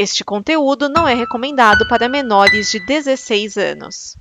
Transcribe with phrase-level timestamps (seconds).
[0.00, 4.16] Este conteúdo não é recomendado para menores de 16 anos.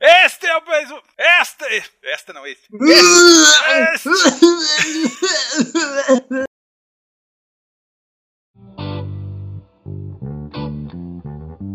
[0.00, 1.00] Este é o mais um.
[1.18, 2.32] Esta.
[2.32, 2.68] Não, este.
[3.92, 4.08] Este.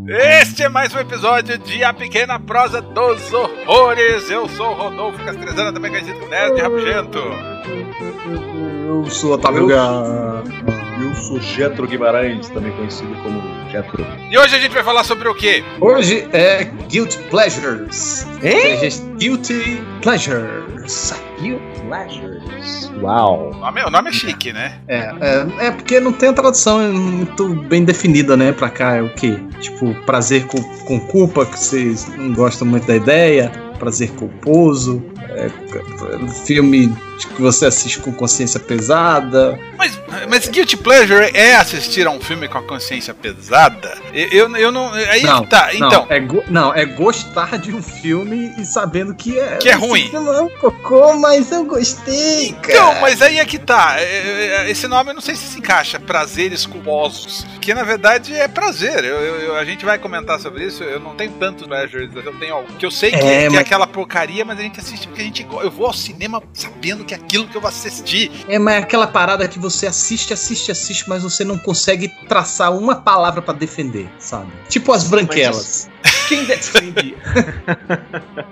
[0.08, 0.64] este.
[0.64, 3.34] É mais um episódio de A Pequena Prosa dos
[3.72, 4.30] Horrores.
[4.30, 7.20] Eu sou o Rodolfo Castrezana, também conhecido como Nerd Rabugento.
[8.86, 10.44] Eu sou Otávio Gá.
[11.02, 14.06] Eu sou Getro Guimarães, também conhecido como Getro.
[14.30, 15.64] E hoje a gente vai falar sobre o quê?
[15.80, 18.28] Hoje é Guilty Pleasures.
[18.44, 18.90] Hein?
[19.18, 21.16] Guilty Pleasures.
[21.40, 22.92] Guilty Pleasures.
[23.02, 23.52] Uau.
[23.52, 24.80] O nome, o nome é chique, né?
[24.88, 28.52] É, é, é, porque não tem a tradução muito bem definida, né?
[28.52, 29.40] Pra cá é o quê?
[29.60, 33.52] Tipo, prazer com, com culpa, que vocês não gostam muito da ideia.
[33.82, 35.04] Prazer culposo.
[35.32, 35.50] É,
[36.46, 36.96] filme
[37.26, 39.58] que você assiste com consciência pesada.
[39.78, 40.00] Mas,
[40.30, 43.98] mas Guilty Pleasure é assistir a um filme com a consciência pesada?
[44.14, 44.94] Eu, eu, eu não.
[44.94, 45.74] Aí não, tá.
[45.74, 45.90] Então.
[45.90, 49.58] Não é, go, não, é gostar de um filme e sabendo que é.
[49.58, 50.10] Que é ruim.
[50.12, 52.74] Não é um cocô, mas eu gostei, cara.
[52.74, 53.98] Então, mas aí é que tá.
[54.68, 56.00] Esse nome eu não sei se se encaixa.
[56.00, 57.46] Prazeres culposos.
[57.60, 59.04] Que na verdade é prazer.
[59.04, 60.84] Eu, eu, a gente vai comentar sobre isso.
[60.84, 62.10] Eu não tenho tantos pleasures.
[62.16, 62.72] Eu tenho algo.
[62.74, 65.24] Que eu sei que é, que é aquela porcaria, mas a gente assiste porque a
[65.24, 65.48] gente.
[65.50, 68.30] Eu vou ao cinema sabendo que é aquilo que eu vou assistir.
[68.50, 72.78] É, mas é aquela parada que você assiste, assiste, assiste, mas você não consegue traçar
[72.78, 74.52] uma palavra para defender, sabe?
[74.68, 75.90] Tipo as branquelas.
[76.28, 77.16] Quem defende?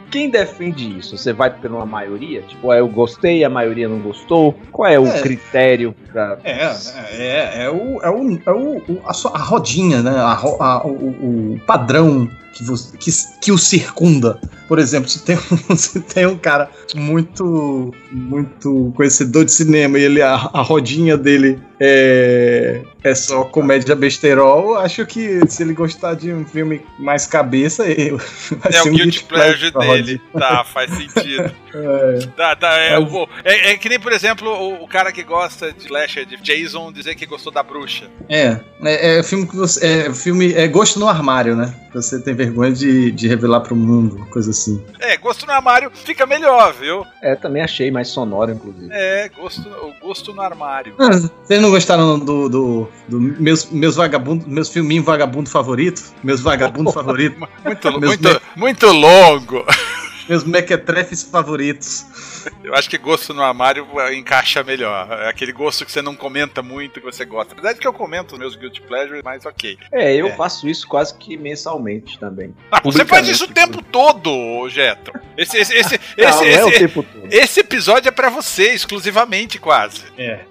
[0.09, 1.17] Quem defende isso?
[1.17, 2.41] Você vai pela maioria?
[2.43, 4.57] Tipo, é, eu gostei, a maioria não gostou?
[4.71, 5.21] Qual é o é.
[5.21, 6.37] critério pra.
[6.43, 6.75] É,
[7.11, 10.11] é, é, o, é, o, é o, a, sua, a rodinha, né?
[10.11, 13.11] A, a, o, o padrão que, você, que,
[13.42, 14.39] que o circunda.
[14.67, 20.03] Por exemplo, se tem, um, se tem um cara muito muito conhecedor de cinema e
[20.03, 26.14] ele a, a rodinha dele é, é só comédia besterol, acho que se ele gostar
[26.16, 28.17] de um filme mais cabeça, ele
[28.59, 30.21] vai é o um guilty pleasure dele.
[30.38, 31.52] Tá, faz sentido.
[31.73, 32.20] é.
[32.36, 32.99] Tá, tá, é,
[33.45, 36.92] é, é, que nem, por exemplo, o, o, cara que gosta de slasher, de Jason,
[36.92, 38.09] dizer que gostou da bruxa.
[38.27, 39.86] É, é, é filme que você.
[39.86, 40.54] É filme.
[40.54, 41.73] É gosto no armário, né?
[41.93, 44.82] Você tem vergonha de, de revelar pro mundo, coisa assim.
[45.00, 47.05] É, gosto no armário fica melhor, viu?
[47.22, 48.88] É, também achei mais sonoro, inclusive.
[48.92, 50.95] É, gosto, o gosto no armário.
[50.98, 51.10] Ah,
[51.44, 56.02] vocês não gostaram do, do, do meus, meus vagabundos, meus filminhos vagabundo favorito?
[56.23, 57.38] Meus vagabundos favoritos?
[57.66, 58.39] Muito, muito, me...
[58.56, 59.66] muito longo.
[60.29, 62.05] Meus mequetrefes favoritos.
[62.63, 65.07] Eu acho que gosto no armário encaixa melhor.
[65.23, 67.53] É aquele gosto que você não comenta muito, que você gosta.
[67.53, 69.77] Apesar de que eu comento meus Guilty Pleasures, mas ok.
[69.91, 70.35] É, eu é.
[70.35, 72.53] faço isso quase que mensalmente também.
[72.71, 75.11] Ah, você faz isso o tempo todo, Jeto.
[75.35, 80.03] Esse, esse, esse, não, esse, não é esse, esse, episódio é para você, exclusivamente, quase.
[80.17, 80.41] É.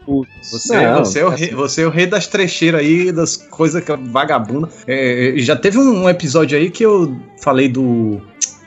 [0.51, 3.85] Você, não, você, é o rei, você é o rei das trecheiras aí, das coisas
[3.85, 4.69] que é vagabunda.
[4.87, 8.21] É, já teve um episódio aí que eu falei do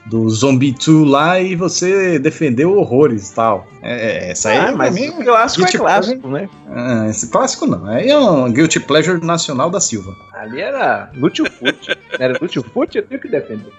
[0.07, 3.67] do Zombie 2 lá e você defendeu horrores tal.
[3.81, 6.49] É, é essa aí ah, mas mim, o clássico é clássico, né?
[6.69, 7.85] Ah, esse clássico não.
[7.85, 10.15] Aí é um Guilty Pleasure nacional da Silva.
[10.33, 11.97] Ali era Lutiofoot.
[12.19, 13.71] era Lutiofoot, eu tenho que defender.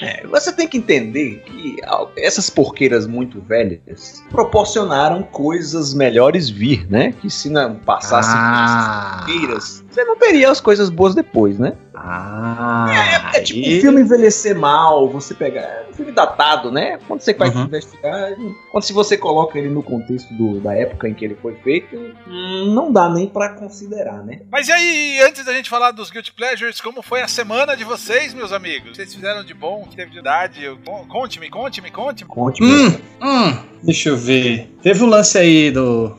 [0.00, 1.76] É, você tem que entender que
[2.16, 7.12] essas porqueiras muito velhas proporcionaram coisas melhores vir, né?
[7.20, 9.18] Que se não passasse ah.
[9.18, 11.74] porqueiras, você não teria as coisas boas depois, né?
[11.94, 12.86] Ah,
[13.34, 15.62] é, é tipo um filme envelhecer mal, você pegar.
[15.62, 16.98] É um filme datado, né?
[17.08, 17.64] Quando você vai uhum.
[17.64, 18.30] investigar,
[18.78, 21.96] quando se você coloca ele no contexto do, da época em que ele foi feito,
[21.96, 24.42] hum, não dá nem para considerar, né?
[24.50, 27.82] Mas e aí, antes da gente falar dos Guilty Pleasures, como foi a semana de
[27.82, 28.96] vocês, meus amigos?
[28.96, 29.84] Vocês fizeram de bom?
[29.90, 30.60] Que teve de idade?
[31.08, 32.30] Conte-me, conte-me, conte-me.
[32.30, 32.70] Conte-me.
[32.70, 34.72] Hum, hum, deixa eu ver.
[34.80, 36.16] Teve um lance aí do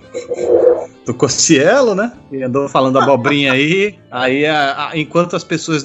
[1.10, 2.12] do Cossielo, né?
[2.32, 3.98] E andou falando abobrinha aí.
[4.12, 5.84] Aí, a, a, enquanto as pessoas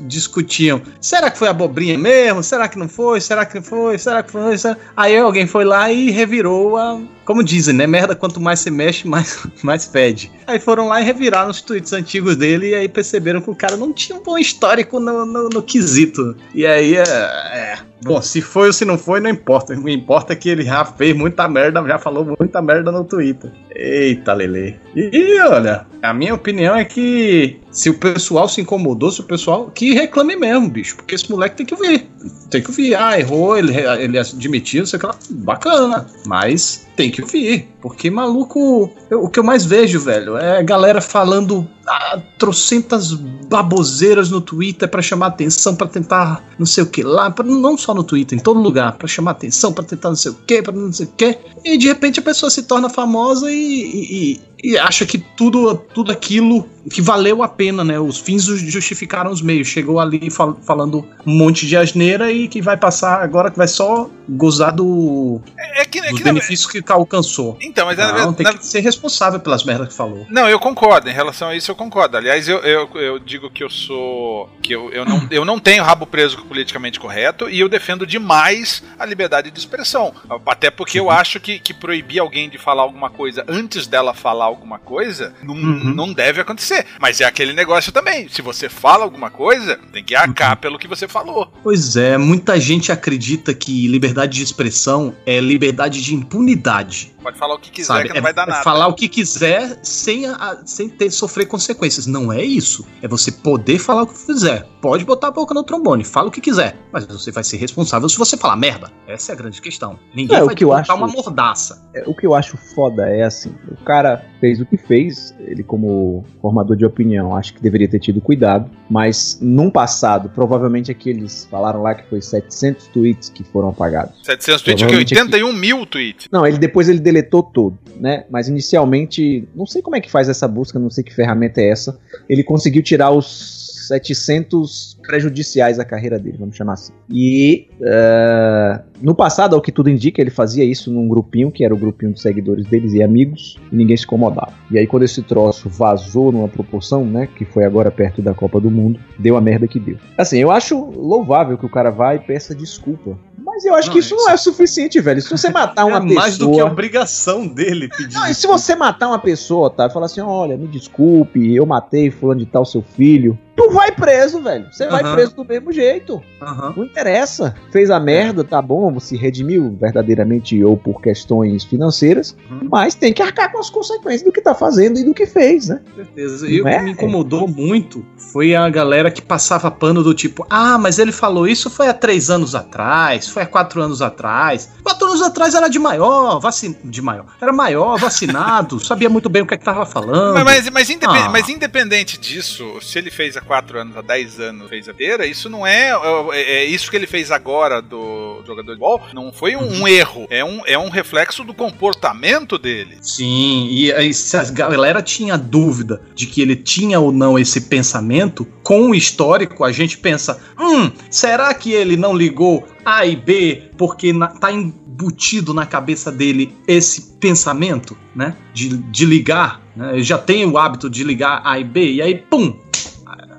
[0.00, 2.42] discutiam, será que foi abobrinha mesmo?
[2.42, 3.20] Será que não foi?
[3.20, 3.96] Será que foi?
[3.96, 4.58] Será que foi?
[4.58, 4.76] Será...
[4.96, 7.00] Aí alguém foi lá e revirou a.
[7.24, 7.86] Como dizem, né?
[7.86, 10.32] Merda, quanto mais se mexe, mais, mais fede.
[10.48, 13.76] Aí foram lá e reviraram os tweets antigos dele e aí perceberam que o cara
[13.76, 16.34] não tinha um bom histórico no, no, no quesito.
[16.52, 17.78] E aí, é, é.
[18.02, 19.74] Bom, se foi ou se não foi, não importa.
[19.74, 23.04] O que importa é que ele já fez muita merda, já falou muita merda no
[23.04, 23.50] Twitter.
[23.74, 24.76] Eita, Lele.
[24.94, 29.24] E, e olha, a minha opinião é que Se o pessoal se incomodou, se o
[29.24, 29.70] pessoal.
[29.72, 30.96] Que reclame mesmo, bicho.
[30.96, 32.08] Porque esse moleque tem que ouvir.
[32.50, 32.94] Tem que ouvir.
[32.94, 35.14] Ah, errou, ele, ele admitiu, sei lá.
[35.30, 36.06] Bacana.
[36.26, 37.68] Mas tem que ouvir.
[37.80, 38.90] Porque maluco.
[39.08, 44.88] Eu, o que eu mais vejo, velho, é galera falando ah, trocentas baboseiras no Twitter
[44.88, 47.30] para chamar atenção, para tentar não sei o que lá.
[47.30, 48.96] Pra, não só no Twitter, em todo lugar.
[48.98, 51.38] para chamar atenção, para tentar não sei o que, pra não sei o que.
[51.64, 56.12] E de repente a pessoa se torna famosa e, e e acha que tudo, tudo
[56.12, 57.98] aquilo que valeu a pena, né?
[57.98, 59.68] Os fins justificaram os meios.
[59.68, 63.68] Chegou ali fal falando um monte de asneira e que vai passar agora que vai
[63.68, 66.82] só gozar do, é, é que, é dos benefícios na...
[66.82, 67.58] que alcançou.
[67.60, 68.32] Então, mas não, na...
[68.32, 68.54] tem na...
[68.54, 70.26] que ser responsável pelas merdas que falou.
[70.30, 71.08] Não, eu concordo.
[71.08, 72.16] Em relação a isso, eu concordo.
[72.16, 74.48] Aliás, eu, eu, eu digo que eu sou.
[74.62, 77.68] que eu, eu, não, eu não tenho rabo preso com o politicamente correto e eu
[77.68, 80.12] defendo demais a liberdade de expressão.
[80.46, 84.49] Até porque eu acho que, que proibir alguém de falar alguma coisa antes dela falar
[84.50, 85.94] alguma coisa, não, uhum.
[85.94, 86.86] não deve acontecer.
[87.00, 88.28] Mas é aquele negócio também.
[88.28, 90.60] Se você fala alguma coisa, tem que arcar uhum.
[90.60, 91.52] pelo que você falou.
[91.62, 97.14] Pois é, muita gente acredita que liberdade de expressão é liberdade de impunidade.
[97.22, 98.02] Pode falar o que quiser Sabe?
[98.04, 98.62] que não é, vai dar é nada.
[98.62, 102.06] Falar o que quiser sem, a, sem ter sofrer consequências.
[102.06, 102.86] Não é isso.
[103.02, 104.66] É você poder falar o que quiser.
[104.80, 106.76] Pode botar a boca no trombone, fala o que quiser.
[106.92, 108.90] Mas você vai ser responsável se você falar merda.
[109.06, 109.98] Essa é a grande questão.
[110.14, 111.86] Ninguém é, vai te botar uma mordaça.
[111.94, 115.62] É, o que eu acho foda é assim: o cara fez o que fez, ele,
[115.62, 118.70] como formador de opinião, acho que deveria ter tido cuidado.
[118.88, 124.14] Mas num passado, provavelmente aqueles falaram lá que foi 700 tweets que foram apagados.
[124.24, 125.58] 700 tweets, que 81 aqui...
[125.58, 126.28] mil tweets.
[126.32, 128.24] Não, ele depois ele deletou todo, né?
[128.30, 131.68] Mas inicialmente, não sei como é que faz essa busca, não sei que ferramenta é
[131.68, 131.98] essa.
[132.28, 133.59] Ele conseguiu tirar os
[133.90, 136.92] 700 prejudiciais à carreira dele, vamos chamar assim.
[137.10, 141.74] E uh, no passado, ao que tudo indica, ele fazia isso num grupinho, que era
[141.74, 144.52] o grupinho de seguidores deles e amigos, e ninguém se incomodava.
[144.70, 148.60] E aí, quando esse troço vazou numa proporção, né, que foi agora perto da Copa
[148.60, 149.96] do Mundo, deu a merda que deu.
[150.16, 153.18] Assim, eu acho louvável que o cara vá e peça desculpa.
[153.42, 155.20] Mas eu acho não, que isso, isso não é suficiente, velho.
[155.20, 156.20] Se você matar uma é pessoa.
[156.20, 158.14] mais do que a obrigação dele pedir.
[158.14, 159.86] Não, e se você matar uma pessoa, tá?
[159.86, 163.92] E falar assim: olha, me desculpe, eu matei fulano de tal seu filho tu vai
[163.92, 164.66] preso, velho.
[164.70, 164.90] Você uhum.
[164.90, 166.22] vai preso do mesmo jeito.
[166.40, 166.72] Uhum.
[166.76, 167.54] Não interessa.
[167.70, 172.68] Fez a merda, tá bom, se redimiu verdadeiramente ou por questões financeiras, uhum.
[172.70, 175.68] mas tem que arcar com as consequências do que tá fazendo e do que fez,
[175.68, 175.80] né?
[175.90, 176.48] Com certeza.
[176.48, 176.82] E o que é?
[176.82, 181.46] me incomodou muito foi a galera que passava pano do tipo, ah, mas ele falou
[181.46, 184.70] isso foi há três anos atrás, foi há quatro anos atrás.
[184.82, 186.76] Quatro anos atrás era de maior, vacin...
[186.84, 190.34] de maior, era maior, vacinado, sabia muito bem o que, é que tava falando.
[190.34, 191.18] Mas, mas, mas, independ...
[191.18, 191.28] ah.
[191.28, 195.26] mas independente disso, se ele fez há 4 anos, há 10 anos fez a inteira,
[195.26, 195.90] isso não é,
[196.32, 199.88] é, é, isso que ele fez agora do jogador de bola, não foi um, um,
[199.88, 202.98] erro, é um, é um reflexo do comportamento dele.
[203.02, 207.62] Sim, e aí, se a galera tinha dúvida de que ele tinha ou não esse
[207.62, 213.16] pensamento, com o histórico a gente pensa, hum, será que ele não ligou A e
[213.16, 220.00] B porque na, tá embutido na cabeça dele esse pensamento, né, de, de ligar, né,
[220.02, 222.54] já tem o hábito de ligar A e B, e aí, pum,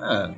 [0.02, 0.30] é,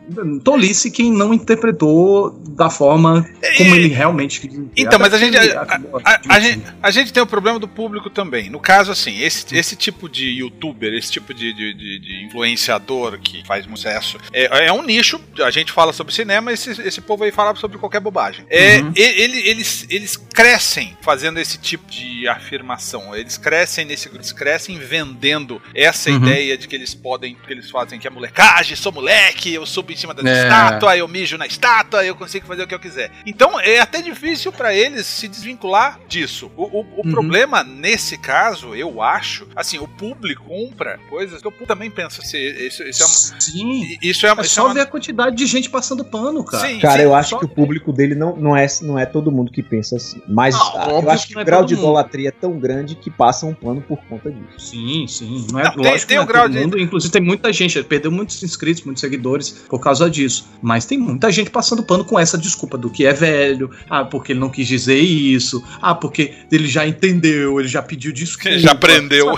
[0.43, 3.27] tolice quem não interpretou da forma
[3.57, 4.41] como ele realmente
[4.77, 5.63] Então, mas a gente a,
[6.05, 8.51] a, a, gente a, gente tem o problema do público também.
[8.51, 13.19] No caso, assim, esse, esse tipo de youtuber, esse tipo de, de, de, de influenciador
[13.19, 15.21] que faz sucesso, é, é, um nicho.
[15.45, 18.45] A gente fala sobre cinema, esse, esse povo aí fala sobre qualquer bobagem.
[18.49, 18.93] É, uhum.
[18.97, 23.15] ele, eles, eles crescem fazendo esse tipo de afirmação.
[23.15, 26.17] Eles crescem nesse eles crescem vendendo essa uhum.
[26.17, 29.93] ideia de que eles podem, que eles fazem que é molecagem, sou moleque, eu subo
[29.93, 30.43] em cima da é.
[30.43, 33.11] estátua, eu mijo na estátua, eu consigo fazer o que eu quiser.
[33.27, 36.51] Então é até difícil para eles se desvincular disso.
[36.57, 37.11] O, o, o uhum.
[37.11, 42.39] problema nesse caso, eu acho, assim, o público compra coisas que eu também penso assim,
[42.39, 43.99] isso, isso é uma, Sim.
[44.03, 44.75] Isso é, uma, é só é uma...
[44.75, 46.67] ver a quantidade de gente passando pano, cara.
[46.67, 49.31] Sim, cara, sim, eu acho que o público dele não, não, é, não é todo
[49.31, 50.21] mundo que pensa assim.
[50.29, 53.11] Mas ah, eu acho que, que o é grau de idolatria é tão grande que
[53.11, 54.71] passa um pano por conta disso.
[54.71, 55.47] Sim, sim.
[55.51, 56.59] Não é não, lógico tem, tem um grau de...
[56.59, 56.79] mundo.
[56.79, 60.47] Inclusive tem muita gente, perdeu muitos inscritos, muitos seguidores por causa disso.
[60.63, 64.33] Mas tem muita gente passando pano com essa desculpa do que é velho, ah, porque
[64.33, 68.59] ele não quis dizer isso, ah, porque ele já entendeu, ele já pediu desculpa.
[68.59, 69.31] Já aprendeu.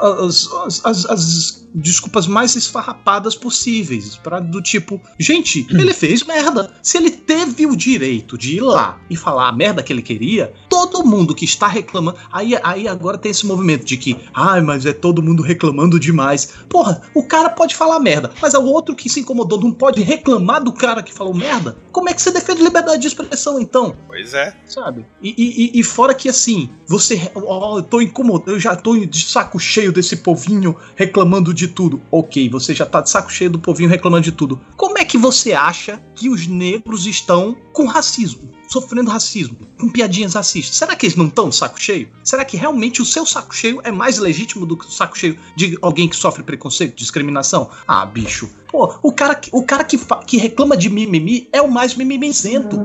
[0.00, 4.16] As, as, as, as, desculpas mais esfarrapadas possíveis.
[4.16, 6.72] para do tipo, gente, ele fez merda.
[6.82, 10.52] Se ele teve o direito de ir lá e falar a merda que ele queria,
[10.68, 12.18] todo mundo que está reclamando.
[12.32, 16.00] Aí, aí agora tem esse movimento de que, ai, ah, mas é todo mundo reclamando
[16.00, 16.54] demais.
[16.68, 18.07] Porra, o cara pode falar merda,
[18.40, 21.76] mas é o outro que se incomodou não pode reclamar do cara que falou merda?
[21.92, 23.96] Como é que você defende liberdade de expressão então?
[24.06, 24.56] Pois é.
[24.66, 25.04] Sabe?
[25.22, 25.34] E,
[25.74, 27.30] e, e fora que assim, você.
[27.34, 31.68] Ó, oh, eu tô incomodado, eu já tô de saco cheio desse povinho reclamando de
[31.68, 32.00] tudo.
[32.10, 34.60] Ok, você já tá de saco cheio do povinho reclamando de tudo.
[34.76, 38.57] Como é que você acha que os negros estão com racismo?
[38.68, 40.76] Sofrendo racismo, com piadinhas racistas.
[40.76, 42.10] Será que eles não estão de saco cheio?
[42.22, 45.38] Será que realmente o seu saco cheio é mais legítimo do que o saco cheio
[45.56, 47.70] de alguém que sofre preconceito, discriminação?
[47.86, 48.48] Ah, bicho.
[48.70, 52.78] Pô, o cara, o cara que, que reclama de mimimi é o mais mimimizento.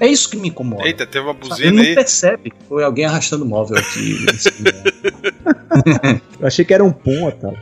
[0.00, 0.86] É isso que me incomoda.
[0.86, 1.94] Eita, teve uma buzina Ele não aí.
[1.94, 2.52] percebe.
[2.68, 4.26] Foi alguém arrastando móvel aqui.
[6.46, 6.94] eu achei que era um
[7.26, 7.58] Otávio.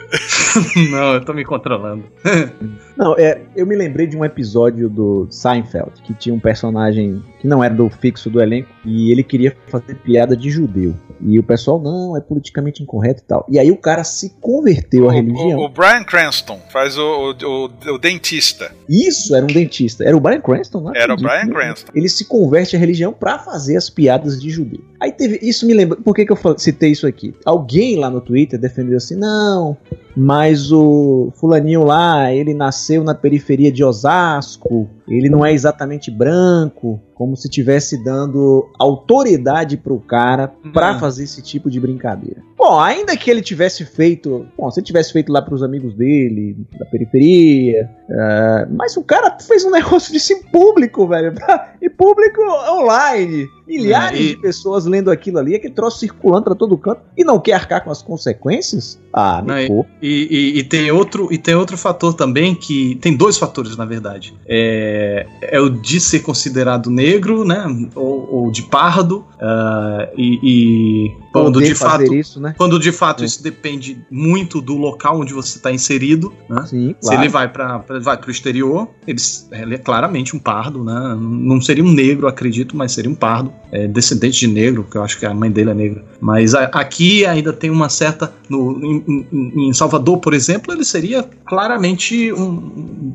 [0.91, 2.05] não, eu tô me controlando.
[2.95, 7.49] não, é, eu me lembrei de um episódio do Seinfeld, que tinha um personagem que
[7.49, 10.95] não era do fixo do elenco, e ele queria fazer piada de judeu.
[11.21, 13.47] E o pessoal, não, é politicamente incorreto e tal.
[13.49, 15.59] E aí o cara se converteu o, à religião.
[15.59, 18.71] O, o, Brian Cranston faz o, o, o, dentista.
[18.89, 20.05] Isso, era um dentista.
[20.05, 21.93] Era o Brian Cranston, não Era o Brian Cranston.
[21.95, 24.81] Ele se converte à religião para fazer as piadas de judeu.
[25.01, 25.39] Aí teve.
[25.43, 25.97] Isso me lembra.
[25.97, 27.35] Por que, que eu citei isso aqui?
[27.45, 29.77] Alguém lá no Twitter defendeu assim: não,
[30.17, 37.01] mas o fulaninho lá, ele nasceu na periferia de Osasco, ele não é exatamente branco,
[37.15, 40.99] como se estivesse dando autoridade pro cara para uhum.
[40.99, 42.43] fazer esse tipo de brincadeira.
[42.57, 45.95] Bom, ainda que ele tivesse feito, bom, se ele tivesse feito lá para os amigos
[45.95, 51.35] dele, da periferia, uh, mas o cara fez um negócio disso em público, velho,
[51.81, 52.41] e público
[52.71, 53.47] online.
[53.67, 54.29] Milhares é, e...
[54.31, 57.83] de pessoas lendo aquilo ali, aquele troço circulando para todo canto e não quer arcar
[57.83, 59.01] com as consequências?
[59.13, 62.97] Ah, me não, e, e, e, tem outro, e tem outro fator também que.
[62.97, 64.35] Tem dois fatores, na verdade.
[64.47, 67.65] É, é o de ser considerado negro, né?
[67.95, 69.25] Ou, ou de pardo.
[69.35, 72.55] Uh, e, e quando de fato, isso, né?
[72.57, 73.27] quando de fato é.
[73.27, 76.65] isso depende muito do local onde você está inserido, né?
[76.67, 77.01] Sim, claro.
[77.01, 79.21] Se ele vai para vai o exterior, ele,
[79.51, 81.17] ele, é claramente um pardo, né?
[81.19, 85.03] Não seria um negro, acredito, mas seria um pardo, é, descendente de negro, que eu
[85.03, 86.05] acho que a mãe dele é negra.
[86.21, 90.85] Mas a, aqui ainda tem uma certa no, em, em, em Salvador, por exemplo, ele
[90.85, 93.13] seria claramente um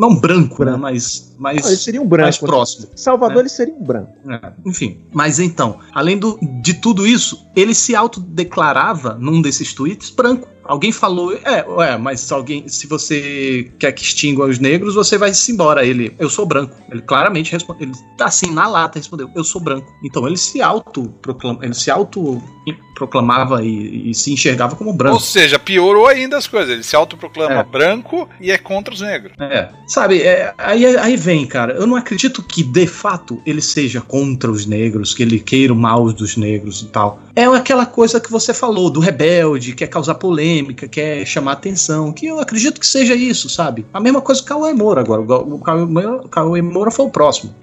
[0.00, 0.76] não branco, né?
[0.76, 2.24] Mas, mas não, ele seria um branco.
[2.24, 2.88] Mais próximo.
[2.94, 3.42] Salvador né?
[3.42, 4.12] ele seria um branco.
[4.30, 10.10] É, enfim, mas então, além do, de tudo isso, ele se autodeclarava num desses tweets
[10.10, 10.48] branco.
[10.64, 15.18] Alguém falou, é, é, mas se alguém, se você quer que extingua os negros, você
[15.18, 15.84] vai se embora.
[15.84, 16.76] Ele, eu sou branco.
[16.90, 19.92] Ele claramente respondeu, ele tá assim na lata respondeu, eu sou branco.
[20.04, 22.40] Então ele se auto proclama, ele se auto
[23.00, 25.14] proclamava e, e, se enxergava como branco.
[25.14, 26.70] Ou seja, piorou ainda as coisas.
[26.70, 27.64] Ele se autoproclama é.
[27.64, 29.32] branco e é contra os negros.
[29.40, 29.70] É.
[29.86, 31.72] Sabe, é, aí, aí vem, cara.
[31.72, 35.76] Eu não acredito que de fato ele seja contra os negros, que ele queira o
[35.76, 37.20] mal dos negros e tal.
[37.34, 42.26] É aquela coisa que você falou, do rebelde, quer causar polêmica, quer chamar atenção, que
[42.26, 43.86] eu acredito que seja isso, sabe?
[43.94, 45.22] A mesma coisa que o Cauê Moura agora.
[45.22, 47.54] O Cauê Moura foi o próximo.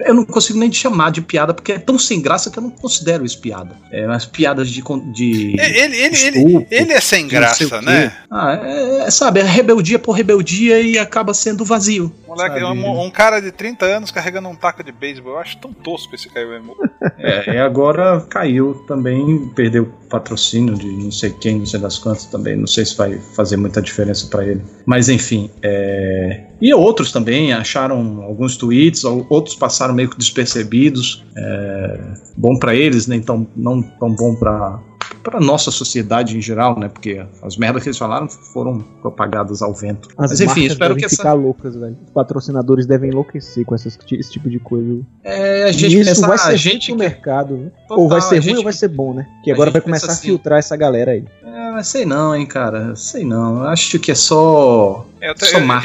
[0.00, 2.70] Eu não consigo nem chamar de piada, porque é tão sem graça que eu não
[2.70, 3.76] considero isso piada.
[3.90, 4.77] É umas piadas de.
[5.12, 8.12] De ele, ele, estupro, ele, ele é sem graça, né?
[8.30, 12.12] Ah, é, é, sabe, é rebeldia por rebeldia e acaba sendo vazio.
[12.26, 15.32] Moleque, um, um, cara de 30 anos carregando um taco de beisebol.
[15.32, 16.28] Eu acho tão tosco esse
[16.62, 16.90] Moura.
[17.18, 22.26] É, e agora caiu também, perdeu patrocínio de não sei quem, não sei das quantas
[22.26, 22.56] também.
[22.56, 24.62] Não sei se vai fazer muita diferença para ele.
[24.86, 26.46] Mas enfim, é...
[26.60, 31.24] e outros também acharam alguns tweets, outros passaram meio que despercebidos.
[31.36, 32.00] É...
[32.36, 33.16] Bom para eles, né?
[33.16, 34.80] Então não tão bom para
[35.22, 36.88] para nossa sociedade em geral, né?
[36.88, 40.08] Porque as merdas que eles falaram foram propagadas ao vento.
[40.16, 41.32] As Mas enfim, espero que ficar essa...
[41.32, 41.96] loucas, velho.
[42.06, 45.00] Os patrocinadores devem enlouquecer com essas, esse tipo de coisa.
[45.22, 46.98] É, a gente isso pensa, vai ser a gente que...
[46.98, 47.70] mercado, né?
[47.86, 48.56] Total, ou vai ser ruim gente...
[48.58, 49.26] ou vai ser bom, né?
[49.44, 51.24] Que agora vai começar assim, a filtrar essa galera aí.
[51.44, 52.94] É, sei não, hein, cara.
[52.96, 53.62] Sei não.
[53.64, 55.34] Acho que é só eu,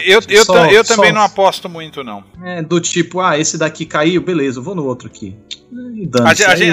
[0.06, 2.24] eu, eu, só, eu, também só, não aposto muito, não.
[2.44, 5.36] É, do tipo, ah, esse daqui caiu, beleza, eu vou no outro aqui.
[6.24, 6.72] A, a, gente, a, gente,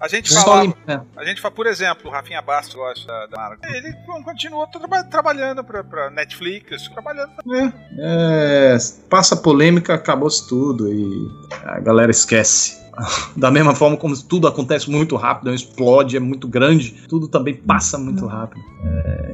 [0.00, 0.74] a gente fala,
[1.16, 3.68] a gente fala, por exemplo, o Rafinha Bastos gosta da, da marca.
[3.76, 3.92] Ele
[4.24, 7.32] continua tra trabalhando pra, pra Netflix, trabalhando.
[7.52, 8.76] É, é,
[9.10, 11.28] passa polêmica, acabou-se tudo e
[11.64, 12.84] a galera esquece.
[13.36, 17.98] Da mesma forma como tudo acontece muito rápido, explode, é muito grande, tudo também passa
[17.98, 18.62] muito rápido.
[18.82, 19.32] É,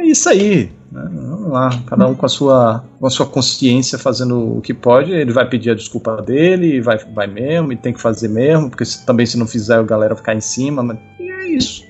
[0.00, 0.72] é isso aí.
[0.94, 1.10] Né?
[1.12, 5.10] Vamos lá, cada um com a sua com a sua consciência fazendo o que pode,
[5.10, 8.84] ele vai pedir a desculpa dele, vai, vai mesmo, e tem que fazer mesmo, porque
[8.84, 11.84] se, também se não fizer a galera ficar em cima, mas, e é isso.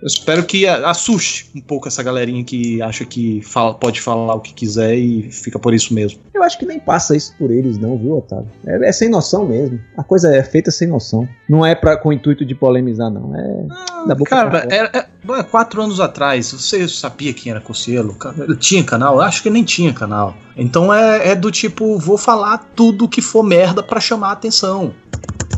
[0.00, 4.40] Eu espero que assuste um pouco essa galerinha que acha que fala, pode falar o
[4.40, 6.20] que quiser e fica por isso mesmo.
[6.32, 8.48] Eu acho que nem passa isso por eles, não, viu, Otávio?
[8.64, 9.80] É, é sem noção mesmo.
[9.96, 11.28] A coisa é feita sem noção.
[11.48, 13.34] Não é pra, com o intuito de polemizar, não.
[13.34, 18.16] É ah, da boca Cara, é, quatro anos atrás, você sabia quem era Cossielo?
[18.38, 19.20] Ele tinha canal?
[19.20, 20.36] Acho que nem tinha canal.
[20.56, 24.94] Então é, é do tipo, vou falar tudo que for merda para chamar a atenção.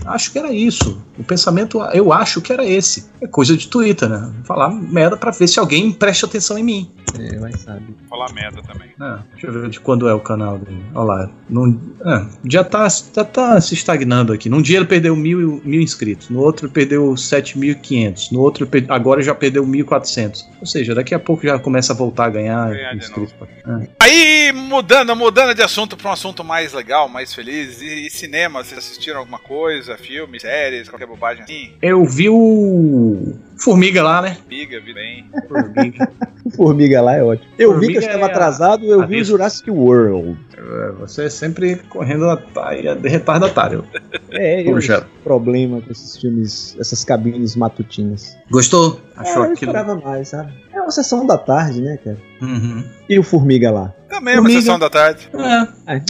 [0.06, 1.00] Acho que era isso.
[1.18, 3.10] O pensamento, eu acho que era esse.
[3.20, 4.29] É coisa de Twitter, né?
[4.44, 6.90] Falar merda pra ver se alguém preste atenção em mim.
[7.18, 7.94] É, vai saber.
[8.08, 8.90] Falar merda também.
[9.00, 10.84] Ah, deixa eu ver de quando é o canal dele.
[10.94, 11.30] Olha lá.
[11.48, 14.48] Num, ah, já, tá, já tá se estagnando aqui.
[14.48, 18.86] Num dia ele perdeu mil, mil inscritos, no outro ele perdeu 7.500, no outro ele
[18.88, 20.44] agora já perdeu 1.400.
[20.60, 23.34] Ou seja, daqui a pouco já começa a voltar a ganhar, inscritos.
[23.64, 23.80] Ah.
[23.98, 27.80] Aí, mudando, mudando de assunto pra um assunto mais legal, mais feliz.
[27.80, 29.96] E, e cinema, vocês assistiram alguma coisa?
[29.96, 31.72] Filmes, séries, qualquer bobagem assim?
[31.82, 34.36] Eu vi o Formiga lá, né?
[34.46, 35.26] Amiga, vi bem.
[35.48, 36.08] Formiga.
[36.44, 37.46] O Formiga lá é ótimo.
[37.58, 40.38] Eu vi que eu Formiga estava é atrasado, eu vi o Jurassic World.
[40.56, 43.84] É, Você é sempre correndo atrás de retardatário.
[44.30, 45.06] É, eu Puxa.
[45.24, 48.36] problema com esses filmes, essas cabines matutinas.
[48.50, 49.00] Gostou?
[49.16, 49.70] É, Achou eu aquilo?
[49.72, 50.52] esperava mais, sabe?
[50.72, 52.16] É uma sessão da tarde, né, cara?
[52.40, 52.84] Uhum.
[53.08, 53.92] E o Formiga lá?
[54.08, 54.60] Também é uma Formiga.
[54.60, 55.28] sessão da tarde.
[55.34, 56.00] É, Ah,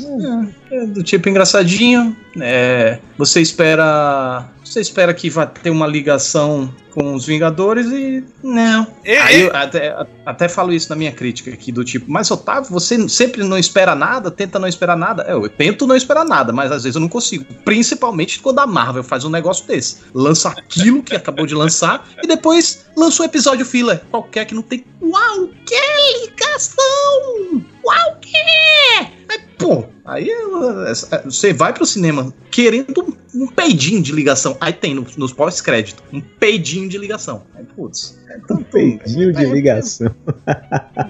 [0.70, 2.16] É, é do tipo engraçadinho.
[2.40, 4.48] É, você espera.
[4.70, 8.22] Você espera que vai ter uma ligação com os Vingadores e.
[8.40, 8.86] Não.
[9.04, 12.30] E- Aí e- eu até, até falo isso na minha crítica aqui, do tipo, mas
[12.30, 15.24] Otávio, você sempre não espera nada, tenta não esperar nada.
[15.24, 17.44] É, Eu tento não esperar nada, mas às vezes eu não consigo.
[17.64, 19.96] Principalmente quando a Marvel faz um negócio desse.
[20.14, 24.00] Lança aquilo que acabou de lançar e depois lança um episódio filler.
[24.08, 27.64] Qualquer que não tem qualquer ligação!
[27.82, 29.12] Qualquer!
[29.28, 34.56] Aí, pô, aí eh, você vai pro cinema querendo um peidinho de ligação.
[34.60, 37.42] Aí tem no- nos pós-crédito, um peidinho de ligação.
[37.54, 40.12] Aí, putz, é tão Peidinho de ligação.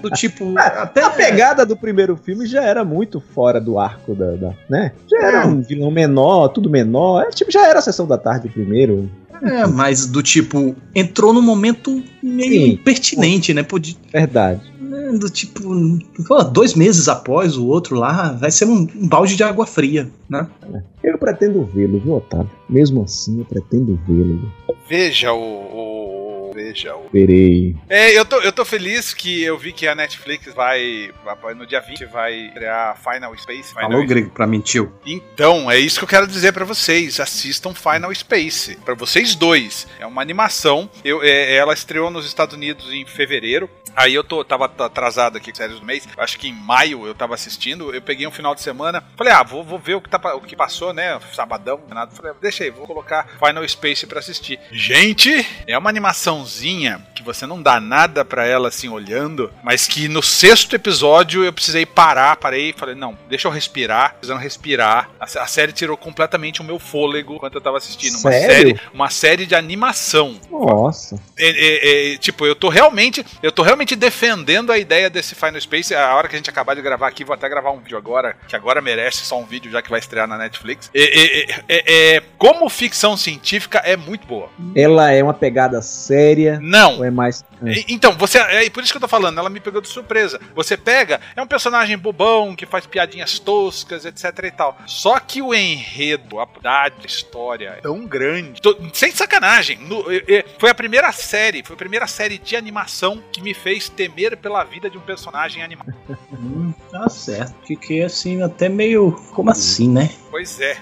[0.01, 4.31] do tipo, até A pegada do primeiro filme já era muito fora do arco da.
[4.35, 4.91] da- né?
[5.09, 7.23] Já era um vilão menor, tudo menor.
[7.23, 9.09] É, tipo, já era a sessão da tarde primeiro.
[9.43, 12.71] É, mas do tipo, entrou num momento meio Sim.
[12.73, 13.63] impertinente, né?
[13.63, 14.61] Podia, Verdade.
[15.19, 15.61] Do tipo,
[16.27, 20.09] pô, dois meses após o outro lá, vai ser um, um balde de água fria,
[20.29, 20.47] né?
[21.03, 22.49] Eu pretendo vê-lo, viu, Otávio?
[22.69, 24.51] Mesmo assim, eu pretendo vê-lo.
[24.87, 25.39] Veja o.
[25.39, 26.01] o-
[26.53, 27.07] Veja o.
[27.13, 27.75] Verei.
[27.89, 31.09] É, eu tô, eu tô feliz que eu vi que a Netflix vai.
[31.23, 33.69] vai- No dia 20 vai criar Final Space.
[33.73, 34.91] Final Falou grego pra mentiu.
[35.05, 37.21] Então, é isso que eu quero dizer pra vocês.
[37.21, 38.77] Assistam Final Space.
[38.83, 39.87] Pra vocês dois.
[39.97, 40.89] É uma animação.
[41.05, 43.69] Eu, é, ela estreou nos Estados Unidos em fevereiro.
[43.95, 46.07] Aí eu tô, tava atrasado aqui com séries do mês.
[46.17, 47.93] Acho que em maio eu tava assistindo.
[47.93, 49.03] Eu peguei um final de semana.
[49.15, 51.19] Falei, ah, vou, vou ver o que, tá, o que passou, né?
[51.33, 52.11] Sabadão, nada.
[52.11, 54.59] Falei, deixa aí, vou colocar Final Space pra assistir.
[54.71, 60.07] Gente, é uma animaçãozinha que você não dá nada pra ela assim olhando, mas que
[60.07, 65.09] no sexto episódio eu precisei parar, parei e falei, não, deixa eu respirar, precisando respirar.
[65.19, 68.13] A, a série tirou completamente o meu fôlego enquanto eu tava assistindo.
[68.19, 68.55] Uma Sério?
[68.55, 70.39] série, uma série de animação.
[70.49, 71.21] Nossa.
[71.37, 75.59] É, é, é, tipo, eu tô realmente, eu tô realmente defendendo a ideia desse Final
[75.61, 75.93] Space.
[75.95, 78.35] A hora que a gente acabar de gravar aqui, vou até gravar um vídeo agora,
[78.47, 80.89] que agora merece só um vídeo, já que vai estrear na Netflix.
[80.93, 84.49] É, é, é, é, como ficção científica é muito boa.
[84.75, 87.43] Ela é uma pegada séria Não, ou é mais.
[87.87, 88.39] Então, você.
[88.39, 90.39] É por isso que eu tô falando, ela me pegou de surpresa.
[90.55, 94.77] Você pega, é um personagem bobão que faz piadinhas toscas, etc e tal.
[94.87, 98.61] Só que o enredo, a verdade, a história é tão grande.
[98.61, 99.77] Tô- sem sacanagem.
[99.81, 103.53] no- é- é- foi a primeira série, foi a primeira série de animação que me
[103.53, 105.93] fez temer pela vida de um personagem animado.
[106.33, 107.53] Hum, tá certo.
[107.65, 109.11] Fiquei assim, até meio.
[109.33, 110.09] Como assim, né?
[110.29, 110.77] Pois é.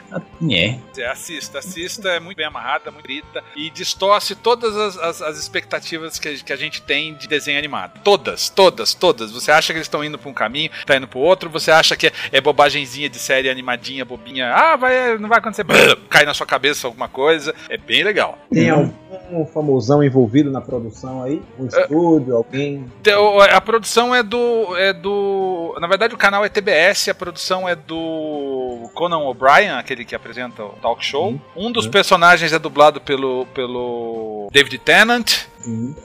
[0.49, 0.77] É.
[0.97, 5.37] É, assista, assista, é muito bem amarrada, muito grita e distorce todas as, as- as
[5.39, 7.99] expectativas que a, que a gente tem de desenho animado.
[8.03, 9.31] Todas, todas, todas.
[9.31, 11.95] Você acha que eles estão indo pra um caminho, tá indo pro outro, você acha
[11.97, 15.65] que é, é bobagenzinha de série animadinha, bobinha, ah, vai, não vai acontecer,
[16.09, 17.53] cai na sua cabeça alguma coisa.
[17.69, 18.37] É bem legal.
[18.51, 21.41] Tem algum famosão envolvido na produção aí?
[21.57, 22.78] Um estúdio, alguém?
[23.01, 24.75] Então, A produção é do.
[24.77, 25.75] é do.
[25.79, 30.63] Na verdade, o canal é TBS, a produção é do Conan O'Brien, aquele que apresenta
[30.63, 31.39] o talk show.
[31.55, 35.49] Um dos personagens é dublado pelo, pelo David Tennant.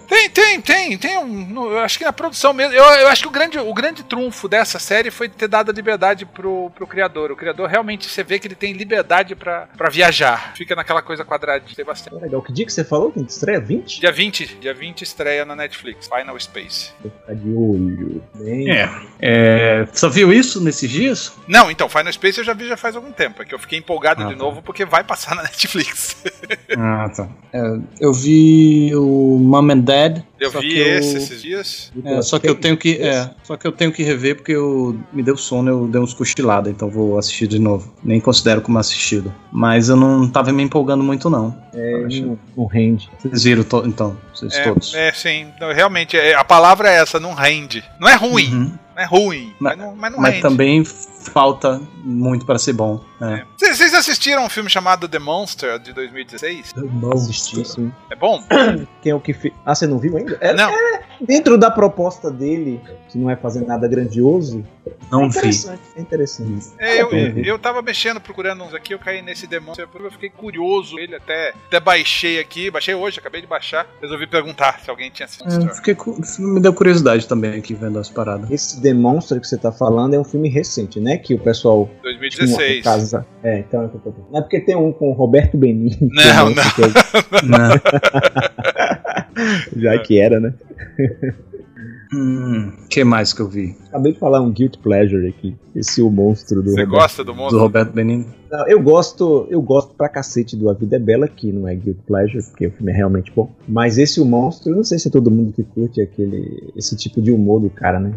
[0.08, 1.26] Tem, tem, tem, tem um.
[1.46, 2.74] no- Eu acho que na produção mesmo.
[2.74, 5.74] Eu, eu acho que o grande, o grande trunfo dessa série foi ter dado a
[5.74, 7.30] liberdade pro, pro criador.
[7.30, 10.54] O criador realmente você vê que ele tem liberdade pra pra viajar.
[10.56, 11.74] Fica naquela coisa quadradinha.
[11.74, 12.16] Tem bastante.
[12.16, 12.42] É legal.
[12.42, 13.60] Que dia que você falou que estreia?
[13.60, 14.00] 20?
[14.00, 16.90] Dia 20, dia 20 estreia na Netflix, Final Space.
[17.00, 18.22] Vou ficar de olho.
[18.34, 18.90] Bem, É.
[19.20, 19.86] é.
[19.92, 21.32] Só viu isso nesses dias?
[21.46, 23.40] Não, então, Final Space eu já vi já faz algum tempo.
[23.42, 24.38] É que eu fiquei empolgado Ah, de tá.
[24.38, 26.16] novo porque vai passar na Netflix.
[26.76, 27.28] Ah, tá.
[27.52, 27.60] É,
[28.00, 30.18] eu vi o Mom and Dad.
[30.40, 31.92] Eu só vi eu- esse esses dias.
[32.04, 32.94] É, só que eu tenho que.
[33.00, 36.12] É, só que eu tenho que rever porque eu me deu sono, eu dei uns
[36.14, 37.92] cochilados, então vou assistir de novo.
[38.02, 39.32] Nem considero como assistido.
[39.52, 41.56] Mas eu não tava me empolgando muito, não.
[41.72, 43.08] É, não, não rende.
[43.18, 44.94] Vocês viram to- então, vocês todos.
[44.94, 45.46] É, é, sim.
[45.60, 47.82] Não, realmente, é, a palavra é essa, não rende.
[48.00, 48.72] Não é ruim, Uhum.
[48.96, 53.02] É ruim, mas, mas não, mas não Mas também falta muito para ser bom.
[53.20, 53.44] É.
[53.56, 56.72] Vocês assistiram um filme chamado The Monster de 2016?
[56.72, 57.64] The Monster.
[57.64, 57.92] sim.
[58.10, 58.42] É bom?
[59.02, 60.36] Quem é o que Ah, você não viu ainda?
[60.40, 60.70] É, não.
[60.70, 64.64] É, dentro da proposta dele, que não é fazer nada grandioso.
[65.10, 65.98] Não é interessante, vi.
[65.98, 66.72] É interessante.
[66.78, 70.28] É, eu, eu tava mexendo, procurando uns aqui, eu caí nesse The Monster, eu fiquei
[70.28, 70.98] curioso.
[70.98, 73.86] Ele até, até baixei aqui, baixei hoje, acabei de baixar.
[74.02, 75.70] Resolvi perguntar se alguém tinha assistido.
[75.70, 75.96] É, fiquei,
[76.38, 78.50] me deu curiosidade também aqui vendo as paradas.
[78.50, 81.16] Esse The Monster que você tá falando é um filme recente, né?
[81.16, 81.88] Que o pessoal.
[82.02, 82.84] 2016.
[82.84, 83.26] Casa...
[83.42, 86.10] É, então é que eu tô Não é porque tem um com o Roberto Benigni.
[86.12, 87.58] Não, não.
[87.58, 87.80] não.
[89.80, 90.52] Já que era, né?
[92.14, 93.76] Hum, que mais que eu vi?
[93.88, 95.56] Acabei de falar um Guilt Pleasure aqui.
[95.74, 96.70] Esse o monstro do.
[96.70, 97.58] Você Roberto, gosta do monstro?
[97.58, 98.26] Do Roberto Benigni?
[98.50, 101.74] Não, eu gosto, eu gosto pra cacete do A Vida é Bela, que não é
[101.74, 103.52] Guilt Pleasure, porque o filme é realmente bom.
[103.66, 106.96] Mas esse o monstro, eu não sei se é todo mundo que curte aquele, esse
[106.96, 108.14] tipo de humor do cara, né?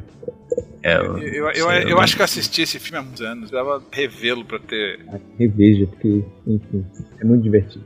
[0.83, 3.81] É, eu, eu, eu, eu, acho que eu assisti esse filme há muitos anos, dava
[3.91, 4.99] revê-lo pra ter.
[5.39, 6.85] Reveja, porque, enfim,
[7.19, 7.83] é muito divertido.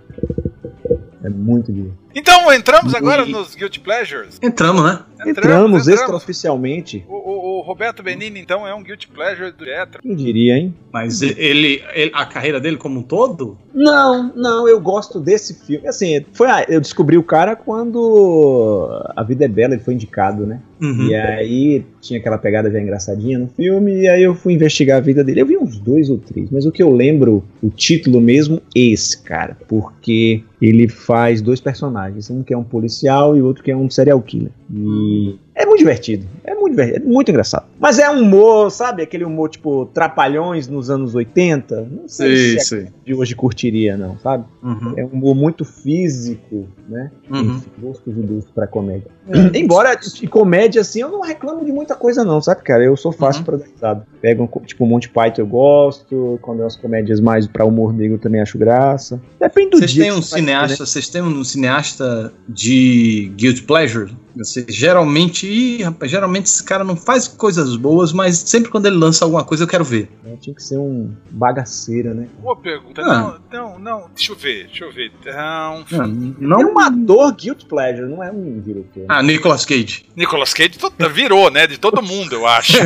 [1.23, 2.01] É muito divertido.
[2.13, 3.31] Então, entramos agora e...
[3.31, 4.38] nos Guilty Pleasures?
[4.41, 4.99] Entramos, né?
[5.25, 7.05] Entramos, entramos, extraoficialmente.
[7.07, 10.01] O, o, o, Roberto Benini, então, é um Guilty Pleasure do Jetro.
[10.01, 10.73] Quem diria, hein?
[10.91, 13.57] Mas ele, ele, a carreira dele como um todo?
[13.73, 15.88] Não, não, eu gosto desse filme.
[15.88, 20.60] Assim, foi, eu descobri o cara quando A Vida é Bela, ele foi indicado, né?
[20.81, 21.07] Uhum.
[21.07, 25.01] E aí tinha aquela pegada já engraçadinha no filme, e aí eu fui investigar a
[25.01, 25.41] vida dele.
[25.41, 29.21] Eu vi uns dois ou três, mas o que eu lembro, o título mesmo, esse,
[29.21, 29.55] cara.
[29.67, 33.89] Porque ele faz dois personagens, um que é um policial e outro que é um
[33.89, 34.52] serial killer.
[34.71, 36.28] E é muito divertido.
[36.43, 37.65] É muito divertido, é muito engraçado.
[37.80, 39.04] Mas é um humor, sabe?
[39.04, 41.88] Aquele humor tipo Trapalhões nos anos 80.
[41.91, 44.45] Não sei sim, se é de hoje curtiria, não, sabe?
[44.63, 44.93] Uhum.
[44.97, 47.12] É um humor muito físico, né?
[47.30, 47.62] Uhum.
[47.80, 49.10] Gostos e pra comédia.
[49.28, 49.58] É.
[49.58, 52.84] Embora de comédia, assim, eu não reclamo de muita coisa, não, sabe, cara?
[52.84, 53.45] Eu sou fácil uhum.
[53.45, 54.08] pra dar risada.
[54.21, 56.39] Pega um, tipo, um Monty Python eu gosto.
[56.41, 59.21] Quando é umas comédias mais pra humor negro eu também acho graça.
[59.39, 60.04] Depende do Vocês dia.
[60.04, 60.86] Têm um cineasta, né?
[60.86, 64.15] Vocês têm um cineasta de Guild Pleasure?
[64.36, 65.45] Você, geralmente,
[65.84, 69.64] rapaz, geralmente esse cara não faz coisas boas, mas sempre quando ele lança alguma coisa
[69.64, 70.10] eu quero ver.
[70.26, 72.28] É, tinha que ser um bagaceira, né?
[72.40, 73.02] Boa pergunta.
[73.02, 73.40] Ah.
[73.52, 74.10] Não, não, não.
[74.16, 75.12] Deixa eu ver, deixa eu ver.
[75.26, 76.08] Não, não,
[76.40, 79.06] não é um ator guilt pleasure, não é um diretor.
[79.08, 80.06] Ah, Nicolas Cage.
[80.16, 80.78] Nicolas Cage
[81.14, 81.68] virou, né?
[81.68, 82.78] De todo mundo, eu acho.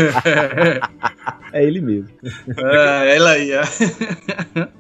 [1.52, 2.10] é ele mesmo.
[2.58, 3.52] É, ela aí.
[3.52, 3.62] É.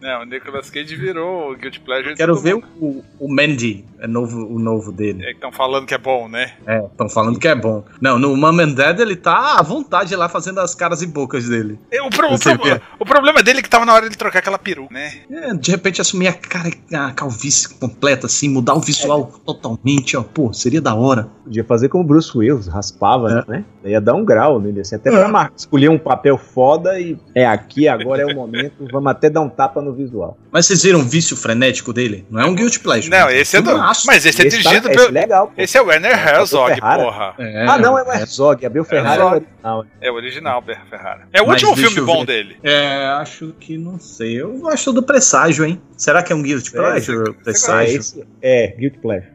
[0.01, 2.15] Não, o Nicolas Cage virou o guilt pleasure.
[2.15, 5.23] Quero ver o, o Mandy, é novo, o novo dele.
[5.23, 6.53] É que estão falando que é bom, né?
[6.65, 7.83] É, estão falando que é bom.
[7.99, 11.47] Não, no Mom and Dad ele tá à vontade lá fazendo as caras e bocas
[11.47, 11.79] dele.
[11.91, 14.39] É, o, pro, o, pro, o, problema dele é que tava na hora de trocar
[14.39, 15.11] aquela peru, né?
[15.29, 19.45] É, de repente assumir a cara, a calvície completa, assim, mudar o visual é.
[19.45, 20.23] totalmente, ó.
[20.23, 21.29] Pô, seria da hora.
[21.43, 23.51] Podia fazer como o Bruce Willis, raspava, é.
[23.51, 23.65] né?
[23.85, 25.49] Ia dar um grau nele, assim, até pra é.
[25.55, 29.49] escolher um papel foda e é aqui, agora é o momento, vamos até dar um
[29.49, 30.37] tapa no visual.
[30.51, 32.25] Mas vocês viram o vício frenético dele?
[32.29, 33.09] Não é um guilty pleasure.
[33.09, 33.77] Não, esse é do.
[34.05, 35.01] Mas esse é esse dirigido tá, pelo.
[35.01, 37.35] Esse, é legal, esse é o Werner Herzog, porra.
[37.37, 38.65] É, ah, não, é o Herzog.
[38.65, 39.85] Abel Ferrara é, o original.
[40.01, 41.27] É o original, Ferrara.
[41.33, 42.57] É o Mas último filme bom dele.
[42.63, 44.41] É, acho que não sei.
[44.41, 45.81] Eu gosto do Presságio, hein?
[45.97, 47.33] Será que é um Guilty Pleasure?
[47.43, 48.25] Presságio?
[48.41, 49.31] É, Guilty Pleasure.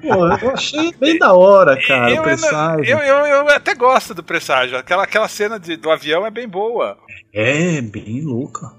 [0.00, 2.92] Pô, eu achei bem da hora, cara, eu, o presságio.
[2.92, 4.76] Eu, eu, eu, até gosto do presságio.
[4.76, 6.98] Aquela, aquela cena de, do avião é bem boa.
[7.32, 8.72] É, bem louca.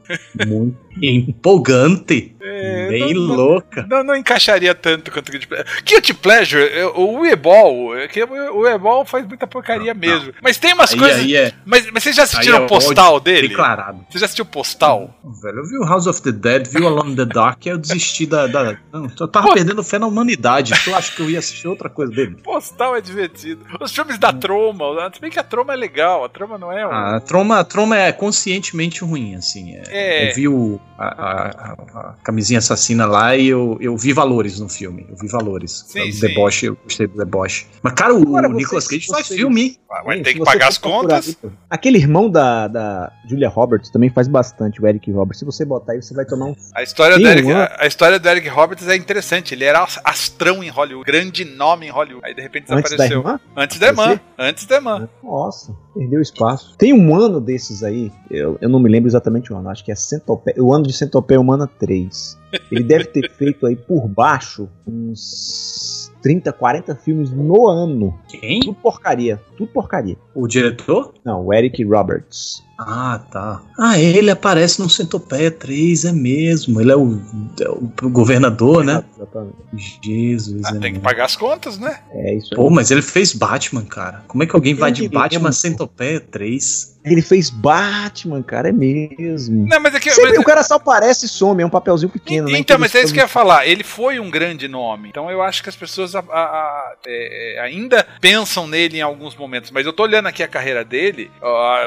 [0.46, 2.36] Muito empolgante.
[2.42, 3.86] É, bem não, louca.
[3.90, 5.84] Não, não, encaixaria tanto quanto Guilty Pleasure.
[5.86, 8.10] Guilty Pleasure, o Uebol, é
[8.52, 10.28] o Uebol faz muita porcaria mesmo.
[10.28, 10.34] Não.
[10.42, 11.22] Mas tem umas aí, coisas.
[11.22, 11.54] Aí é...
[11.66, 13.48] mas, mas vocês já assistiram o é postal dele?
[13.48, 14.06] Declarado.
[14.10, 15.14] Você já assistiu o postal?
[15.42, 17.70] velho, eu vi o House of the Dead, vi o Alone in the Dark e
[17.70, 18.48] eu desisti da.
[18.48, 18.78] da...
[18.92, 19.54] Não, eu tava Pô.
[19.54, 20.74] perdendo fé na humanidade.
[20.86, 22.38] Eu acho que eu ia assistir outra coisa dele.
[22.44, 23.66] Postal é divertido.
[23.80, 26.86] Os filmes da Troma, se bem que a Troma é legal, a Troma não é.
[26.86, 26.92] Um...
[26.92, 29.76] Ah, a Troma, a Troma é conscientemente ruim, assim.
[29.76, 30.30] É, é.
[30.30, 34.70] Eu vi o, a, a, a, camisinha assassina lá e eu, eu vi valores no
[34.70, 35.06] filme.
[35.10, 35.86] Eu vi valores.
[35.88, 37.68] Sim, o deboche, eu gostei do deboche.
[37.82, 39.78] Mas, cara, o, Agora, o Nicolas Cage faz filme.
[40.06, 41.38] Vai ter que pagar as contas.
[41.70, 45.40] Aquele irmão da, da Julia Roberts também faz bastante, o Eric Roberts.
[45.40, 46.56] Se você botar aí, você vai tomar um.
[46.74, 49.54] A história, do Eric, a, a, história do Eric Roberts é interessante.
[49.54, 52.26] Ele era astrão em Hollywood, grande nome em Hollywood.
[52.26, 52.98] Aí de repente desapareceu.
[52.98, 53.40] Antes da irmã?
[53.56, 54.20] Antes da irmã.
[54.38, 55.10] Antes da irmã.
[55.24, 56.76] Nossa, perdeu espaço.
[56.78, 59.92] Tem um ano desses aí, eu, eu não me lembro exatamente o ano, acho que
[59.92, 60.54] é Centope...
[60.74, 62.38] o ano de Centopeia Humana 3.
[62.72, 68.18] Ele deve ter feito aí por baixo uns 30, 40 filmes no ano.
[68.28, 68.62] Quem?
[68.62, 69.42] Tudo porcaria.
[69.58, 70.18] Tudo porcaria.
[70.34, 71.14] O diretor?
[71.24, 72.64] Não, o Eric Roberts.
[72.80, 73.62] Ah, tá.
[73.78, 76.82] Ah, ele aparece no Centopeia 3, é mesmo.
[76.82, 77.22] Ele é o,
[77.62, 79.04] é o governador, né?
[79.16, 80.00] Exatamente.
[80.04, 80.62] Jesus.
[80.66, 80.96] Ah, é tem mesmo.
[80.96, 82.00] que pagar as contas, né?
[82.12, 82.58] É isso aí.
[82.58, 84.24] Pô, mas ele fez Batman, cara.
[84.28, 86.93] Como é que alguém vai de Batman Centopeia 3?
[87.06, 89.68] Ele fez Batman, cara, é mesmo.
[89.68, 90.40] Não, mas é que, Sempre, mas...
[90.40, 92.58] o cara só aparece e some, é um papelzinho pequeno, né?
[92.58, 93.68] Então, mas é isso que eu ia falar.
[93.68, 95.10] Ele foi um grande nome.
[95.10, 99.36] Então eu acho que as pessoas a, a, a, é, ainda pensam nele em alguns
[99.36, 99.72] momentos.
[99.72, 101.32] Mas eu tô olhando aqui a carreira dele,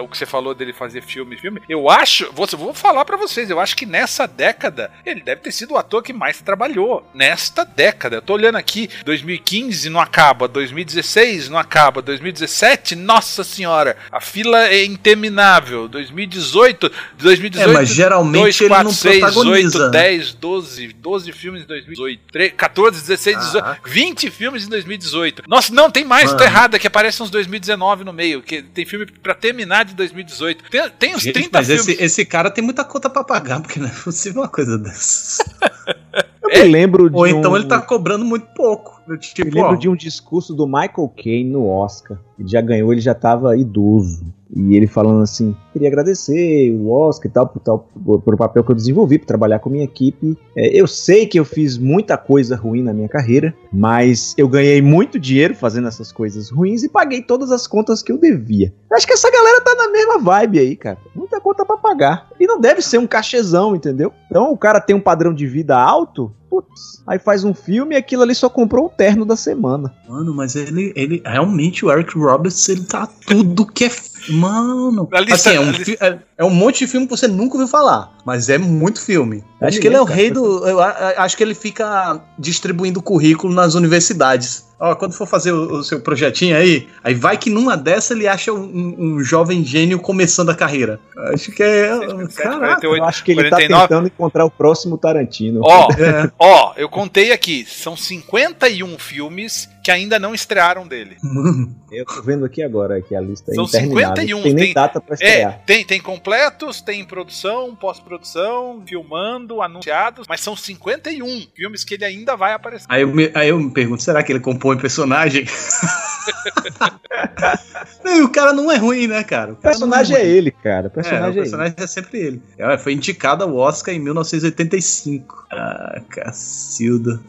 [0.03, 1.63] o que você falou dele fazer filme, filme.
[1.69, 5.53] Eu acho, vou, vou falar para vocês, eu acho que nessa década ele deve ter
[5.53, 7.07] sido o ator que mais trabalhou.
[7.15, 8.17] Nesta década.
[8.17, 14.67] Eu tô olhando aqui, 2015 não acaba, 2016 não acaba, 2017, nossa senhora, a fila
[14.69, 15.89] é interminável.
[15.89, 17.71] 2018, 2018.
[17.71, 19.85] É, mas geralmente 2, 4, ele não 6, protagoniza.
[19.85, 23.79] 8, 10, 12, 12 filmes em 2018, 3, 14, 16, 18, ah.
[23.85, 25.43] 20 filmes em 2018.
[25.47, 26.39] Nossa, não, tem mais, Mano.
[26.39, 30.65] tô errada, que aparece uns 2019 no meio, que tem filme para terminar de 2018.
[30.71, 31.89] Tem, tem uns Gente, 30 mas filmes.
[31.89, 35.39] Esse, esse cara tem muita conta para pagar, porque não é possível uma coisa dessas.
[36.47, 37.57] Eu é, me lembro de Ou então um...
[37.57, 39.03] ele tá cobrando muito pouco.
[39.19, 42.19] Tipo, eu lembro ó, de um discurso do Michael Caine no Oscar.
[42.39, 44.33] Ele já ganhou, ele já tava idoso.
[44.55, 48.63] E ele falando assim: queria agradecer o Oscar e tal, por, tal, por, o papel
[48.63, 50.37] que eu desenvolvi, por trabalhar com a minha equipe.
[50.57, 54.81] É, eu sei que eu fiz muita coisa ruim na minha carreira, mas eu ganhei
[54.81, 58.73] muito dinheiro fazendo essas coisas ruins e paguei todas as contas que eu devia.
[58.93, 60.99] Acho que essa galera tá na mesma vibe aí, cara.
[61.15, 62.29] Muita conta para pagar.
[62.39, 64.13] E não deve ser um cachezão, entendeu?
[64.31, 67.99] Então o cara tem um padrão de vida alto, putz, aí faz um filme e
[67.99, 69.95] aquilo ali só comprou o terno da semana.
[70.09, 73.91] Mano, mas ele, ele realmente, o Eric Roberts, ele tá tudo que é.
[74.29, 78.13] Mano, assim, é um, é, é, um monte de filme que você nunca ouviu falar,
[78.25, 79.45] mas é muito filme.
[79.61, 80.67] Acho que ele é o rei do.
[80.67, 84.66] Eu acho que ele fica distribuindo currículo nas universidades.
[84.79, 88.29] Ó, quando for fazer o, o, seu projetinho aí, aí vai que numa dessa ele
[88.29, 91.01] acha um, um jovem gênio começando a carreira.
[91.33, 91.89] Acho que é.
[92.35, 93.69] Caraca, 48, eu acho que ele 49.
[93.69, 95.61] tá tentando encontrar o próximo Tarantino.
[95.63, 96.31] Ó, é.
[96.39, 101.17] ó, eu contei aqui, são 51 filmes que ainda não estrearam dele.
[101.93, 104.43] Eu tô vendo aqui agora que a lista é São 51.
[104.43, 105.53] Tem nem tem, data pra estrear.
[105.53, 112.05] É, tem, tem completos, tem produção, pós-produção, filmando, anunciados, mas são 51 filmes que ele
[112.05, 112.87] ainda vai aparecer.
[112.89, 115.47] Aí eu me, aí eu me pergunto, será que ele compõe personagem?
[118.05, 119.53] não, o cara não é ruim, né, cara?
[119.53, 120.89] O, o personagem é, é, ele, cara.
[120.89, 122.43] O personagem, é, o personagem é, é, sempre ele.
[122.59, 125.47] É, foi indicado ao Oscar em 1985.
[125.51, 127.21] Ah, cacilda.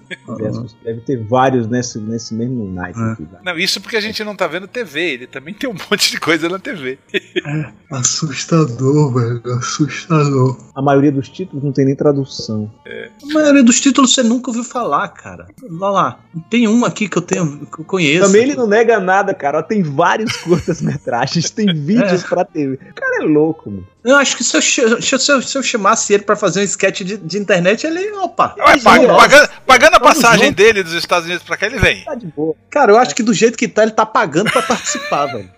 [0.84, 3.00] Deve ter vários nesse, nesse mesmo night.
[3.00, 3.12] É.
[3.12, 5.14] Aqui, não, isso porque a gente não tá vendo TV.
[5.14, 6.98] Ele também tem um monte de coisa na TV.
[7.14, 9.42] É, assustador, velho.
[9.58, 10.58] Assustador.
[10.76, 12.72] A maioria dos títulos não tem nem tradução.
[12.86, 13.10] É.
[13.24, 15.48] A maioria dos títulos você nunca ouviu falar, cara.
[15.64, 16.20] Olha lá.
[16.50, 18.26] Tem um aqui que eu tenho que eu conheço.
[18.26, 19.62] Também ele não nega nada, cara.
[19.62, 22.28] Tem vários curtas-metragens, tem vídeos é.
[22.28, 22.76] pra TV.
[22.76, 23.88] O cara é louco, mano.
[24.04, 24.62] Eu acho que se eu,
[25.02, 28.10] se eu, se eu chamasse ele para fazer um sketch de, de, internet, ele.
[28.14, 28.56] Opa!
[28.58, 32.06] Ué, pagando, pagando, a passagem dele dos Estados Unidos pra cá, ele vem.
[32.06, 32.56] Tá de boa.
[32.70, 35.52] Cara, eu acho que do jeito que tá, ele tá pagando para participar, velho.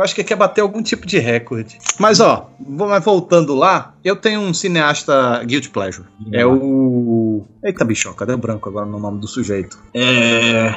[0.00, 1.78] Eu acho que quer bater algum tipo de recorde.
[1.98, 2.50] Mas ó,
[3.02, 6.08] voltando lá, eu tenho um cineasta Guilty Pleasure.
[6.32, 7.44] É o.
[7.62, 9.78] Eita, bicho, cadê o branco agora no nome do sujeito?
[9.92, 10.74] É.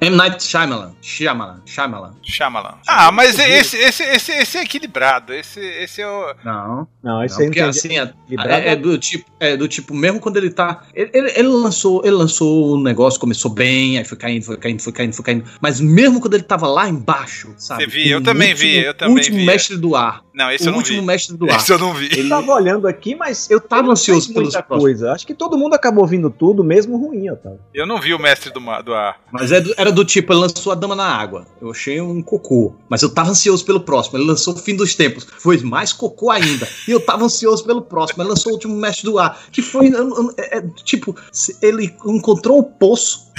[0.00, 0.16] M.
[0.16, 0.94] Night Shyamalan.
[1.02, 1.60] Shyamalan.
[1.66, 2.14] Shyamalan.
[2.22, 2.78] Shyamalan.
[2.88, 5.34] Ah, mas esse, esse, esse, esse é equilibrado.
[5.34, 6.34] Esse, esse é o.
[6.42, 6.88] Não.
[7.02, 10.38] Não, esse não, porque, assim, é, é, é, do tipo, é do tipo, mesmo quando
[10.38, 10.84] ele tá.
[10.94, 14.80] Ele, ele, ele, lançou, ele lançou o negócio, começou bem, aí foi caindo, foi caindo,
[14.80, 15.44] foi caindo, foi caindo.
[15.60, 17.84] Mas mesmo quando ele tava lá embaixo, sabe?
[17.84, 19.44] Você viu, eu também último, vi, eu também último vi.
[19.44, 20.22] mestre do ar.
[20.40, 21.06] Não, esse o eu não último vi.
[21.06, 21.58] mestre do ar.
[21.58, 22.06] Esse eu não vi.
[22.06, 25.12] Ele tava olhando aqui, mas eu tava ansioso por muita coisa.
[25.12, 27.60] Acho que todo mundo acabou vindo tudo, mesmo ruim, Otávio.
[27.74, 29.20] Eu não vi o mestre do, do ar.
[29.30, 31.46] Mas é do, era do tipo, ele lançou a Dama na Água.
[31.60, 32.74] Eu achei um cocô.
[32.88, 34.16] Mas eu tava ansioso pelo próximo.
[34.16, 35.26] Ele lançou o Fim dos Tempos.
[35.38, 36.66] Foi mais cocô ainda.
[36.88, 38.22] E eu tava ansioso pelo próximo.
[38.22, 39.38] Ele lançou o último Mestre do Ar.
[39.52, 39.92] Que foi.
[40.38, 41.14] É, é, tipo,
[41.60, 43.29] ele encontrou o poço.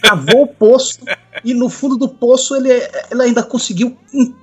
[0.00, 0.98] Cavou o poço.
[1.44, 3.96] E no fundo do poço ele, ele ainda conseguiu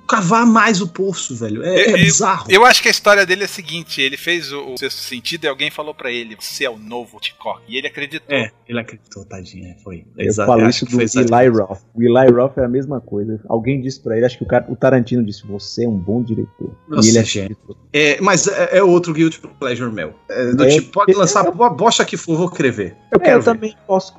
[0.08, 1.62] cavar mais o poço, velho.
[1.62, 2.46] É, é eu, bizarro.
[2.48, 4.98] Eu, eu, acho que a história dele é a seguinte: ele fez o, o sexto
[4.98, 7.62] sentido e alguém falou para ele: Você é o novo Hitchcock.
[7.68, 8.26] E ele acreditou.
[8.28, 9.68] É, ele acreditou, tadinho.
[9.68, 10.04] É, foi.
[10.16, 11.80] Eu Exato, falo isso do Eli Roth.
[11.94, 13.40] O Eli Roth é a mesma coisa.
[13.48, 16.22] Alguém disse para ele, acho que o, cara, o Tarantino disse: Você é um bom
[16.22, 16.74] diretor.
[16.88, 17.50] Nossa, e ele é.
[17.92, 20.14] É, mas é, é, outro Guilty Pleasure meu.
[20.28, 22.96] É, do é, tipo, pode lançar a bosta que for, vou escrever.
[23.12, 24.14] Eu, é, eu também posso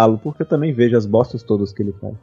[0.00, 2.14] considerá-lo, porque eu também vejo as bostas todas que ele faz.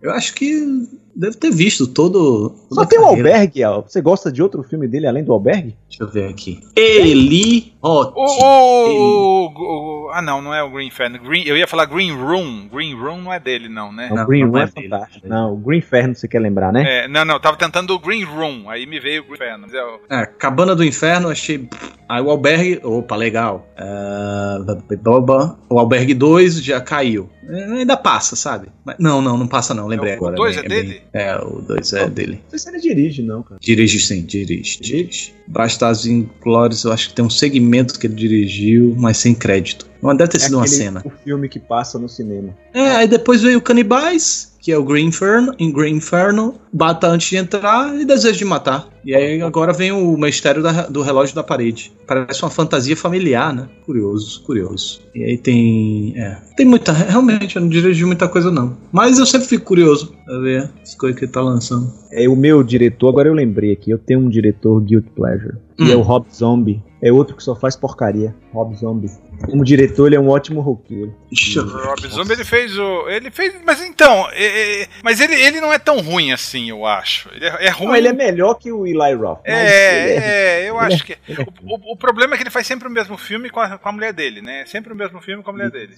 [0.00, 2.54] Eu acho que Deve ter visto todo.
[2.72, 5.76] Só tem o Albergue, Você gosta de outro filme dele além do Albergue?
[5.88, 6.60] Deixa eu ver aqui.
[6.74, 8.12] Eli Hot.
[8.16, 11.18] O, o, o, ah, não, não é o Green Inferno.
[11.20, 12.68] Green, eu ia falar Green Room.
[12.72, 14.08] Green Room não é dele, não, né?
[14.10, 15.28] Não, o Green Room é, é fantástico.
[15.28, 17.04] Não, o Green Inferno você quer lembrar, né?
[17.04, 18.68] É, não, não, tava tentando o Green Room.
[18.68, 19.66] Aí me veio o Green Inferno.
[20.10, 21.68] É, Cabana do Inferno, achei.
[22.08, 22.80] Aí o Albergue.
[22.82, 23.68] Opa, legal.
[23.78, 27.30] Uh, o Albergue 2 já caiu.
[27.48, 28.68] É, ainda passa, sabe?
[28.84, 30.34] Mas, não, não, não passa não, lembrei é, agora.
[30.34, 30.88] O 2 é, é, dele?
[30.88, 32.40] Bem, é, o 2 é dele.
[32.42, 33.60] Não sei se ele dirige, não, cara.
[33.60, 34.80] Dirige sim, dirige.
[34.80, 35.34] Dirige.
[35.46, 39.86] Bastardos Inglórios, eu acho que tem um segmento que ele dirigiu, mas sem crédito.
[40.00, 41.02] Mas deve ter sido uma cena.
[41.04, 42.56] O filme que passa no cinema.
[42.72, 47.06] É, aí depois veio o Canibais, que é o Green Inferno, em Green Inferno, bata
[47.06, 48.88] antes de entrar e deseja de matar.
[49.04, 51.92] E aí agora vem o mistério da, do relógio da parede.
[52.06, 53.68] Parece uma fantasia familiar, né?
[53.84, 55.02] Curioso, curioso.
[55.14, 56.14] E aí tem.
[56.16, 56.92] É, tem muita.
[56.92, 58.74] Realmente, eu não dirigi muita coisa, não.
[58.90, 61.92] Mas eu sempre fico curioso a ver as coisas que ele tá lançando.
[62.10, 65.58] É o meu diretor, agora eu lembrei aqui, eu tenho um diretor Guilt Pleasure.
[65.78, 65.84] Hum.
[65.86, 66.82] E é o Rob Zombie.
[67.02, 68.34] É outro que só faz porcaria.
[68.54, 69.10] Rob Zombie.
[69.50, 71.12] Como diretor, ele é um ótimo roqueiro.
[71.56, 73.08] O Rob Zombie, ele fez o.
[73.08, 73.54] Ele fez.
[73.64, 74.28] Mas então.
[74.32, 77.28] É, é, mas ele, ele não é tão ruim assim, eu acho.
[77.34, 77.88] Ele é, é ruim.
[77.88, 79.40] Não, ele é melhor que o Eli Roth.
[79.44, 81.16] É, é, é, eu acho que.
[81.62, 83.88] O, o, o, problema é que ele faz sempre o mesmo filme com a, com
[83.88, 84.64] a mulher dele, né?
[84.66, 85.94] Sempre o mesmo filme com a mulher dele.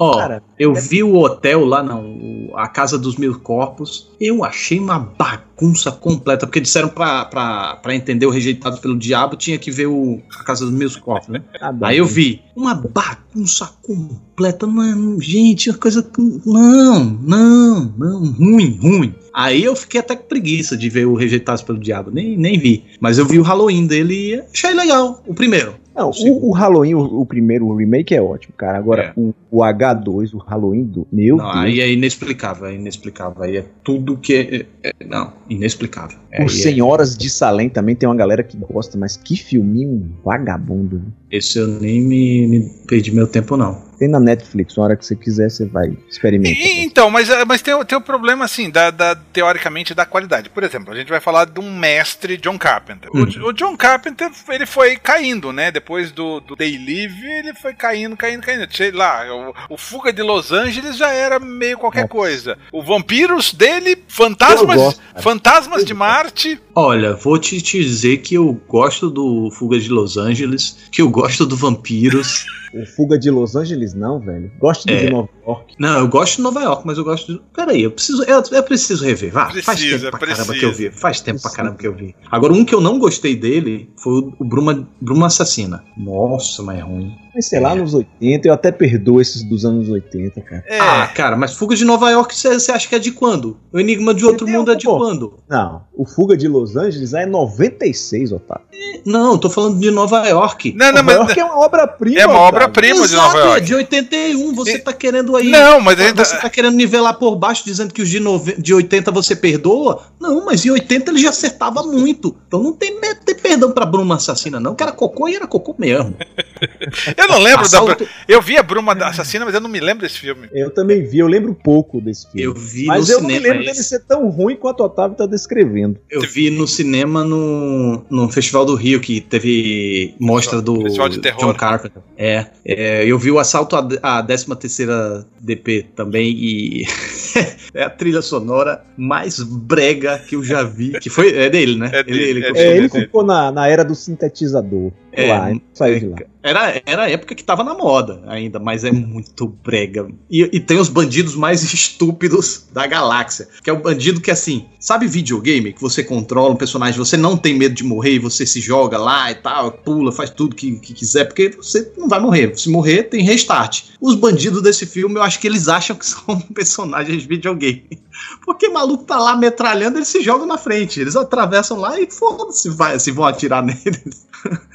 [0.00, 2.50] Ó, oh, eu vi o hotel lá, não.
[2.54, 4.10] A Casa dos Mil Corpos.
[4.20, 9.36] Eu achei uma bagunça completa, porque disseram pra, pra, pra entender o rejeitado pelo diabo,
[9.36, 11.42] tinha que ver o, a Casa dos Mil Corpos, né?
[11.58, 16.02] Tá Aí eu vi uma bagunça completa, não é, gente, uma coisa.
[16.46, 19.14] Não, não, não, ruim, ruim.
[19.34, 22.82] Aí eu fiquei até com preguiça de ver o Rejeitados pelo Diabo, nem, nem vi.
[22.98, 25.74] Mas eu vi o Halloween dele e achei legal, o primeiro.
[25.94, 28.78] Não, o, o, Halloween, o, o, primeiro remake é ótimo, cara.
[28.78, 29.20] Agora, é.
[29.20, 31.06] o, o, H2, o Halloween do.
[31.12, 31.56] Meu não, Deus.
[31.56, 33.42] Aí é inexplicável, é inexplicável.
[33.42, 34.66] Aí é tudo que.
[34.82, 36.18] É, é, não, inexplicável.
[36.30, 40.96] É, Por Senhoras de Salem também tem uma galera que gosta, mas que filminho vagabundo.
[40.96, 41.04] Né?
[41.30, 43.92] Esse eu nem me, me perdi meu tempo, não.
[43.98, 46.60] Tem na Netflix, uma hora que você quiser, você vai experimentar.
[46.60, 50.50] E, então, mas, eh, mas tem, tem o problema, assim, da, da, teoricamente, da qualidade.
[50.50, 53.08] Por exemplo, a gente vai falar de um mestre, John Carpenter.
[53.14, 53.22] Hum.
[53.22, 55.70] O, o, John Carpenter, ele foi caindo, né?
[55.70, 58.66] Depois do, do Day Live, ele foi caindo, caindo, caindo.
[58.74, 59.24] Sei lá,
[59.68, 62.12] o, o Fuga de Los Angeles já era meio qualquer Nossa.
[62.12, 62.58] coisa.
[62.72, 66.60] O Vampiros dele, Fantasmas, gosto, fantasmas de Marte.
[66.74, 71.46] Olha, vou te dizer que eu gosto do Fuga de Los Angeles, que eu gosto
[71.46, 72.44] do Vampiros.
[72.74, 74.50] O Fuga de Los Angeles, não, velho.
[74.58, 75.04] Gosto do é.
[75.04, 75.74] de Nova York.
[75.78, 77.40] Não, eu gosto de Nova York, mas eu gosto de.
[77.54, 79.32] Peraí, eu preciso, eu, eu preciso rever.
[79.32, 80.46] Vá, precisa, faz tempo pra precisa.
[80.46, 80.90] caramba que eu vi.
[80.90, 81.48] Faz tempo precisa.
[81.48, 82.14] pra caramba que eu vi.
[82.30, 85.84] Agora, um que eu não gostei dele foi o Bruma, Bruma Assassina.
[85.96, 87.12] Nossa, mas é ruim.
[87.34, 87.74] Mas sei lá, é.
[87.74, 90.64] nos 80, eu até perdoo esses dos anos 80, cara.
[90.66, 90.78] É.
[90.78, 93.56] Ah, cara, mas Fuga de Nova York você acha que é de quando?
[93.72, 95.38] O Enigma de Outro Mundo é de quando?
[95.48, 98.66] Não, o Fuga de Los Angeles é 96, Otávio.
[99.04, 100.74] Não, tô falando de Nova York.
[100.76, 102.20] Não, não, Nova mas York é uma obra-prima.
[102.20, 103.56] É uma obra-prima de Nova York.
[103.56, 105.50] É de 81, você tá querendo aí.
[105.50, 108.54] Não, mas a gente Você tá querendo nivelar por baixo dizendo que os de, nove...
[108.58, 110.02] de 80 você perdoa?
[110.20, 112.36] Não, mas em 80 ele já acertava muito.
[112.46, 115.74] Então não tem, tem perdão pra Bruma Assassina, não, que era cocô e era cocô
[115.78, 116.14] mesmo.
[117.16, 118.04] eu não lembro Assalto...
[118.04, 118.10] da.
[118.28, 120.48] Eu vi a Bruma Assassina, mas eu não me lembro desse filme.
[120.52, 122.42] Eu também vi, eu lembro pouco desse filme.
[122.42, 123.72] Eu vi mas eu não me lembro esse.
[123.72, 125.98] dele ser tão ruim quanto o Otávio tá descrevendo.
[126.10, 132.02] Eu vi no cinema no, no Festival do Rio, que teve mostra do John Carpenter.
[132.16, 136.84] É, é, eu vi o assalto à 13 terceira DP também e
[137.74, 141.90] é a trilha sonora mais brega que eu já vi, que foi é dele, né?
[141.92, 144.92] É dele, ele, ele, é, ele ficou na, na era do sintetizador.
[145.12, 146.16] É, lá, saiu de lá.
[146.42, 150.08] Era, era a época que tava na moda ainda, mas é muito brega.
[150.28, 153.46] E, e, tem os bandidos mais estúpidos da galáxia.
[153.62, 155.72] Que é o bandido que, assim, sabe videogame?
[155.72, 159.30] Que você controla um personagem, você não tem medo de morrer, você se joga lá
[159.30, 162.58] e tal, pula, faz tudo que, que quiser, porque você não vai morrer.
[162.58, 163.84] Se morrer, tem restart.
[164.00, 168.00] Os bandidos desse filme, eu acho que eles acham que são personagens de videogame.
[168.44, 171.00] Porque maluco tá lá metralhando, eles se jogam na frente.
[171.00, 174.26] Eles atravessam lá e foda-se, se vão atirar neles.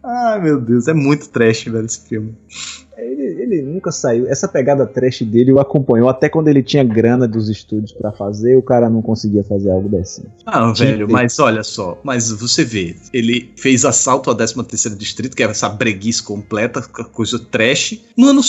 [0.03, 2.35] Ai, meu Deus, é muito trash, velho, esse filme.
[2.97, 4.27] Ele, ele, nunca saiu.
[4.27, 8.57] Essa pegada trash dele o acompanhou até quando ele tinha grana dos estúdios para fazer,
[8.57, 10.31] o cara não conseguia fazer algo decente.
[10.45, 15.35] Ah, velho, mas olha só, mas você vê, ele fez assalto ao 13 terceiro distrito,
[15.35, 18.01] que é essa breguice completa, coisa trash.
[18.17, 18.41] No ano,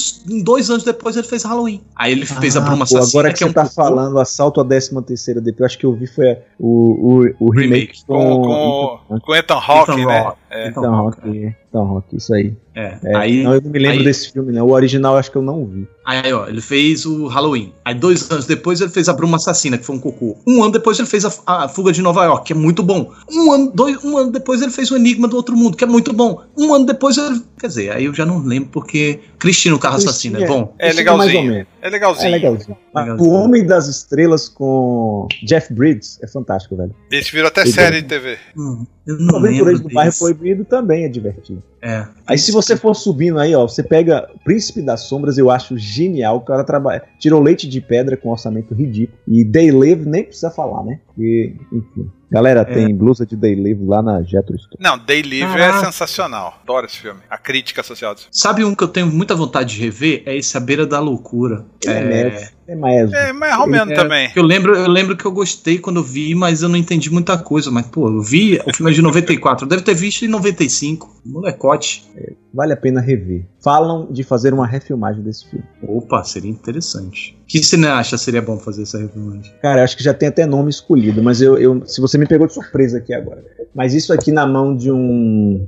[0.42, 1.82] dois anos depois ele fez Halloween.
[1.94, 3.62] Aí ele fez ah, a Bruma Assassina, Agora que, que é você é um tá
[3.62, 3.74] pouco...
[3.74, 7.50] falando assalto ao 13 terceiro DP, eu acho que eu vi foi o, o, o
[7.50, 10.32] remake, remake com, com, com, com Ethan Hawke, né?
[10.50, 10.68] É.
[10.68, 11.28] Ethan Hawke,
[11.68, 12.54] Ethan Hawke, isso aí.
[12.74, 14.62] É, é, aí, não, eu não me lembro aí, desse filme, né?
[14.62, 15.86] O original acho que eu não vi.
[16.08, 17.70] Aí, ó, ele fez o Halloween.
[17.84, 20.38] Aí, dois anos depois, ele fez a Bruma Assassina, que foi um cocô.
[20.46, 23.12] Um ano depois, ele fez a, a Fuga de Nova York, que é muito bom.
[23.30, 25.86] Um ano, dois, um ano depois, ele fez o Enigma do Outro Mundo, que é
[25.86, 26.42] muito bom.
[26.56, 27.42] Um ano depois, ele.
[27.60, 29.20] Quer dizer, aí eu já não lembro porque.
[29.38, 30.74] Cristina, o carro assassino, é bom.
[30.78, 31.66] É legalzinho.
[31.82, 32.26] É legalzinho.
[32.26, 32.76] É legalzinho.
[32.94, 33.30] legalzinho.
[33.30, 36.94] O Homem das Estrelas com Jeff Bridges é fantástico, velho.
[37.10, 38.38] Esse virou até série de TV.
[38.56, 38.86] Hum.
[39.06, 41.62] O Aventureiros do Bairro Proibido também é divertido.
[41.82, 42.06] É.
[42.26, 46.36] Aí se você for subindo aí, ó, você pega Príncipe das Sombras, eu acho genial.
[46.36, 49.18] O cara trabalha, tirou leite de pedra com um orçamento ridículo.
[49.26, 51.00] E Day Live nem precisa falar, né?
[51.16, 52.10] E, enfim.
[52.30, 52.64] Galera, é.
[52.64, 54.76] tem blusa de Day Live lá na Jetro Store.
[54.78, 56.58] Não, Day Live é sensacional.
[56.62, 57.20] Adoro esse filme.
[57.30, 58.14] A crítica social.
[58.30, 60.22] Sabe um que eu tenho muita vontade de rever?
[60.26, 61.64] É esse A Beira da Loucura.
[61.86, 63.10] É, é, é mais.
[63.12, 64.30] É, mas é Romano é, também.
[64.36, 67.38] Eu lembro, eu lembro que eu gostei quando eu vi, mas eu não entendi muita
[67.38, 67.70] coisa.
[67.70, 69.66] Mas, pô, eu vi o filme de 94.
[69.66, 71.22] Deve ter visto em 95.
[71.24, 72.06] Molecote.
[72.14, 73.46] É, vale a pena rever.
[73.64, 75.64] Falam de fazer uma refilmagem desse filme.
[75.82, 77.38] Opa, seria interessante.
[77.46, 79.50] Que cineasta seria bom fazer essa refilmagem?
[79.62, 82.46] Cara, acho que já tem até nome escolhido, mas eu, eu, se você me pegou
[82.46, 83.42] de surpresa aqui agora.
[83.74, 85.66] Mas isso aqui na mão de um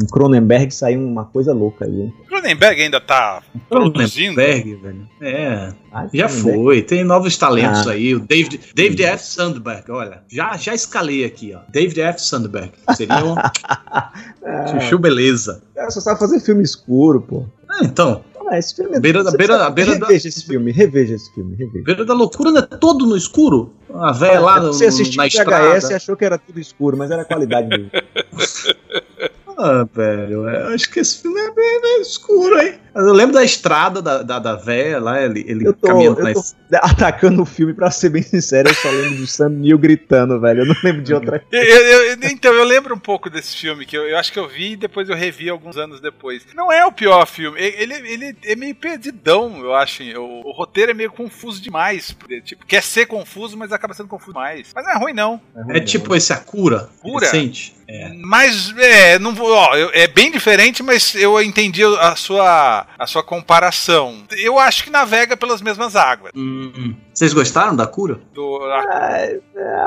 [0.00, 2.12] em Cronenberg saiu uma coisa louca aí.
[2.28, 4.34] Cronenberg ainda tá produzindo?
[4.36, 5.08] Cronenberg, velho.
[5.20, 5.72] É.
[5.92, 6.82] Ah, já foi.
[6.82, 7.92] Tem novos talentos ah.
[7.92, 8.14] aí.
[8.14, 9.24] O David, David F.
[9.24, 10.22] Sandberg, olha.
[10.28, 11.60] Já, já escalei aqui, ó.
[11.70, 12.22] David F.
[12.22, 12.72] Sandberg.
[12.96, 13.36] Seria um.
[13.38, 14.66] é.
[14.80, 15.62] Chuchu beleza.
[15.72, 17.44] O cara só sabe fazer filme escuro, pô.
[17.68, 18.24] Ah, então.
[18.52, 20.14] Ah, esse filme é beira, da, beira, beira reveja da...
[20.14, 21.84] esse filme, reveja esse filme, reveja.
[21.84, 23.72] Beira da loucura não é todo no escuro?
[23.94, 27.10] A velha lá no, Você assistiu na VHS e achou que era tudo escuro, mas
[27.10, 27.90] era qualidade mesmo.
[29.64, 32.74] Ah, velho, eu acho que esse filme é bem, bem escuro, hein?
[32.94, 36.34] Eu lembro da estrada da, da, da véia lá, ele, ele eu tô, caminhando eu
[36.34, 36.42] tô
[36.74, 40.60] atacando o filme, pra ser bem sincero, eu só lembro do Sam Neill gritando, velho.
[40.60, 41.64] Eu não lembro de outra coisa.
[41.64, 44.48] Eu, eu, então, eu lembro um pouco desse filme, que eu, eu, acho que eu
[44.48, 46.44] vi e depois eu revi alguns anos depois.
[46.54, 50.02] Não é o pior filme, ele, ele é meio perdidão, eu acho.
[50.18, 52.14] O, o roteiro é meio confuso demais.
[52.44, 54.70] Tipo, quer ser confuso, mas acaba sendo confuso demais.
[54.74, 55.40] Mas não é ruim, não.
[55.56, 56.90] É, ruim, é tipo esse A Cura.
[57.00, 57.24] Cura?
[57.24, 57.74] Recente.
[57.88, 58.10] É.
[58.14, 63.22] Mas, é, não vou, ó, é bem diferente, mas eu entendi a sua, a sua
[63.22, 64.24] comparação.
[64.30, 66.32] Eu acho que navega pelas mesmas águas.
[66.34, 66.94] Hum, hum.
[67.12, 68.18] Vocês gostaram da cura?
[68.32, 69.86] Do, é, é,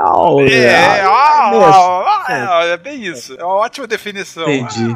[2.28, 3.34] é, é, bem isso.
[3.38, 4.48] É uma ótima definição.
[4.48, 4.94] Entendi.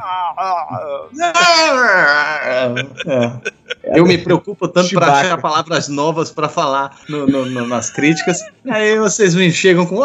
[3.84, 8.40] Eu me preocupo tanto para achar palavras novas para falar no, no, no, nas críticas.
[8.70, 9.96] Aí vocês me chegam com.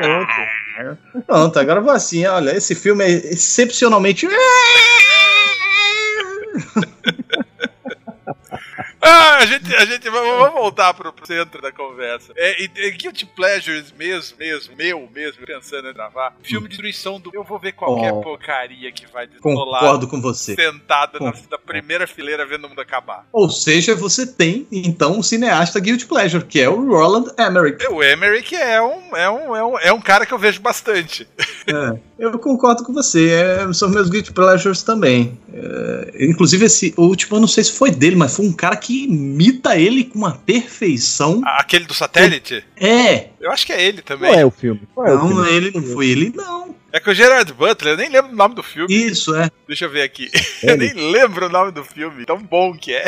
[0.00, 0.32] Pronto,
[1.60, 4.26] agora vou assim, olha, esse filme é excepcionalmente.
[9.10, 12.30] Ah, a gente, a gente vamos voltar pro, centro da conversa.
[12.36, 16.36] É, Guilty Pleasures mesmo, mesmo, meu mesmo, pensando em gravar.
[16.42, 17.30] Filme de destruição do.
[17.32, 19.80] Eu vou ver qualquer oh, porcaria que vai desrolar.
[19.80, 20.54] Concordo com você.
[20.54, 23.26] Sentada na, na, primeira fileira vendo o mundo acabar.
[23.32, 27.86] Ou seja, você tem, então, um cineasta Guilty Pleasure, que é o Roland Emmerich.
[27.86, 31.26] O Emmerich é um, é um, é um, é um cara que eu vejo bastante.
[31.66, 33.30] É, eu concordo com você.
[33.30, 35.38] É, são meus Guilty Pleasures também.
[35.52, 38.97] É, inclusive, esse último, eu não sei se foi dele, mas foi um cara que
[39.04, 41.40] imita ele com uma perfeição.
[41.44, 42.64] Aquele do satélite?
[42.76, 43.28] É.
[43.40, 44.30] Eu acho que é ele também.
[44.30, 44.80] Qual é o filme?
[44.98, 45.50] É não, o filme?
[45.50, 46.74] ele não foi ele, não.
[46.90, 48.92] É com o Gerard Butler, eu nem lembro o nome do filme.
[48.94, 49.50] Isso, é.
[49.66, 50.30] Deixa eu ver aqui.
[50.62, 53.04] É eu nem lembro o nome do filme, tão bom que é.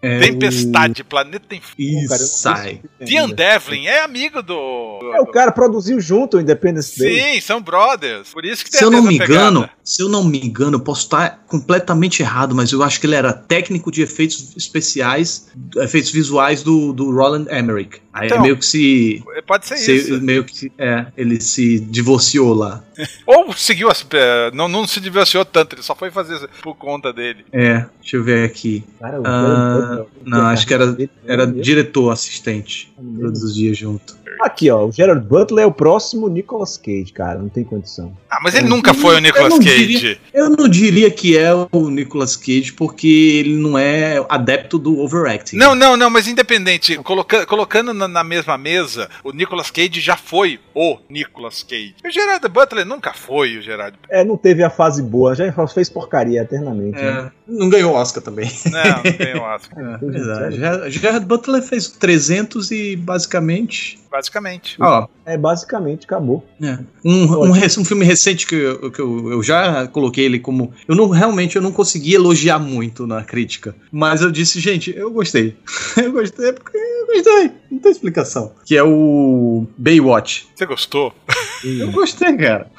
[0.00, 1.04] é Tempestade, o...
[1.04, 2.14] Planeta Infinito.
[2.14, 2.80] Isso, sai.
[3.00, 5.12] Ian Devlin é amigo do...
[5.14, 7.34] É, o cara produziu junto o Independence Day.
[7.34, 8.30] Sim, são brothers.
[8.32, 10.80] Por isso que tem Se eu não me engano, se eu não me engano, eu
[10.80, 16.10] posso estar completamente errado, mas eu acho que ele era técnico de efeitos especiais, efeitos
[16.10, 18.00] visuais do, do Roland Emmerich.
[18.14, 19.22] Aí então, é meio que se.
[19.44, 20.20] Pode ser se, isso.
[20.22, 22.84] Meio que é, ele se divorciou lá.
[23.26, 27.44] Ou seguiu, é, não, não se divorciou tanto, ele só foi fazer por conta dele.
[27.52, 28.84] É, deixa eu ver aqui.
[29.00, 32.92] Cara, ah, não, acho que era, era diretor assistente.
[32.96, 34.16] Todos os dias junto.
[34.40, 38.16] Aqui, ó, o Gerard Butler é o próximo Nicolas Cage, cara, não tem condição.
[38.30, 39.86] Ah, mas ele nunca foi o Nicolas Cage.
[39.86, 44.98] Diria, eu não diria que é o Nicolas Cage, porque ele não é adepto do
[44.98, 45.56] overacting.
[45.56, 50.16] Não, não, não, mas independente, coloca, colocando na, na, mesma mesa, o Nicolas Cage já
[50.16, 51.94] foi o Nicolas Cage.
[52.04, 54.20] O Gerard Butler nunca foi o Gerard Butler.
[54.20, 56.98] É, não teve a fase boa, já fez porcaria eternamente.
[56.98, 57.32] É, né?
[57.46, 58.50] Não ganhou Oscar também.
[58.70, 59.78] Não, não ganhou Oscar.
[59.94, 60.90] é, verdade.
[60.90, 64.76] Gerard Butler fez 300 e basicamente Basicamente.
[64.80, 66.44] Ó, é, basicamente acabou.
[66.62, 66.78] É.
[67.04, 70.72] Um, um, um, filme recente que, eu, que eu, eu, já coloquei ele como.
[70.88, 73.74] Eu não realmente eu não consegui elogiar muito na crítica.
[73.92, 75.56] Mas eu disse, gente, eu gostei.
[75.96, 77.50] eu gostei porque eu gostei.
[77.70, 78.52] Não tem explicação.
[78.64, 80.48] Que é o Baywatch.
[80.54, 81.12] Você gostou?
[81.64, 82.70] eu gostei, cara.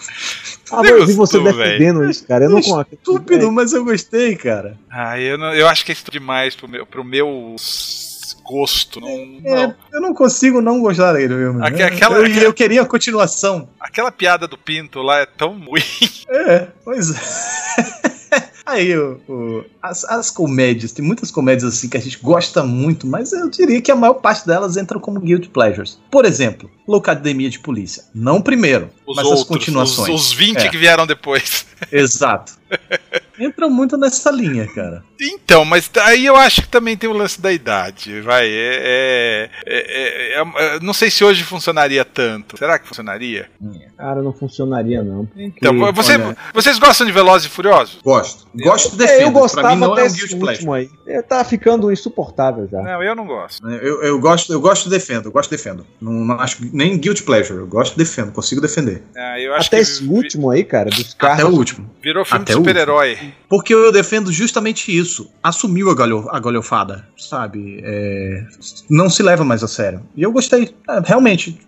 [0.71, 2.09] Ah, eu vi você defendendo véio.
[2.09, 2.45] isso, cara.
[2.45, 2.89] Eu não concordo.
[2.91, 4.77] Estúpido, mas eu gostei, cara.
[4.89, 7.55] Ah, eu, não, eu acho que é demais pro meu, pro meu
[8.45, 9.01] gosto.
[9.01, 9.75] Não, é, não.
[9.91, 11.63] Eu não consigo não gostar dele mesmo.
[11.63, 13.67] Aqu aquela, eu, eu, queria a continuação.
[13.79, 15.81] Aquela piada do Pinto lá é tão ruim.
[16.27, 18.15] É, pois é.
[18.65, 23.05] Aí, o, o, as, as comédias, tem muitas comédias assim que a gente gosta muito,
[23.05, 25.99] mas eu diria que a maior parte delas entram como guilty pleasures.
[26.09, 28.05] Por exemplo, Loucademia de Polícia.
[28.13, 30.09] Não primeiro, os mas outros, as continuações.
[30.09, 30.69] Os, os 20 é.
[30.69, 31.65] que vieram depois.
[31.91, 32.53] Exato.
[33.39, 35.03] Entra muito nessa linha, cara.
[35.19, 38.47] Então, mas aí eu acho que também tem o lance da idade, vai.
[38.47, 42.57] É, é, é, é não sei se hoje funcionaria tanto.
[42.57, 43.49] Será que funcionaria?
[43.97, 45.25] Cara, não funcionaria não.
[45.25, 46.37] Porque, então, você, olha...
[46.53, 47.99] vocês gostam de Velozes e Furiosos?
[48.03, 48.45] Gosto.
[48.55, 50.89] Gosto de Eu gostava mim é um guilty último aí.
[51.05, 52.81] Eu tá ficando insuportável já.
[52.81, 53.67] Não, eu não gosto.
[53.69, 55.85] Eu, eu gosto, eu gosto defendo, eu gosto defendo.
[56.01, 59.03] Não, não acho nem guilty pleasure, eu gosto defendo, consigo defender.
[59.15, 60.09] Ah, Até esse vi...
[60.09, 61.39] último aí, cara, dos carros.
[61.39, 61.89] Até o último.
[62.01, 63.24] Virou filme Até de super-herói.
[63.49, 65.29] Porque eu defendo justamente isso.
[65.41, 67.81] Assumiu a, galho, a galhofada, sabe?
[67.83, 68.45] É,
[68.89, 70.01] não se leva mais a sério.
[70.15, 70.73] E eu gostei.
[70.89, 71.59] É, realmente,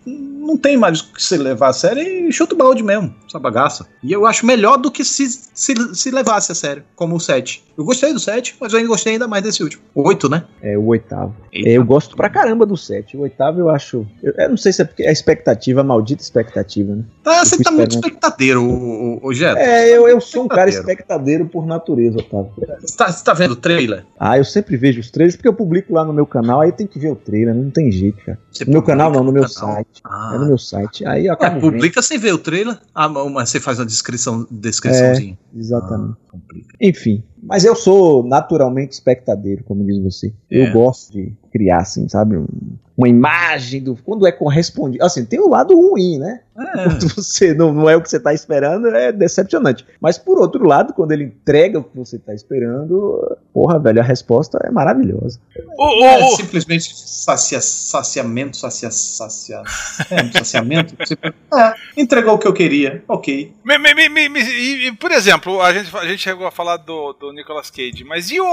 [0.48, 3.38] não tem mais o que se levar a sério e chuta o balde mesmo, essa
[3.38, 3.86] bagaça.
[4.02, 7.62] E eu acho melhor do que se, se, se levasse a sério, como o 7.
[7.76, 9.82] Eu gostei do 7, mas eu ainda gostei ainda mais desse último.
[9.94, 10.44] O 8, né?
[10.62, 11.36] É, o oitavo.
[11.52, 13.16] É, eu gosto pra caramba do 7.
[13.16, 14.06] O oitavo eu acho.
[14.22, 17.04] Eu, eu, não sei se é porque é a expectativa, a maldita expectativa, né?
[17.26, 19.32] Ah, você tá muito espectadeiro, o, o, o.
[19.32, 22.52] É, eu, eu sou um cara espectadeiro por natureza, Otávio.
[22.80, 24.04] Você tá, você tá vendo o trailer?
[24.18, 26.86] Ah, eu sempre vejo os trailers porque eu publico lá no meu canal, aí tem
[26.86, 28.38] que ver o trailer, não tem jeito, cara.
[28.50, 29.74] Você no meu canal não, no meu canal.
[29.76, 30.02] site.
[30.04, 30.32] Ah.
[30.34, 31.06] É no meu site.
[31.06, 32.04] Aí eu acabo é, publica vendo.
[32.04, 35.38] sem ver o trailer, ah, mas você faz uma descrição, descriçãozinha.
[35.54, 36.16] É, exatamente.
[36.32, 36.38] Ah,
[36.80, 40.32] Enfim, mas eu sou naturalmente espectadeiro, como diz você.
[40.50, 40.70] Eu é.
[40.70, 42.36] gosto de criar, assim, sabe?
[42.98, 43.94] uma imagem do.
[43.94, 45.04] Quando é correspondido.
[45.04, 46.40] Assim, tem o lado ruim, né?
[46.58, 46.82] É.
[46.82, 49.86] Quando você não, não é o que você está esperando, é decepcionante.
[50.00, 54.04] Mas por outro lado, quando ele entrega o que você está esperando, porra, velho, a
[54.04, 55.38] resposta é maravilhosa.
[55.78, 59.62] Oh, oh, é simplesmente sacia, saciamento, sacia, sacia,
[60.10, 60.96] é, saciamento.
[61.00, 63.54] é, entregou o que eu queria, ok.
[63.64, 67.12] Me, me, me, me, e, por exemplo, a gente, a gente chegou a falar do,
[67.12, 68.46] do Nicolas Cage, mas e o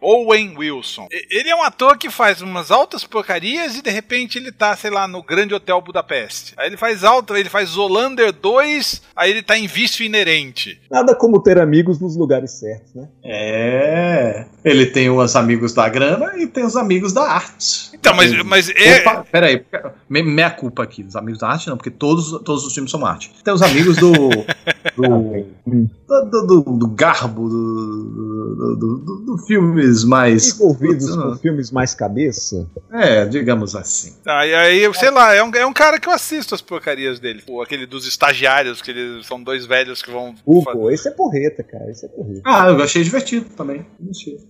[0.00, 1.06] Owen, Wilson?
[1.10, 4.90] Ele é um ator que faz umas altas porcarias e de repente ele tá, sei
[4.90, 6.54] lá, no Grande Hotel Budapeste.
[6.56, 10.80] Aí ele faz alto, ele faz Zolander 2, aí ele tá em vício inerente.
[10.90, 13.08] Nada como ter amigos nos lugares certos, né?
[13.24, 14.46] É.
[14.64, 17.90] Ele tem os amigos da grana e tem os amigos da arte.
[17.94, 19.00] Então, mas, mas é.
[19.00, 19.64] Opa, peraí,
[20.08, 21.02] meia culpa aqui.
[21.02, 23.32] Os amigos da arte não, porque todos, todos os times são arte.
[23.42, 24.12] Tem os amigos do.
[24.96, 30.54] do, do, do, do garbo, do, do, do, filmes mais.
[30.54, 32.68] Envolvidos com filmes mais cabeça?
[32.92, 34.14] É, digamos assim.
[34.26, 37.18] Ah, e aí, sei lá, é um, é um cara que eu assisto as porcarias
[37.18, 37.42] dele.
[37.46, 40.34] Pô, aquele dos estagiários, que eles são dois velhos que vão.
[40.44, 41.90] Hugo, esse é porreta, cara.
[41.90, 42.42] Esse é porreta.
[42.44, 43.86] Ah, eu achei divertido também.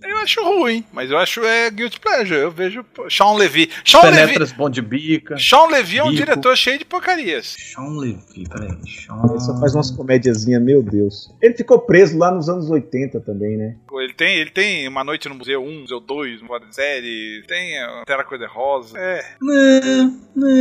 [0.02, 2.40] Eu acho ruim, mas eu acho é Guilty Pleasure.
[2.40, 3.70] Eu vejo Sean Levy.
[3.84, 4.54] Sean Penetras, Levy.
[4.54, 5.36] bom de bica.
[5.38, 6.24] Sean Levy é um bico.
[6.24, 7.56] diretor cheio de porcarias.
[7.58, 8.78] Sean Levy, peraí.
[8.86, 9.20] Sean...
[9.30, 11.30] Ele só faz umas comédiazinhas, meu Deus.
[11.40, 13.76] Ele ficou preso lá nos anos 80 também, né?
[13.92, 17.74] Ele tem, ele tem Uma Noite no Museu 1, Museu 2, uma série, tem
[18.06, 18.98] Terra Coisa Rosa.
[18.98, 19.24] É.
[20.40, 20.58] É,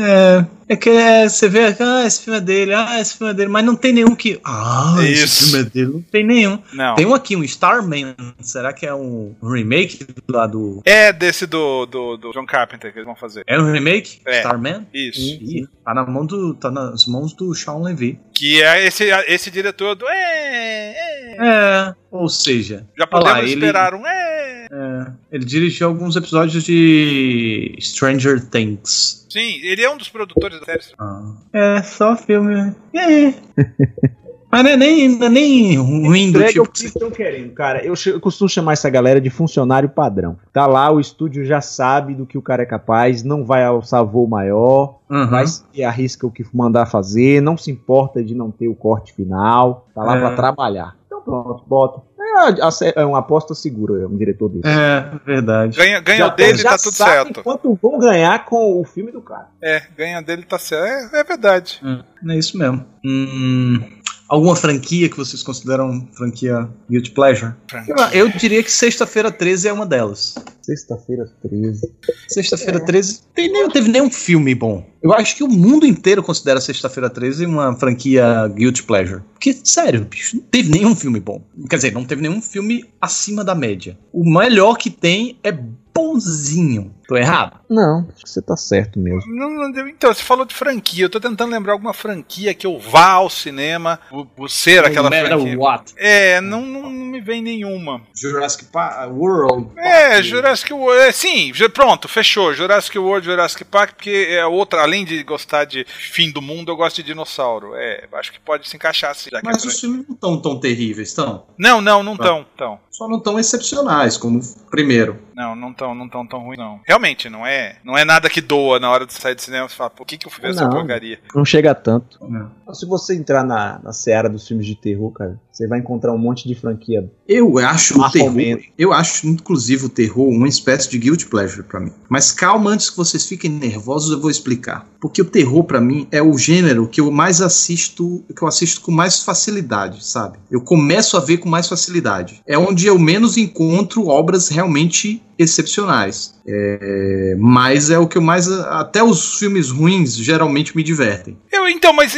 [0.00, 0.76] é, é.
[0.76, 3.64] que é, você vê, ah, esse filme é dele, ah, esse filme é dele, mas
[3.64, 4.40] não tem nenhum que.
[4.44, 5.24] Ah, Isso.
[5.24, 6.62] esse filme é dele, não tem nenhum.
[6.72, 6.94] Não.
[6.94, 8.14] Tem um aqui, um Starman.
[8.40, 10.82] Será que é um remake lá do.
[10.84, 13.44] É desse do, do, do John Carpenter que eles vão fazer.
[13.46, 14.20] É um remake?
[14.26, 14.38] É.
[14.38, 14.86] Starman?
[14.92, 15.20] Isso.
[15.20, 18.20] Ih, tá, na mão do, tá nas mãos do Sean Levy.
[18.34, 20.06] Que é esse, esse diretor do.
[20.06, 21.36] É, é.
[21.40, 22.86] é ou seja.
[22.96, 24.06] Já podemos lá, esperar ele, um.
[24.06, 24.66] É.
[24.70, 25.12] é.
[25.32, 29.26] Ele dirigiu alguns episódios de Stranger Things.
[29.30, 30.84] Sim, ele é um dos produtores da série.
[30.98, 31.34] Ah.
[31.52, 32.74] É, só filme.
[32.94, 33.34] É.
[34.50, 36.62] Mas não é nem, não é nem ruim do tipo.
[36.62, 37.84] o que estão querendo, cara.
[37.84, 40.38] Eu, eu, costumo chamar essa galera de funcionário padrão.
[40.52, 44.04] Tá lá, o estúdio já sabe do que o cara é capaz, não vai alçar
[44.04, 45.26] voo maior, uhum.
[45.28, 49.12] vai se arrisca o que mandar fazer, não se importa de não ter o corte
[49.12, 50.20] final, tá lá é.
[50.20, 50.96] pra trabalhar.
[51.06, 52.08] Então pronto, bota.
[52.20, 54.62] É, é uma aposta segura, é um diretor dele.
[54.64, 55.76] É, verdade.
[55.76, 57.42] Ganha, ganha dele, tá tudo certo.
[57.42, 59.48] Quanto vão ganhar com o filme do cara.
[59.62, 61.14] É, ganha dele, tá certo.
[61.14, 61.80] É, é verdade.
[61.82, 62.84] Hum, é isso mesmo.
[63.04, 63.80] Hum,
[64.28, 67.54] Alguma franquia que vocês consideram franquia Guilty Pleasure?
[67.66, 67.94] Franquia.
[68.12, 70.34] Eu, diria que Sexta-feira 13 é uma delas.
[70.60, 71.90] Sexta-feira 13.
[72.28, 72.84] Sexta-feira é.
[72.84, 74.86] 13 tem, não teve nenhum filme bom.
[75.02, 79.22] Eu acho que o mundo inteiro considera Sexta-feira 13 uma franquia Guilty Pleasure.
[79.32, 81.42] Porque, sério, bicho, não teve nenhum filme bom.
[81.70, 83.98] Quer dizer, não teve nenhum filme acima da média.
[84.12, 86.94] O melhor que tem é bonzinho.
[87.08, 87.58] Tô errado?
[87.70, 89.34] Não, acho que você tá certo mesmo.
[89.34, 91.06] Não, não, então, você falou de franquia.
[91.06, 95.08] Eu tô tentando lembrar alguma franquia que eu vá ao cinema por, por ser aquela
[95.10, 95.58] franquia.
[95.58, 95.94] What?
[95.96, 98.02] É, não, não, me vem nenhuma.
[98.14, 99.70] Jurassic Park, World.
[99.78, 101.00] É, Jurassic World.
[101.00, 102.52] É, sim, pronto, fechou.
[102.52, 106.76] Jurassic World, Jurassic Park, porque é outra, além de gostar de fim do mundo, eu
[106.76, 107.74] gosto de dinossauro.
[107.74, 109.30] É, acho que pode se encaixar assim.
[109.42, 111.46] Mas os filmes não estão tão terríveis, estão?
[111.58, 112.44] Não, não, não estão.
[112.54, 112.78] Tão.
[112.90, 115.18] Só não tão excepcionais como o primeiro.
[115.32, 116.80] Não, não estão não tão, tão ruim, não.
[116.84, 116.97] Realmente,
[117.30, 119.68] não é, não é nada que doa na hora de sair do cinema.
[119.68, 121.20] Você fala, por que, que eu fui ver essa porcaria?
[121.34, 122.18] Não chega tanto.
[122.28, 122.74] Não.
[122.74, 126.18] Se você entrar na, na seara dos filmes de terror, cara, você vai encontrar um
[126.18, 127.10] monte de franquia.
[127.26, 128.60] Eu acho o terror.
[128.78, 131.90] Eu acho, inclusive, o terror uma espécie de guilt pleasure para mim.
[132.08, 134.86] Mas calma, antes que vocês fiquem nervosos, eu vou explicar.
[135.00, 138.80] Porque o terror, para mim, é o gênero que eu mais assisto, que eu assisto
[138.82, 140.38] com mais facilidade, sabe?
[140.48, 142.40] Eu começo a ver com mais facilidade.
[142.46, 146.34] É onde eu menos encontro obras realmente excepcionais.
[146.46, 148.48] É, mas é o que eu mais.
[148.50, 151.38] Até os filmes ruins geralmente me divertem.
[151.52, 152.14] Eu, então, mas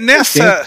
[0.00, 0.66] nessa.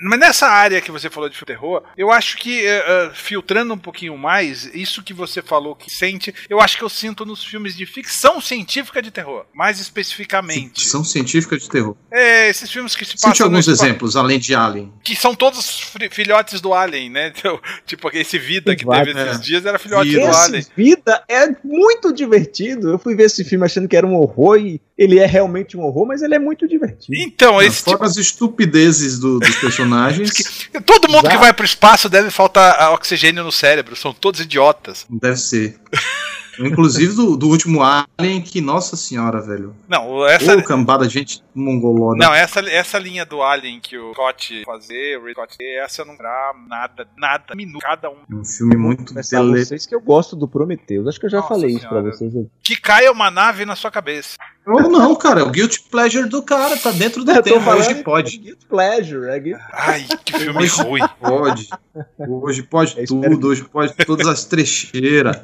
[0.00, 4.16] mas nessa área que você falou de terror, eu acho que, uh, filtrando um pouquinho
[4.18, 7.86] mais, isso que você falou que sente, eu acho que eu sinto nos filmes de
[7.86, 9.46] ficção científica de terror.
[9.54, 10.80] Mais especificamente.
[10.80, 11.96] Ficção científica de terror.
[12.10, 13.30] É, esses filmes que se passam.
[13.30, 14.92] Cite alguns exemplos, além de Alien.
[15.02, 17.32] Que são todos filhotes do Alien, né?
[17.40, 19.42] Então, tipo, esse Vida que teve esses é.
[19.42, 22.90] dias era filhote do Alien vida é muito divertido.
[22.90, 25.80] Eu fui ver esse filme achando que era um horror e ele é realmente um
[25.80, 27.16] horror, mas ele é muito divertido.
[27.18, 28.04] Então, esse Fora tipo...
[28.04, 30.68] as estupidezes do, dos personagens.
[30.84, 31.30] Todo mundo Exato.
[31.30, 35.06] que vai pro espaço deve faltar oxigênio no cérebro, são todos idiotas.
[35.08, 35.80] Deve ser.
[36.60, 39.74] Inclusive do, do, último Alien, que, nossa senhora, velho.
[39.88, 40.56] Não, essa.
[40.56, 42.26] Ô, cambada de gente mongolona.
[42.26, 46.16] Não, essa, essa linha do Alien que o Scott fazer, o Scott, essa eu não
[46.16, 48.18] dá nada, nada, minuto, cada um.
[48.30, 49.64] É um filme muito dele...
[49.64, 51.06] vocês que eu gosto do Prometheus.
[51.06, 52.08] Acho que eu já nossa falei senhora.
[52.08, 52.46] isso pra vocês.
[52.62, 54.36] Que caia uma nave na sua cabeça.
[54.66, 57.74] Ou não, cara, é o Guilty Pleasure do cara, tá dentro do tema.
[57.74, 58.36] Hoje pode.
[58.36, 59.64] É Guilty Pleasure, é Guilty...
[59.72, 61.00] Ai, que filme ruim.
[61.18, 61.68] Pode.
[62.18, 65.40] Hoje pode é tudo, hoje pode todas as trecheiras.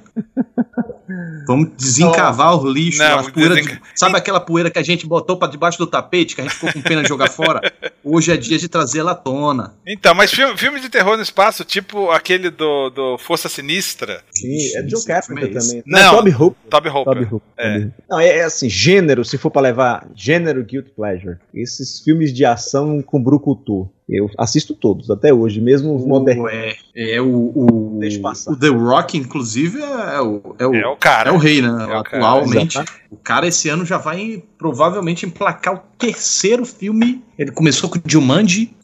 [1.46, 2.98] Vamos desencavar o lixo.
[2.98, 3.80] Não, de...
[3.94, 6.72] Sabe aquela poeira que a gente botou para debaixo do tapete, que a gente ficou
[6.72, 7.60] com pena de jogar fora?
[8.02, 9.74] Hoje é dia de trazer ela à tona.
[9.86, 14.22] Então, mas filme, filme de terror no espaço, tipo aquele do, do Força Sinistra.
[14.30, 15.82] Sim, é John Carpenter também.
[15.86, 16.70] Não, não Toby Hooper.
[16.70, 17.14] Toby Hooper.
[17.14, 17.48] Toby Hooper.
[17.58, 17.88] É.
[18.08, 21.36] Não, é, é, assim, gênero, se for para levar gênero Guilt Pleasure.
[21.54, 23.90] Esses filmes de ação com brucutu.
[24.08, 26.48] Eu assisto todos, até hoje, mesmo os modernos.
[26.52, 26.76] É,
[27.16, 31.30] é o, o, o, The Rock, inclusive, é o, é o, é o cara.
[31.30, 31.68] É o rei, né?
[31.90, 32.74] É Atualmente.
[32.74, 37.24] Cara, o cara esse ano já vai provavelmente emplacar o terceiro filme.
[37.36, 38.76] Ele começou com Jumanji,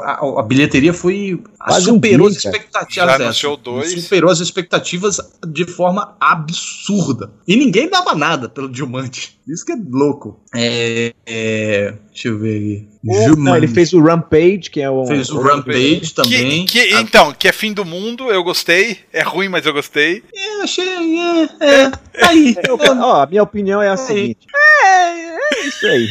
[0.00, 1.42] a, a, bilheteria foi
[1.80, 3.18] superou um as expectativas.
[3.18, 4.02] Já show dois.
[4.02, 7.30] Superou as expectativas de forma absurda.
[7.46, 9.38] E ninguém dava nada pelo Dilmante.
[9.46, 10.40] Isso que é louco.
[10.54, 12.88] É, é, deixa eu ver aqui.
[13.04, 15.04] Oh, não, ele fez o Rampage, que é o.
[15.04, 16.64] Fez o, o Rampage, Rampage também.
[16.64, 18.98] Que, que, então, que é fim do mundo, eu gostei.
[19.12, 20.22] É ruim, mas eu gostei.
[20.34, 20.86] É, achei.
[20.88, 22.26] É, é, é.
[22.26, 22.54] aí.
[23.00, 23.96] ó, a minha opinião é a é.
[23.96, 24.46] seguinte.
[24.84, 26.06] É, é isso aí.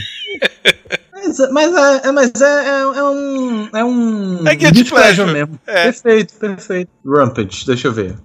[1.31, 3.69] Mas, mas, é, mas é, é, é, um.
[3.73, 4.47] É um.
[4.47, 5.59] É Guilty Pleasure mesmo.
[5.65, 5.83] É.
[5.85, 6.91] Perfeito, perfeito.
[7.05, 8.15] Rampage, deixa eu ver.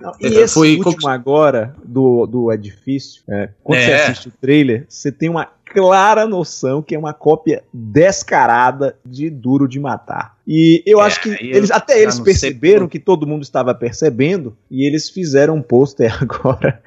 [0.00, 4.86] Não, e esse Foi último agora do, do edifício, é, quando você assiste o trailer,
[4.88, 10.36] você tem uma clara noção que é uma cópia descarada de Duro de Matar.
[10.46, 14.86] E eu é, acho que eles até eles perceberam que todo mundo estava percebendo e
[14.86, 16.82] eles fizeram um pôster agora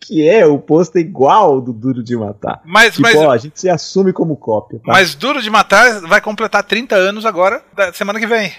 [0.00, 2.60] que é o pôster igual do Duro de Matar.
[2.64, 4.80] Mas, tipo, mas ó, a gente se assume como cópia.
[4.84, 4.92] Tá?
[4.92, 8.52] Mas Duro de Matar vai completar 30 anos agora, da semana que vem.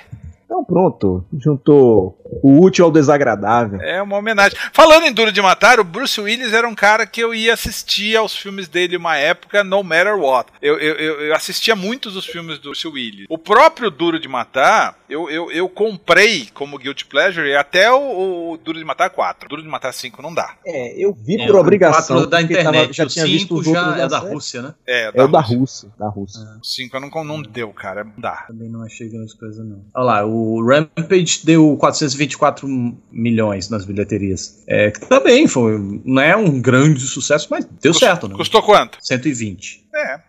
[0.45, 3.79] Então pronto, juntou o útil ao desagradável.
[3.81, 4.57] É uma homenagem.
[4.73, 8.15] Falando em Duro de Matar, o Bruce Willis era um cara que eu ia assistir
[8.15, 10.51] aos filmes dele uma época, no matter what.
[10.61, 13.25] Eu, eu, eu assistia muitos dos filmes do Bruce Willis.
[13.29, 18.57] O próprio Duro de Matar, eu, eu, eu comprei como Guilty Pleasure até o, o,
[18.57, 19.47] Duro de Matar 4.
[19.47, 20.55] Duro de Matar 5 não dá.
[20.65, 22.27] É, eu vi é, por obrigação.
[22.27, 22.63] da internet.
[22.63, 24.73] Tava, já tinha visto os já é da Rússia, né?
[24.85, 25.89] É, da é o da Rússia.
[25.97, 26.39] Da Rússia.
[26.39, 26.59] É.
[26.59, 28.03] O 5 não, não deu, cara.
[28.03, 28.45] Não dá.
[28.47, 29.83] Também não achei grande coisa, não.
[29.93, 31.75] Olha lá, o Rampage deu
[32.15, 32.67] 424
[33.11, 34.63] milhões nas bilheterias.
[34.67, 38.35] É, que também foi, não é um grande sucesso, mas deu certo, né?
[38.35, 38.97] Custou quanto?
[39.01, 39.84] 120.
[39.95, 40.13] É.
[40.13, 40.19] é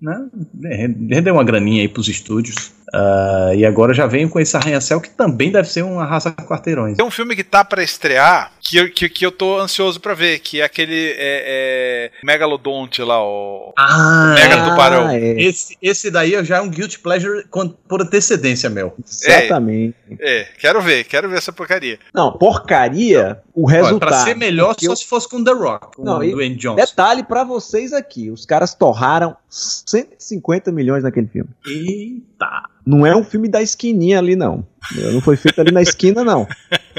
[0.00, 0.28] né?
[1.10, 2.72] Rendeu uma graninha aí pros estúdios.
[2.94, 6.96] Uh, e agora já venho com esse arranha-céu que também deve ser um arrasa quarteirões.
[6.96, 10.14] Tem um filme que tá para estrear que eu, que, que eu tô ansioso para
[10.14, 15.10] ver, que é aquele é, é, Megalodonte lá, o, ah, o Mega Tubarão.
[15.10, 15.42] É.
[15.42, 17.44] Esse, esse daí já é um Guilty Pleasure
[17.88, 18.94] por antecedência, meu.
[19.06, 19.94] Exatamente.
[20.18, 21.98] É, é, quero ver, quero ver essa porcaria.
[22.14, 24.12] Não, porcaria, o resultado.
[24.12, 24.96] Olha, pra ser melhor só eu...
[24.96, 26.76] se fosse com The Rock, com Não, o Dwayne Johnson.
[26.76, 29.13] Detalhe para vocês aqui, os caras torraram
[29.48, 31.50] 150 milhões naquele filme.
[31.66, 32.68] Eita!
[32.84, 34.66] Não é um filme da esquininha ali, não.
[35.12, 36.46] Não foi feito ali na esquina, não.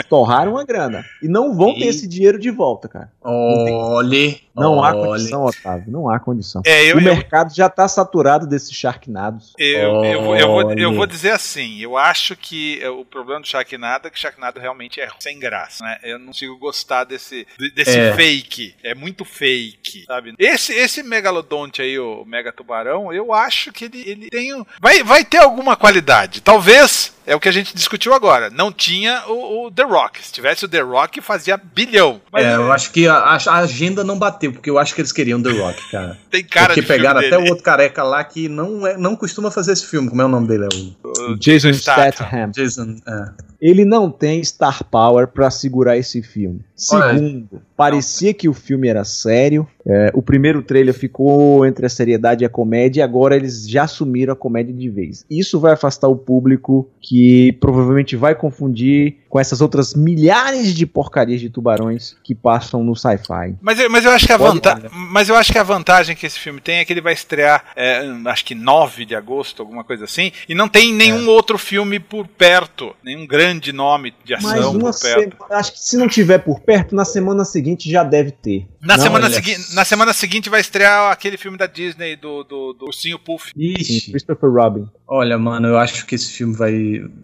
[0.10, 1.06] Torraram uma grana.
[1.22, 1.80] E não vão e...
[1.80, 3.12] ter esse dinheiro de volta, cara.
[3.22, 4.42] Olhe.
[4.56, 5.92] Não, há condição, Otávio.
[5.92, 6.62] Não há condição.
[6.66, 7.04] É, eu, o eu...
[7.04, 9.54] mercado já está saturado desses Sharknados.
[9.58, 14.08] Eu, eu, eu, vou, eu vou dizer assim: eu acho que o problema do Sharknado
[14.08, 15.84] é que Sharknado realmente é sem graça.
[15.84, 16.00] Né?
[16.04, 18.14] Eu não consigo gostar desse, desse é.
[18.14, 18.76] fake.
[18.82, 20.34] É muito fake, sabe?
[20.40, 24.66] Esse, esse megalodonte aí, o mega tubarão, eu acho que ele, ele tem.
[24.80, 26.42] Vai, vai ter alguma qualidade.
[26.42, 28.50] Talvez é o que a gente discutiu agora.
[28.50, 30.26] Não tinha o, o The Rock.
[30.26, 32.22] Se tivesse o The Rock, fazia bilhão.
[32.32, 35.12] Mas é, eu acho que a, a, agenda não bateu, porque eu acho que eles
[35.12, 36.18] queriam The Rock, cara.
[36.30, 39.50] Tem cara porque de pegaram até o outro careca lá que não, é, não costuma
[39.50, 40.10] fazer esse filme.
[40.10, 40.66] Como é o nome dele?
[40.66, 42.52] É o, o Jason Statham.
[42.52, 43.46] Jason, é.
[43.60, 46.62] Ele não tem star power para segurar esse filme.
[46.76, 49.68] Segundo, parecia que o filme era sério.
[49.88, 53.84] É, o primeiro trailer ficou entre a seriedade e a comédia, e agora eles já
[53.84, 55.26] assumiram a comédia de vez.
[55.30, 61.42] Isso vai afastar o público que provavelmente vai confundir com essas outras milhares de porcarias
[61.42, 63.56] de tubarões que passam no sci-fi.
[63.62, 66.26] Mas, eu, mas, eu acho que a vantagem, mas eu acho que a vantagem que
[66.26, 69.84] esse filme tem é que ele vai estrear, é, acho que 9 de agosto, alguma
[69.84, 71.30] coisa assim, e não tem nenhum é.
[71.30, 75.38] outro filme por perto, nenhum grande nome de ação por perto.
[75.50, 78.66] Acho que se não tiver por perto, na semana seguinte já deve ter.
[78.82, 79.75] Na, não, semana, segui é...
[79.76, 83.52] na semana seguinte vai estrear aquele filme da Disney do, do, do Ursinho Puff.
[83.56, 84.12] Ixi.
[84.12, 84.90] Christopher Robin.
[85.08, 86.74] Olha, mano, eu acho que esse filme vai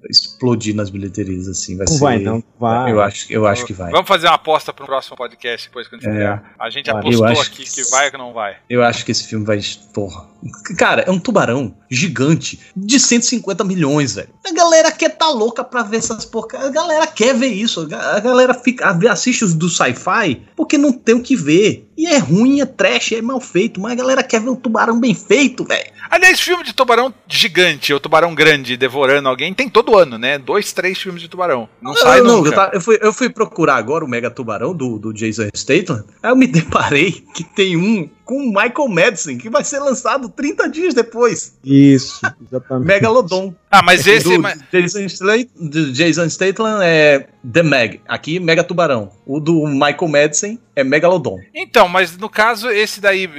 [0.07, 1.77] explodir nas bilheterias, assim.
[1.77, 1.99] Vai não ser...
[1.99, 2.43] vai, não.
[2.59, 2.91] Vai.
[2.91, 3.91] Eu acho, eu acho que vai.
[3.91, 6.41] Vamos fazer uma aposta pro próximo podcast depois que a gente é.
[6.59, 8.57] A gente apostou aqui que, que vai ou que não vai.
[8.69, 9.59] Eu acho que esse filme vai.
[9.93, 10.29] Porra.
[10.77, 14.29] Cara, é um tubarão gigante de 150 milhões, velho.
[14.45, 16.61] A galera quer tá louca pra ver essas porcas.
[16.61, 17.87] A galera quer ver isso.
[17.93, 21.87] A galera fica, assiste os do sci-fi porque não tem o que ver.
[21.97, 23.79] E é ruim, é trash, é mal feito.
[23.79, 25.91] Mas a galera quer ver o tubarão bem feito, velho.
[26.09, 30.37] Aliás, filme de tubarão gigante, ou tubarão grande devorando alguém, tem todo ano, né?
[30.37, 31.69] Dois, três filmes de tubarão.
[31.81, 32.49] Não, não sai não, nunca.
[32.49, 36.03] Eu, tá, eu, fui, eu fui procurar agora o Mega Tubarão do, do Jason Statham.
[36.21, 40.29] Aí eu me deparei que tem um com o Michael Madison, que vai ser lançado
[40.29, 41.59] 30 dias depois.
[41.65, 42.87] Isso, exatamente.
[42.87, 43.53] Megalodon.
[43.69, 44.37] Ah, mas esse.
[44.37, 44.57] Do mas...
[44.71, 49.11] Jason, Statham, Jason Statham é The Meg, aqui Mega Tubarão.
[49.25, 51.39] O do Michael Madison é Megalodon.
[51.53, 53.29] Então, mas no caso, esse daí,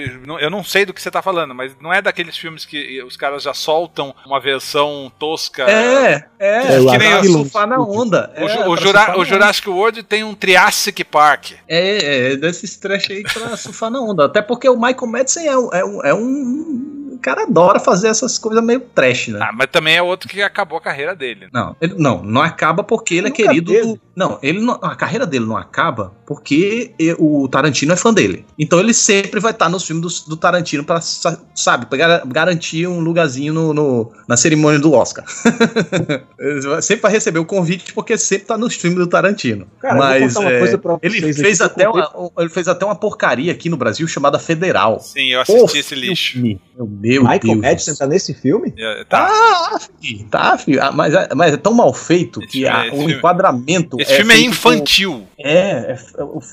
[0.40, 3.16] eu não sei do que você tá falando, mas não é daqueles filmes que os
[3.16, 5.64] caras já soltam uma versão tosca.
[5.70, 8.32] É, é, é que nem o, surfar na onda.
[8.36, 11.52] O, é, o, Jura, o Jurassic World tem um Triassic Park.
[11.68, 14.24] É, é desses trash aí pra surfar na onda.
[14.24, 18.80] Até porque o Michael Madison é, é, é um cara adora fazer essas coisas meio
[18.80, 19.38] trash, né?
[19.40, 21.48] Ah, mas também é outro que acabou a carreira dele.
[21.52, 23.72] Não, ele, não, não acaba porque ele é querido.
[23.72, 28.44] Do, não, ele não, a carreira dele não acaba porque o Tarantino é fã dele.
[28.58, 33.00] Então ele sempre vai estar nos filmes do, do Tarantino para sabe, pra garantir um
[33.00, 35.24] lugarzinho no, no na cerimônia do Oscar.
[36.82, 39.66] sempre vai receber o convite porque sempre tá nos filmes do Tarantino.
[39.80, 40.60] Cara, mas é,
[41.02, 45.00] ele fez até uma, ele fez até uma porcaria aqui no Brasil chamada Federal.
[45.00, 46.42] Sim, eu assisti esse lixo.
[46.76, 46.86] Meu
[47.20, 47.58] meu Michael Deus.
[47.60, 48.72] Madison tá nesse filme?
[48.76, 50.82] É, tá, tá, filho, tá filho.
[50.82, 53.96] Ah, mas, é, mas é tão mal feito esse que a, o filme, enquadramento.
[54.00, 55.26] Esse é filme é infantil.
[55.36, 55.96] Por, é,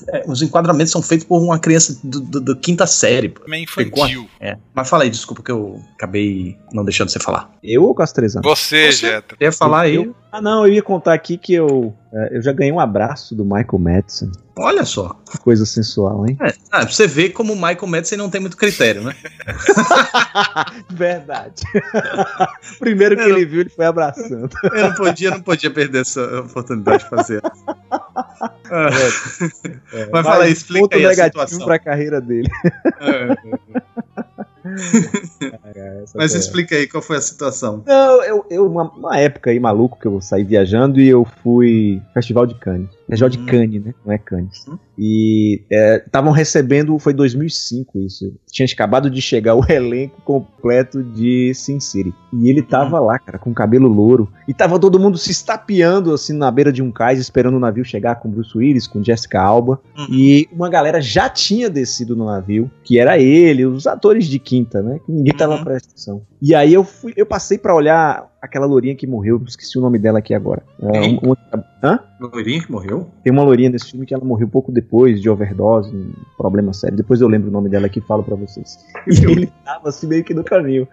[0.08, 3.28] é, os enquadramentos são feitos por uma criança do, do, do quinta série.
[3.28, 4.28] O filme é infantil.
[4.40, 4.56] É.
[4.74, 7.50] Mas fala aí, desculpa que eu acabei não deixando você falar.
[7.62, 8.42] Eu ou Castrezano?
[8.42, 9.36] Você, você Jetta.
[9.40, 9.96] Ia falar aí.
[9.96, 13.34] Eu, ah, não, eu ia contar aqui que eu, é, eu já ganhei um abraço
[13.34, 14.30] do Michael Madison.
[14.56, 15.16] Olha só.
[15.30, 16.36] Que coisa sensual, hein?
[16.40, 19.14] É, ah, você vê como o Michael Madison não tem muito critério, né?
[20.90, 21.62] Verdade.
[22.78, 24.50] Primeiro que eu ele não, viu, ele foi abraçando.
[24.72, 27.42] Eu não podia, não podia perder essa oportunidade de fazer.
[28.70, 28.86] É,
[29.92, 31.64] é, mas, mas fala aí, explica aí a situação.
[31.64, 32.48] pra carreira dele.
[33.00, 34.22] É,
[36.14, 37.82] Mas explica aí qual foi a situação.
[37.86, 42.00] Não, eu, eu uma, uma, época aí maluco que eu saí viajando e eu fui
[42.12, 42.88] Festival de Cannes.
[43.08, 43.94] Festival de Cannes, né?
[44.04, 44.66] Não é Cannes.
[44.98, 45.62] E
[46.04, 48.34] estavam é, recebendo, foi 2005 isso.
[48.50, 52.14] Tinha acabado de chegar o elenco completo de Sin City.
[52.32, 54.28] E ele tava lá, cara, com cabelo louro.
[54.46, 57.84] E tava todo mundo se estapeando, assim, na beira de um cais, esperando o navio
[57.84, 59.80] chegar com Bruce Willis, com Jessica Alba.
[59.96, 60.06] Uhum.
[60.10, 64.82] E uma galera já tinha descido no navio, que era ele, os atores de quinta,
[64.82, 64.98] né?
[65.06, 65.62] Que ninguém tava uhum.
[65.62, 66.22] prestando atenção.
[66.42, 69.96] E aí eu fui, eu passei para olhar aquela lourinha que morreu, esqueci o nome
[69.96, 70.60] dela aqui agora.
[70.82, 71.36] É, um, um,
[71.84, 72.00] hã?
[72.18, 73.06] Lourinha que morreu?
[73.22, 76.96] Tem uma lourinha nesse filme que ela morreu pouco depois de overdose, um problema sério.
[76.96, 78.78] Depois eu lembro o nome dela aqui e falo para vocês.
[79.06, 80.88] E ele tava assim meio que no caminho.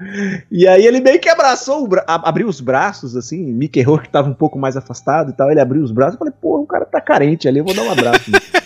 [0.51, 4.59] E aí ele meio que abraçou, abriu os braços assim, Mickey Rourke tava um pouco
[4.59, 7.47] mais afastado e tal, ele abriu os braços e falei, pô, o cara tá carente
[7.47, 8.29] ali, eu vou dar um abraço.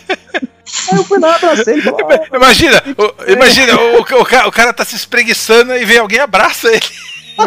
[0.91, 1.81] Aí eu fui lá, abracei ele.
[1.81, 6.17] Falou, oh, imagina, o, imagina, o, o, o, cara tá se espreguiçando e vem alguém
[6.17, 6.81] e abraça ele.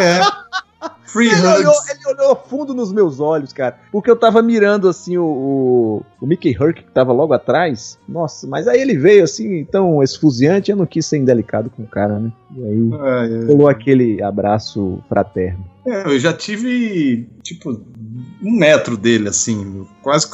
[0.00, 0.20] É.
[1.14, 3.78] Free ele, olhou, ele olhou fundo nos meus olhos, cara.
[3.92, 7.98] Porque eu tava mirando assim o, o, o Mickey Herc que tava logo atrás.
[8.08, 11.86] Nossa, mas aí ele veio assim, tão esfuziante, eu não quis ser indelicado com o
[11.86, 12.32] cara, né?
[12.56, 15.64] E aí rolou aquele abraço fraterno.
[15.86, 17.70] É, eu já tive, tipo,
[18.42, 19.86] um metro dele, assim.
[20.02, 20.26] Quase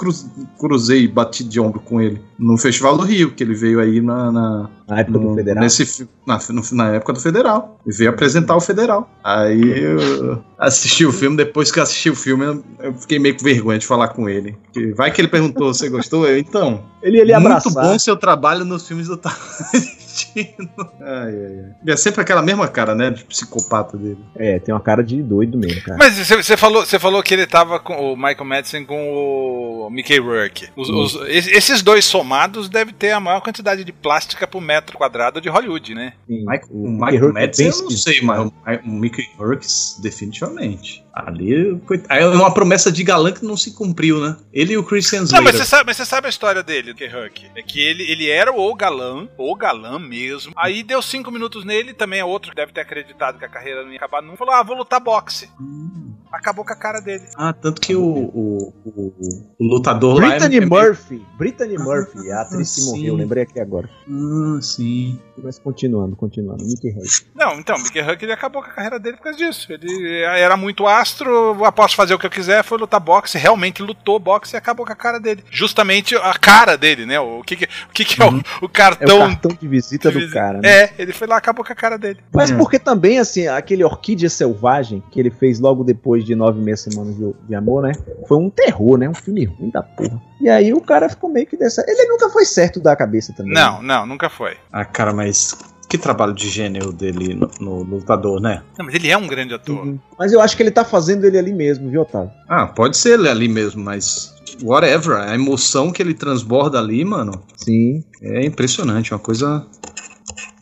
[0.58, 2.20] cruzei, bati de ombro com ele.
[2.38, 4.30] No Festival do Rio, que ele veio aí na.
[4.30, 5.62] Na, na época no, do Federal?
[5.62, 7.80] Nesse, na, no, na época do Federal.
[7.84, 9.10] Ele veio apresentar o Federal.
[9.24, 13.44] Aí eu assisti o filme, depois que eu assisti o filme, eu fiquei meio com
[13.44, 14.56] vergonha de falar com ele.
[14.94, 16.26] Vai que ele perguntou, você gostou?
[16.26, 16.84] Eu, então.
[17.02, 17.84] Ele, ele Muito abraçar.
[17.84, 20.00] bom seu trabalho nos filmes do Tarantino.
[21.00, 21.92] ai, ai, ai.
[21.92, 23.10] É sempre aquela mesma cara, né?
[23.10, 24.18] De psicopata dele.
[24.36, 25.98] É, tem uma cara de doido mesmo, cara.
[25.98, 30.68] Mas você falou, falou que ele tava com o Michael Madison com o Mickey Rourke.
[30.76, 35.40] Os, os, esses dois somados devem ter a maior quantidade de plástica por metro quadrado
[35.40, 36.12] de Hollywood, né?
[36.26, 36.40] Sim.
[36.40, 38.52] Michael, o, o Michael Madison eu não sei, mas o,
[38.84, 39.66] o Mickey Rourke
[40.02, 41.04] definitivamente.
[41.12, 44.36] Ali é uma promessa de galã que não se cumpriu, né?
[44.52, 45.38] Ele e o Christian Slater.
[45.38, 47.50] Não, mas você sabe, mas você sabe a história dele, Mickey Rourke.
[47.56, 50.52] É que ele, ele era o galã, o galã mesmo.
[50.56, 53.82] Aí deu cinco minutos nele, também é outro que deve ter acreditado que a carreira
[53.82, 54.36] não ia acabar nunca.
[54.36, 55.50] Falou, ah, vou lutar boxe.
[55.60, 56.14] Hum.
[56.32, 57.24] Acabou com a cara dele.
[57.36, 59.14] Ah, tanto que o, o, o,
[59.58, 60.64] o lutador Brittany lá.
[60.64, 61.16] É, Murphy.
[61.16, 61.38] É...
[61.38, 63.88] Brittany ah, Murphy, a atriz que morreu, lembrei aqui agora.
[64.08, 65.18] Ah, sim.
[65.42, 66.64] Mas continuando, continuando.
[66.64, 67.26] Mickey Huck.
[67.34, 69.72] Não, então, Mickey Huck ele acabou com a carreira dele por causa disso.
[69.72, 74.18] Ele era muito astro, posso fazer o que eu quiser, foi lutar boxe, realmente lutou
[74.18, 75.42] boxe e acabou com a cara dele.
[75.50, 77.18] Justamente a cara dele, né?
[77.18, 78.42] O que, que, o que, que é o, uhum.
[78.62, 79.22] o cartão.
[79.22, 80.68] É o cartão de visita de do cara, né?
[80.68, 82.20] É, ele foi lá acabou com a cara dele.
[82.32, 86.76] Mas porque também, assim, aquele Orquídea Selvagem que ele fez logo depois de Nove Meia
[86.76, 87.92] Semanas de, de Amor, né?
[88.26, 89.08] Foi um terror, né?
[89.08, 90.20] Um filme ruim da porra.
[90.40, 91.84] E aí o cara ficou meio que dessa.
[91.86, 93.52] Ele nunca foi certo da cabeça também.
[93.52, 94.56] Não, não, nunca foi.
[94.72, 95.56] Ah, cara, mas
[95.90, 98.62] que trabalho de gênero dele no, no, lutador, né?
[98.78, 99.84] Não, mas ele é um grande ator.
[99.84, 99.98] Uhum.
[100.16, 102.30] Mas eu acho que ele tá fazendo ele ali mesmo, viu, Otávio?
[102.48, 107.42] Ah, pode ser ele ali mesmo, mas whatever, a emoção que ele transborda ali, mano.
[107.56, 108.04] Sim.
[108.22, 109.66] É impressionante, uma coisa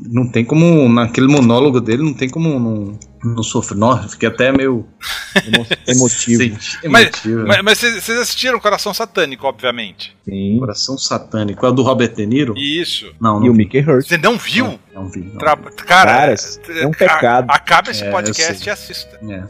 [0.00, 3.76] não tem como naquele monólogo dele não tem como não não sofrer.
[3.76, 4.86] Nossa, fiquei até meio
[5.86, 6.56] emotivo.
[6.88, 10.16] mas, mas, mas, vocês assistiram Coração Satânico, obviamente.
[10.24, 10.58] Sim.
[10.58, 11.66] Coração Satânico.
[11.66, 12.54] É o do Robert De Niro?
[12.56, 13.12] Isso.
[13.20, 14.06] Não, não e o Mickey Hurt.
[14.06, 14.78] Você não viu?
[14.94, 15.20] Não, não vi.
[15.20, 15.38] Não.
[15.38, 15.56] Tra...
[15.56, 16.34] Cara, Cara,
[16.68, 17.50] é um pecado.
[17.50, 19.18] Acaba esse é, podcast e assista.
[19.28, 19.44] É.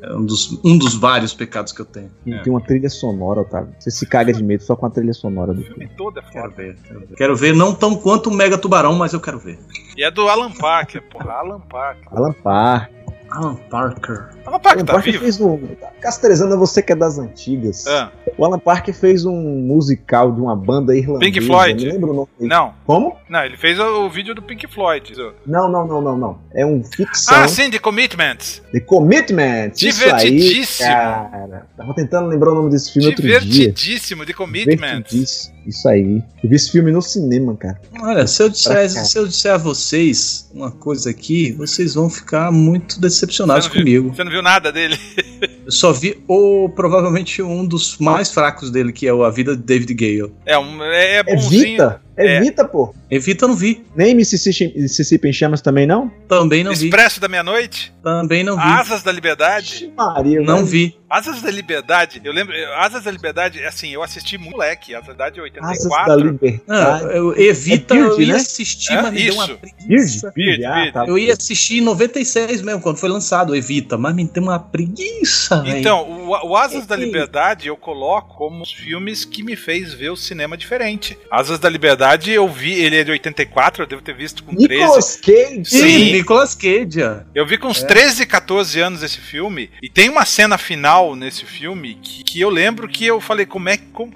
[0.00, 2.10] É um dos, um dos vários pecados que eu tenho.
[2.26, 2.38] É.
[2.38, 3.74] Tem uma trilha sonora, Otávio.
[3.78, 5.88] Você se caga de medo só com a trilha sonora do filme.
[5.96, 7.16] Todo é quero ver, quero ver.
[7.16, 9.58] Quero ver não tão quanto o Mega Tubarão, mas eu quero ver.
[9.96, 11.32] E é do Alan Parker, porra.
[11.32, 12.08] Alan Parker.
[12.12, 12.98] Alan Parker.
[13.30, 14.37] Alan Parker.
[14.48, 15.24] Alan Parker Alan tá Parker vivo?
[15.24, 15.58] fez um.
[16.00, 17.86] Castrezando você que é das antigas.
[17.86, 18.10] Ah.
[18.36, 21.32] O Alan Parker fez um musical de uma banda irlandesa.
[21.32, 21.84] Pink Floyd.
[21.84, 22.28] Não lembro o nome.
[22.40, 22.74] Não.
[22.86, 23.16] Como?
[23.28, 25.14] Não, ele fez o vídeo do Pink Floyd.
[25.46, 26.38] Não, não, não, não, não.
[26.54, 27.36] É um ficção.
[27.36, 28.62] Ah, sim, The Commitments.
[28.72, 29.78] The Commitments.
[29.78, 30.88] Divertidíssimo.
[30.88, 31.66] Aí, cara.
[31.76, 33.40] Tava tentando lembrar o nome desse filme outro dia.
[33.40, 35.52] Divertidíssimo, The Commitments.
[35.66, 36.22] Isso aí.
[36.42, 37.78] Eu vi esse filme no cinema, cara.
[38.00, 42.50] Olha, se eu disser, se eu disser a vocês uma coisa aqui, vocês vão ficar
[42.50, 44.04] muito decepcionados você comigo.
[44.04, 44.98] Viu, você não viu nada dele?
[45.64, 49.56] eu só vi o provavelmente um dos mais fracos dele, que é o A Vida
[49.56, 50.32] de David Gale.
[50.44, 51.62] É, um, é, é bonzinho.
[51.62, 52.07] Evita.
[52.18, 52.64] Evita, é.
[52.66, 52.94] pô.
[53.10, 53.84] Evita eu não vi.
[53.94, 56.10] Nem Mississippi, Mississippi em Chamas também não?
[56.28, 56.88] Também não Expresso vi.
[56.88, 57.92] Expresso da Meia-Noite?
[58.02, 58.62] Também não vi.
[58.62, 59.92] Asas da Liberdade?
[59.96, 60.96] Maria, não vi.
[61.10, 62.54] Asas da Liberdade, eu lembro.
[62.74, 64.94] Asas da Liberdade, assim, eu assisti moleque.
[64.94, 65.70] Asas da Liberdade 84.
[65.70, 66.64] Asas da Liberdade.
[66.68, 68.40] Ah, eu, evita, é eu ia né?
[68.40, 69.02] assistir, é?
[69.02, 70.32] mas me deu uma preguiça.
[70.34, 71.06] Beard, Beard, ah, tá.
[71.06, 75.62] Eu ia assistir em 96 mesmo, quando foi lançado, Evita, mas me deu uma preguiça.
[75.66, 80.10] Então, o, o Asas da Liberdade eu coloco como os filmes que me fez ver
[80.10, 81.18] o cinema diferente.
[81.30, 84.68] Asas da Liberdade eu vi, ele é de 84, eu devo ter visto com 13.
[84.82, 85.64] Nicolas Cage.
[85.64, 87.02] Sim, Nicolas Cage.
[87.02, 87.16] ó.
[87.34, 91.44] Eu vi com uns 13, 14 anos esse filme, e tem uma cena final nesse
[91.44, 93.86] filme que, que eu lembro que eu falei, como é que.
[93.92, 94.12] como-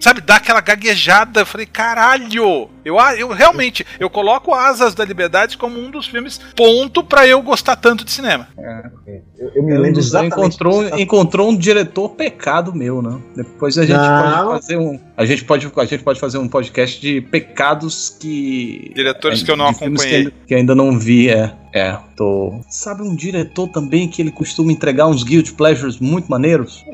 [0.00, 1.40] sabe, dá aquela gaguejada.
[1.40, 2.68] Eu falei, caralho!
[2.84, 7.26] Eu, a- eu realmente, eu coloco Asas da Liberdade como um dos filmes ponto pra
[7.26, 8.48] eu gostar tanto de cinema.
[9.38, 10.32] Eu, eu me lembro exatamente.
[10.34, 13.18] encontrou, encontrou um diretor pecado meu, né?
[13.34, 14.46] Depois a gente Não.
[14.46, 15.00] pode fazer um.
[15.16, 18.92] A gente pode, a gente pode fazer um podcast de pecados que.
[18.94, 20.18] Diretores que eu não filmes que acompanhei.
[20.18, 21.54] ainda, que ainda não vi, é.
[21.72, 22.60] É, tô.
[22.68, 26.84] Sabe um diretor também que ele costuma entregar uns guilt pleasures muito maneiros?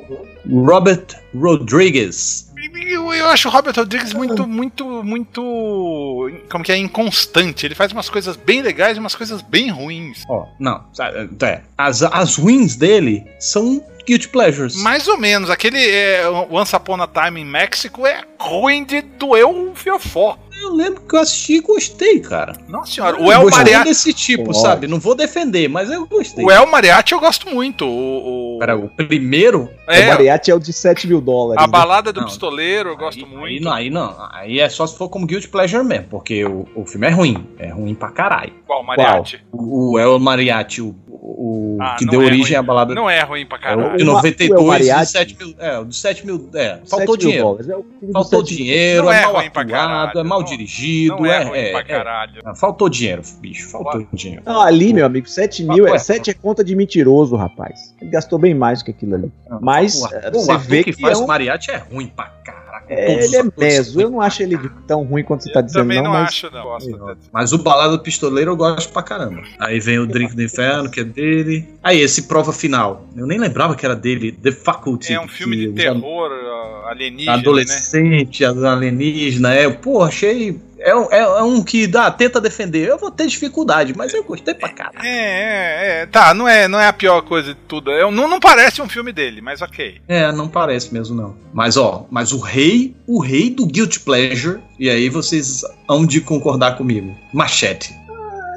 [0.49, 2.51] Robert Rodriguez.
[2.86, 6.30] Eu, eu acho o Robert Rodrigues muito, muito, muito.
[6.50, 6.76] Como que é?
[6.76, 7.66] Inconstante.
[7.66, 10.22] Ele faz umas coisas bem legais e umas coisas bem ruins.
[10.28, 11.62] Ó, não, sabe, é.
[11.76, 14.76] As, as ruins dele são guilt pleasures.
[14.76, 15.50] Mais ou menos.
[15.50, 20.38] Aquele é, Once Upon a Time in México é ruim de doer o fiofó.
[20.62, 22.52] Eu lembro que eu assisti e gostei, cara.
[22.68, 23.20] Nossa senhora.
[23.20, 23.84] O El Mariachi.
[23.84, 24.86] desse tipo, sabe?
[24.86, 26.44] Não vou defender, mas eu gostei.
[26.44, 27.84] O El Mariachi eu gosto muito.
[27.84, 31.62] O, o- Pera, o primeiro O é, Mariachi é o de 7 mil dólares.
[31.62, 31.70] a né?
[31.72, 32.26] balada do Não.
[32.28, 33.44] pistoleiro eu gosto aí, muito.
[33.44, 34.16] Aí não, aí não.
[34.32, 37.46] Aí é só se for como Guilty Pleasure mesmo, porque o, o filme é ruim.
[37.58, 38.52] É ruim pra caralho.
[38.66, 39.40] Qual, Mariachi?
[39.50, 40.94] O, o El Mariachi, o,
[41.25, 42.55] o Ah, que deu é origem ruim.
[42.57, 43.97] à balada Não é ruim pra é o caralho.
[43.97, 45.55] de O Ma- o El 92 Mariachi- de 7 mil.
[45.59, 46.51] É, o de 7 mil.
[46.53, 47.45] É, 7 faltou dinheiro.
[47.47, 48.64] É o Faltou 7 mil.
[48.64, 51.59] dinheiro, Não é, é mal atuado, caralho, é mal não- dirigido, Não é, é, ruim
[51.59, 52.43] é, pra caralho.
[52.45, 53.70] Ah, Faltou dinheiro, bicho.
[53.70, 54.43] Faltou dinheiro.
[54.45, 57.95] Não, ali, meu amigo, 7 mil, é, 7 é conta de mentiroso, rapaz.
[58.01, 59.33] Ele gastou bem mais do que aquilo ali.
[59.61, 61.77] Mas o, eh, você o ator vê que, que faz é um- o mariachi é
[61.77, 62.51] ruim pra caraca.
[62.89, 64.01] É, ele é meso.
[64.01, 66.28] Eu não acho ele tão ruim quanto você tá Eu dizendo, também não, não mas.
[66.28, 66.62] acho, não.
[66.62, 67.20] Gosto até.
[67.33, 69.43] Mas o Balada do Pistoleiro eu gosto pra caramba.
[69.59, 71.68] Aí vem o Drink do Inferno, que é dele.
[71.83, 73.07] Aí, esse Prova Final.
[73.16, 74.33] Eu nem lembrava que era dele.
[74.33, 75.12] The Faculty.
[75.12, 77.39] É um filme de terror uh, alienígena, né?
[77.39, 79.55] Adolescente, alienígena.
[79.55, 80.61] É, pô, achei.
[80.85, 82.89] É, um- é, é um que dá, tenta defender.
[82.89, 85.07] Eu vou ter dificuldade, mas eu gostei pra caralho.
[85.07, 86.07] É, é, é.
[86.07, 87.91] Tá, não é, não é a pior coisa de tudo.
[87.91, 90.01] É, não, não parece um filme dele, mas ok.
[90.09, 91.37] É, não parece mesmo, não.
[91.53, 96.20] Mas, ó, mas o rei, o rei do Guilty Pleasure, e aí vocês hão de
[96.20, 97.14] concordar comigo.
[97.33, 97.95] Machete.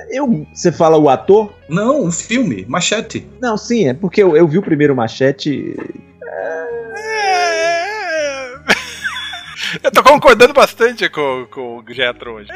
[0.09, 1.51] Eu, você fala o ator?
[1.67, 3.28] Não, um filme, Machete.
[3.41, 5.76] Não, sim, é porque eu, eu vi o primeiro Machete.
[6.23, 6.64] É.
[9.84, 12.49] Eu tô concordando bastante com, com o Jetro hoje.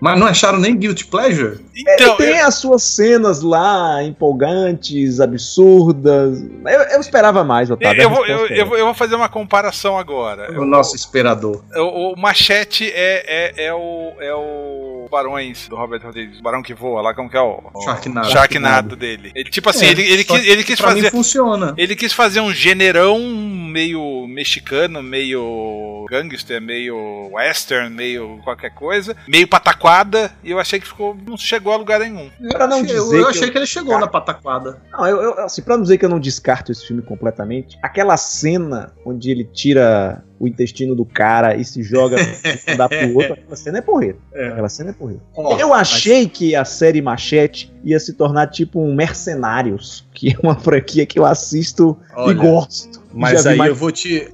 [0.00, 1.64] Mas não acharam nem Guilty Pleasure?
[1.76, 6.40] Então, ele tem as suas cenas lá empolgantes, absurdas.
[6.64, 8.02] Eu, eu esperava mais, eu, Otávio.
[8.02, 10.58] eu vou, eu, é eu vou- eu vou fazer uma comparação agora.
[10.60, 11.62] O nosso esperador.
[11.74, 14.12] O, o Machete é, é, é o.
[14.20, 15.05] É o.
[15.08, 16.38] Barões do Robert Rodrigues.
[16.38, 17.60] O Barão que voa lá, como que é o.
[17.74, 18.30] o Sharknado.
[18.30, 19.32] Sharknado dele.
[19.34, 21.10] Ele, tipo assim, É, ele, ele, quis, ele quis pra mim fazer.
[21.10, 21.74] funciona.
[21.76, 29.46] Ele quis fazer um generão meio mexicano, meio gangster, meio western, meio qualquer coisa, meio
[29.48, 31.16] pataquada, e eu achei que ficou.
[31.26, 32.30] não chegou a lugar nenhum.
[32.50, 34.80] Pra não eu, dizer eu que achei eu- que ele chegou na pataquada.
[34.92, 38.16] Não, eu, eu, assim, pra não dizer que eu não descarto esse filme completamente, aquela
[38.16, 43.34] cena onde ele tira o intestino do cara e se joga um dá pro outro,
[43.34, 44.18] aquela cena é porreta.
[44.32, 44.48] É.
[44.48, 45.22] Aquela cena é porreta.
[45.34, 50.36] Ó, eu achei que a série Machete ia se tornar tipo um Mercenários, que é
[50.42, 53.06] uma franquia que eu assisto Olha, e gosto.
[53.18, 54.28] Mas aí mais- eu vou te.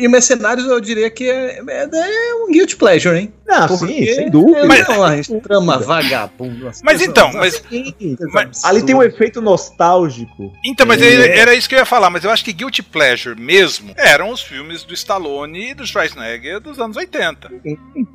[0.00, 3.32] E Mercenários eu diria que é, é, é um guilty pleasure, hein?
[3.46, 4.60] Não, Porque sim, sem dúvida.
[4.60, 6.70] É uma trama vagabunda.
[6.70, 7.94] as Mas então, mas- Sim,
[8.32, 10.50] Mas- ali tem um efeito nostálgico.
[10.64, 11.38] Então, mas É.
[11.38, 14.40] era isso que eu ia falar, mas eu acho que Guilty Pleasure mesmo eram os
[14.40, 17.50] filmes do Stallone e do Schwarzenegger dos anos 80.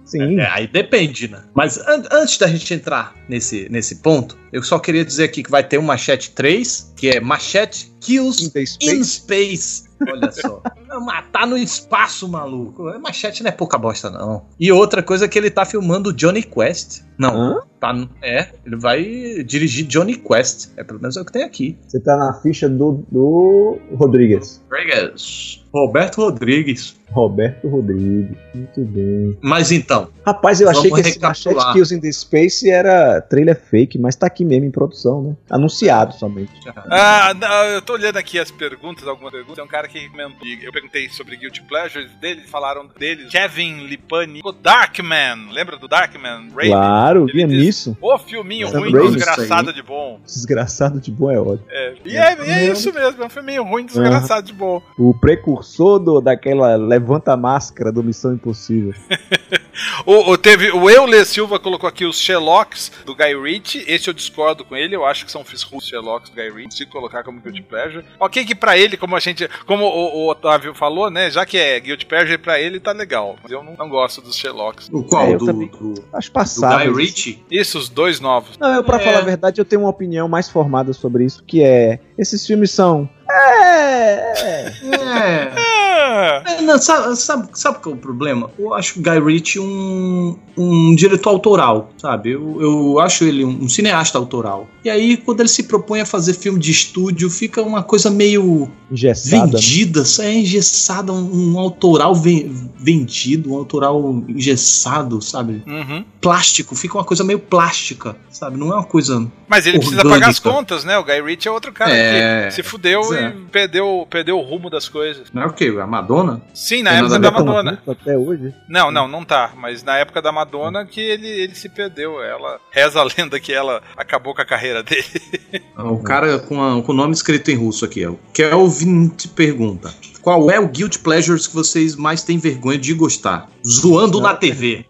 [0.05, 0.39] Sim.
[0.39, 1.43] É, aí depende, né?
[1.53, 5.49] Mas an- antes da gente entrar nesse, nesse ponto, eu só queria dizer aqui que
[5.49, 9.88] vai ter um Machete 3, que é Machete Kills In the in Space.
[10.07, 10.61] Olha só.
[11.01, 12.89] Matar no espaço, maluco.
[12.89, 14.45] É, Machete não é pouca bosta, não.
[14.59, 17.01] E outra coisa é que ele tá filmando Johnny Quest.
[17.17, 17.61] Não, Hã?
[17.79, 17.93] tá.
[18.21, 19.03] É, ele vai
[19.43, 20.69] dirigir Johnny Quest.
[20.77, 21.77] É pelo menos é o que tem aqui.
[21.87, 24.63] Você tá na ficha do, do Rodrigues.
[24.71, 25.65] Rodrigues.
[25.73, 26.97] Roberto Rodrigues.
[27.11, 28.37] Roberto Rodrigues.
[28.53, 29.37] Muito bem.
[29.41, 31.19] Mas então, Rapaz, eu achei que esse.
[31.19, 35.35] Machete Kills in the Space era trailer fake, mas tá aqui mesmo em produção, né?
[35.49, 36.51] Anunciado somente.
[36.89, 39.55] Ah, não, eu tô olhando aqui as perguntas, algumas perguntas.
[39.55, 40.47] Tem um cara que comentou.
[40.47, 45.49] Eu perguntei sobre Guilty Pleasures dele, falaram dele, Kevin Lipani, o Darkman.
[45.51, 46.49] Lembra do Darkman?
[46.49, 46.71] Raven?
[46.71, 47.97] Claro, Ele via diz- nisso.
[48.01, 50.19] O filminho ruim, Raimi, desgraçado de bom.
[50.25, 51.65] Desgraçado de bom é ótimo.
[51.69, 54.81] É, e é, e é isso mesmo, é um filminho ruim, desgraçado de bom.
[54.97, 58.93] O precursor do, daquela levanta a máscara do Missão Impossível.
[60.05, 63.83] O, o, teve, o Euler Silva colocou aqui os Sherlocks do Guy Ritchie.
[63.87, 64.95] Esse eu discordo com ele.
[64.95, 66.77] Eu acho que são os Sherlocks do Guy Ritchie.
[66.79, 68.05] Se colocar como Guilty Pleasure.
[68.19, 69.47] Ok, que pra ele, como a gente.
[69.65, 71.29] Como o, o Otávio falou, né?
[71.29, 73.35] Já que é Guilty Pleasure, pra ele tá legal.
[73.41, 74.89] Mas eu não, não gosto dos Sherlocks.
[74.91, 75.27] O qual?
[75.27, 76.85] É, do, do, Acho passado.
[76.85, 77.43] Do Guy Ritchie?
[77.49, 78.57] Isso, os dois novos.
[78.57, 78.99] Não, eu, pra é.
[78.99, 81.99] falar a verdade, eu tenho uma opinião mais formada sobre isso, que é.
[82.17, 83.09] Esses filmes são.
[83.29, 84.73] É.
[84.83, 85.53] É.
[85.55, 86.61] é.
[86.61, 88.49] Não, sabe, sabe, sabe qual é o problema?
[88.57, 92.31] Eu acho o Guy Ritchie um, um diretor autoral, sabe?
[92.31, 94.67] Eu, eu acho ele um, um, cineasta autoral.
[94.83, 98.69] E aí, quando ele se propõe a fazer filme de estúdio, fica uma coisa meio
[98.91, 99.51] engessada, né?
[99.53, 100.25] vendida, né?
[100.25, 105.63] é engessada, um, um autoral vendido, um autoral engessado, sabe?
[105.67, 106.03] Uhum.
[106.21, 108.57] Plástico, fica uma coisa meio plástica, sabe?
[108.57, 109.27] Não é uma coisa.
[109.47, 110.01] Mas ele orgânica.
[110.01, 110.97] precisa pagar as contas, né?
[110.97, 112.47] O Guy Ritchie é outro cara é...
[112.47, 113.35] que se fudeu é.
[113.51, 115.31] perdeu, perdeu o rumo das coisas.
[115.33, 115.73] Não é o quê?
[115.81, 116.41] A Madonna?
[116.53, 117.83] Sim, na Tem época da Madonna.
[117.87, 118.53] Até hoje?
[118.67, 119.51] Não, não, não tá.
[119.55, 122.21] Mas na época da Madonna que ele, ele se perdeu.
[122.21, 125.05] Ela reza a lenda que ela acabou com a carreira dele.
[125.77, 129.29] O cara com, a, com o nome escrito em russo aqui, é o Kelvin te
[129.29, 129.93] pergunta.
[130.21, 133.49] Qual é o Guild Pleasures que vocês mais têm vergonha de gostar?
[133.65, 134.85] Zoando na TV.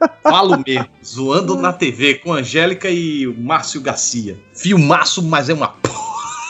[0.22, 4.38] Falo mesmo, zoando na TV com Angélica e o Márcio Garcia.
[4.54, 5.68] Filmaço, mas é uma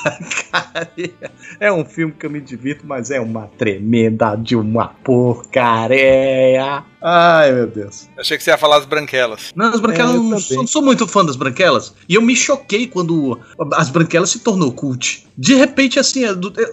[1.61, 6.83] é um filme que eu me divirto, mas é uma tremenda de uma porcaria.
[7.09, 8.09] Ai, meu Deus.
[8.17, 9.53] Eu achei que você ia falar as branquelas.
[9.55, 11.95] Não, as branquelas é, não, sou, não sou muito fã das branquelas.
[12.09, 13.39] E eu me choquei quando
[13.75, 15.25] as branquelas se tornou cult.
[15.39, 16.23] De repente, assim,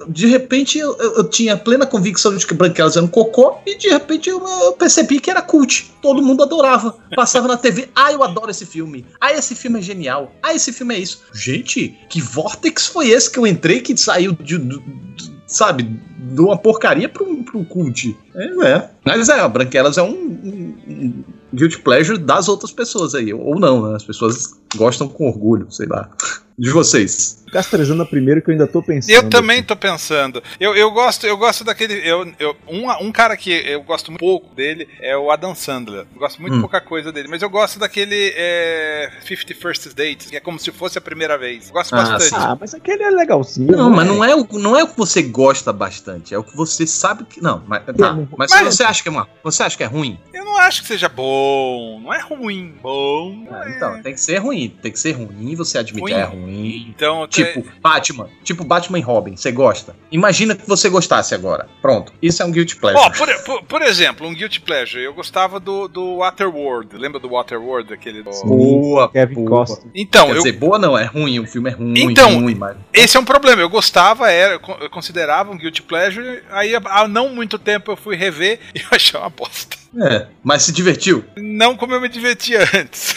[0.10, 4.28] de repente eu, eu tinha plena convicção de que branquelas eram cocô, e de repente
[4.28, 5.92] eu, eu percebi que era cult.
[6.02, 6.98] Todo mundo adorava.
[7.16, 7.90] Passava na TV.
[7.94, 9.06] Ah, eu adoro esse filme.
[9.22, 10.32] Ah, esse filme é genial.
[10.42, 11.22] Ah, esse filme é isso.
[11.32, 16.58] Gente, que vortex foi esse que eu entrei que saiu de, de sabe, de uma
[16.58, 18.18] porcaria pra um cult.
[18.36, 18.90] É, é.
[19.06, 21.24] Mas é, Branquelas é um, um, um
[21.54, 23.34] guilty pleasure das outras pessoas aí.
[23.34, 23.96] Ou não, né?
[23.96, 26.10] As pessoas gostam com orgulho, sei lá.
[26.58, 27.44] De vocês.
[27.52, 29.14] Castrejando primeiro que eu ainda tô pensando.
[29.14, 30.42] Eu também tô pensando.
[30.60, 31.94] Eu, eu gosto, eu gosto daquele.
[32.08, 36.08] Eu, eu, um, um cara que eu gosto um pouco dele é o Adam Sandler.
[36.14, 36.62] Eu gosto muito hum.
[36.62, 40.72] pouca coisa dele, mas eu gosto daquele é, 50 First Dates, que é como se
[40.72, 41.68] fosse a primeira vez.
[41.68, 42.24] Eu gosto ah, bastante.
[42.24, 42.36] Sim.
[42.36, 43.72] Ah, mas aquele é legalzinho.
[43.72, 46.56] Não, mas não é, o, não é o que você gosta bastante, é o que
[46.56, 47.42] você sabe que.
[47.42, 49.28] Não, mas, tá, mas, mas você acha que é uma.
[49.44, 50.20] Você acha que é ruim?
[50.34, 52.00] Eu não acho que seja bom.
[52.00, 52.76] Não é ruim.
[52.82, 53.48] Bom.
[53.52, 53.76] Ah, é...
[53.76, 54.63] Então, tem que ser ruim.
[54.70, 56.14] Tem que ser ruim, você admite ruim.
[56.14, 56.88] é ruim.
[56.90, 57.72] Então, tipo, te...
[57.82, 58.30] Batman.
[58.44, 59.36] Tipo Batman e Robin.
[59.36, 59.96] Você gosta.
[60.12, 61.68] Imagina que você gostasse agora.
[61.82, 62.14] Pronto.
[62.22, 63.04] Isso é um Guilty Pleasure.
[63.04, 65.04] Ó, oh, por, por, por, exemplo, um Guilty Pleasure.
[65.04, 66.96] Eu gostava do, do Waterworld.
[66.96, 67.94] Lembra do Waterworld?
[67.94, 68.32] Aquele do...
[68.46, 69.86] Boa, Kevin Costa.
[69.94, 70.38] Então, Quer eu...
[70.38, 71.40] dizer, boa não, é ruim.
[71.40, 71.94] O filme é ruim.
[71.98, 72.78] Então, ruim, mas...
[72.94, 73.62] esse é um problema.
[73.62, 76.44] Eu gostava, era, eu considerava um Guilty Pleasure.
[76.52, 79.83] Aí, há não muito tempo, eu fui rever e eu achei uma bosta.
[80.02, 81.24] É, mas se divertiu?
[81.38, 83.16] Não como eu me divertia antes.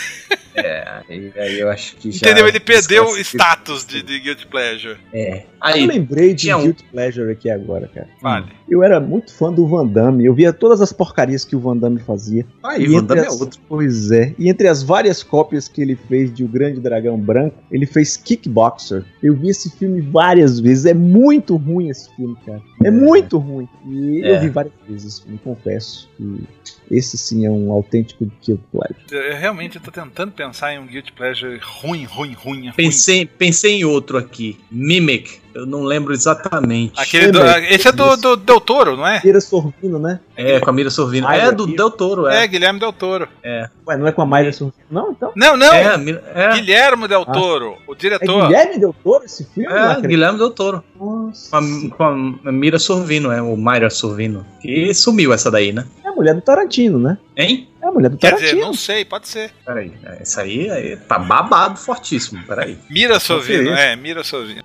[0.55, 1.03] É,
[1.37, 2.27] aí, eu acho que já.
[2.27, 2.49] Entendeu?
[2.49, 4.99] Ele perdeu o status de, de Guilty Pleasure.
[5.13, 5.45] É.
[5.75, 6.63] Aí, eu lembrei de um...
[6.63, 8.09] Guilty Pleasure aqui agora, cara.
[8.21, 8.47] Vale.
[8.69, 10.25] Eu era muito fã do Van Damme.
[10.25, 12.45] Eu via todas as porcarias que o Van Damme fazia.
[12.63, 13.39] Ah, e o Van Damme é as...
[13.39, 13.61] é outro.
[13.69, 14.35] Pois é.
[14.39, 18.17] E entre as várias cópias que ele fez de O Grande Dragão Branco, ele fez
[18.17, 19.05] Kickboxer.
[19.23, 20.87] Eu vi esse filme várias vezes.
[20.87, 22.61] É muito ruim esse filme, cara.
[22.83, 22.91] É, é.
[22.91, 23.69] muito ruim.
[23.87, 24.37] E é.
[24.37, 26.09] eu vi várias vezes, me confesso.
[26.19, 26.45] E
[26.91, 29.05] esse sim é um autêntico Guilty Pleasure.
[29.11, 32.73] Eu realmente estou tentando pensar em um Guilty Pleasure ruim, ruim, ruim.
[32.77, 33.31] Pensei, ruim.
[33.39, 34.59] pensei em outro aqui.
[34.71, 35.41] Mimic.
[35.57, 37.01] Eu não lembro exatamente.
[37.01, 39.23] Aquele do, esse é do, do Del Toro, não é?
[39.25, 40.21] Mira Sorvino, né?
[40.37, 41.27] É, com a Mira Sorvino.
[41.31, 42.45] é do Del Toro, é.
[42.45, 43.27] É, Guilherme Del Toro.
[43.43, 43.71] É.
[43.89, 45.13] Ué, não é com a Mayra Sorvino, não?
[45.13, 45.33] Então?
[45.35, 45.73] Não, não.
[45.73, 45.95] É,
[46.35, 46.53] é.
[46.57, 47.33] Guilherme Del ah.
[47.33, 47.83] Toro, ah.
[47.87, 48.45] o diretor.
[48.45, 49.73] É Guilherme Del Toro esse filme?
[49.73, 50.85] É, Guilherme Del Toro.
[50.95, 51.51] Nossa.
[51.51, 54.45] Com a, com a Mira Sorvino, é, o Mayra Sorvino.
[54.63, 55.87] E sumiu essa daí, né?
[56.05, 57.17] É a mulher do Tarantino, né?
[57.35, 57.67] Hein?
[57.81, 58.47] É a mulher do Tarantino.
[58.47, 59.53] Quer dizer, não sei, pode ser.
[59.65, 59.91] Peraí,
[60.21, 62.77] essa aí, aí tá babado fortíssimo, peraí.
[62.91, 64.63] Mira Sorvino, é, Mira Sorvino.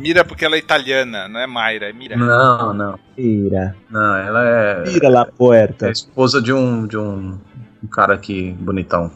[0.00, 2.16] Mira porque ela é italiana, não é Mayra, é Mira.
[2.16, 2.98] Não, não.
[3.16, 3.76] Mira.
[3.90, 4.82] Não, ela é.
[4.86, 5.88] Mira la puerta.
[5.88, 7.38] É esposa de um, de um,
[7.84, 9.10] um cara aqui bonitão.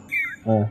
[0.47, 0.67] Ah.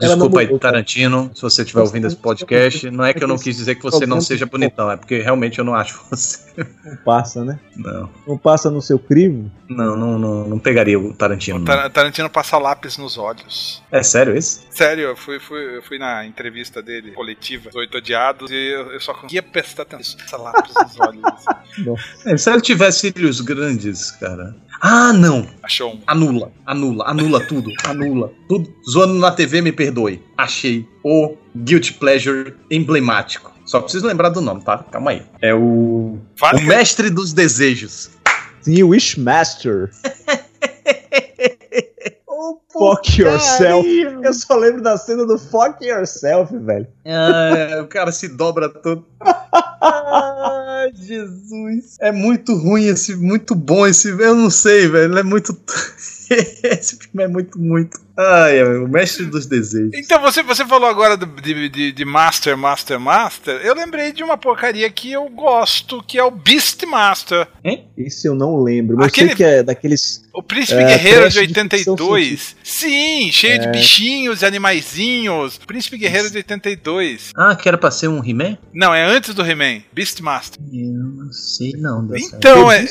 [0.00, 2.88] Desculpa aí, Tarantino, se você estiver ouvindo esse podcast.
[2.90, 5.58] Não é que eu não quis dizer que você não seja bonitão, é porque realmente
[5.58, 6.38] eu não acho você.
[6.84, 7.58] Não passa, né?
[7.76, 8.08] Não.
[8.26, 9.50] Não passa no seu crivo?
[9.68, 11.60] Não, não, não, não pegaria o Tarantino.
[11.60, 13.82] O Tarantino passa lápis nos olhos.
[13.90, 14.64] É sério isso?
[14.70, 19.00] Sério, eu fui, fui, eu fui na entrevista dele, coletiva, Oito Odiados, e eu, eu
[19.00, 20.18] só conseguia prestar atenção.
[20.20, 21.22] Passa lápis nos olhos.
[22.26, 24.54] É, se ele tivesse cílios grandes, cara.
[24.80, 25.46] Ah, não.
[25.62, 26.00] Achou um.
[26.06, 28.32] Anula, anula, anula tudo, anula.
[28.48, 28.72] Tudo.
[28.88, 30.20] Zoando na TV, me perdoe.
[30.36, 33.52] Achei o Guilty Pleasure emblemático.
[33.64, 34.78] Só preciso lembrar do nome, tá?
[34.90, 35.22] Calma aí.
[35.40, 36.18] É o.
[36.40, 36.64] Vale.
[36.64, 38.10] O Mestre dos Desejos.
[38.62, 39.90] Sim, o Wishmaster.
[42.72, 43.88] Fuck yourself.
[44.22, 46.86] Eu só lembro da cena do fuck yourself, velho.
[47.04, 49.04] É, o cara se dobra todo.
[49.20, 51.96] Ai, Jesus.
[52.00, 54.10] É muito ruim esse, muito bom esse.
[54.10, 55.18] Eu não sei, velho.
[55.18, 55.56] É muito.
[56.62, 57.98] esse filme é muito, muito.
[58.16, 59.92] Ai, o mestre dos desejos.
[59.94, 63.60] Então, você, você falou agora de, de, de, Master, Master, Master.
[63.62, 67.46] Eu lembrei de uma porcaria que eu gosto, que é o Beastmaster.
[67.64, 67.86] Hein?
[67.96, 69.26] Esse eu não lembro, mas Aquele...
[69.26, 70.24] eu sei que é daqueles.
[70.34, 72.56] O Príncipe é, Guerreiro de 82.
[72.62, 73.58] De Sim, cheio é.
[73.58, 75.58] de bichinhos e animaizinhos.
[75.58, 77.32] Príncipe Guerreiro de 82.
[77.36, 78.58] Ah, que era pra ser um He-Man?
[78.72, 79.82] Não, é antes do He-Man.
[79.92, 80.60] Beastmaster.
[80.72, 82.08] Eu não sei não.
[82.16, 82.84] Então, é,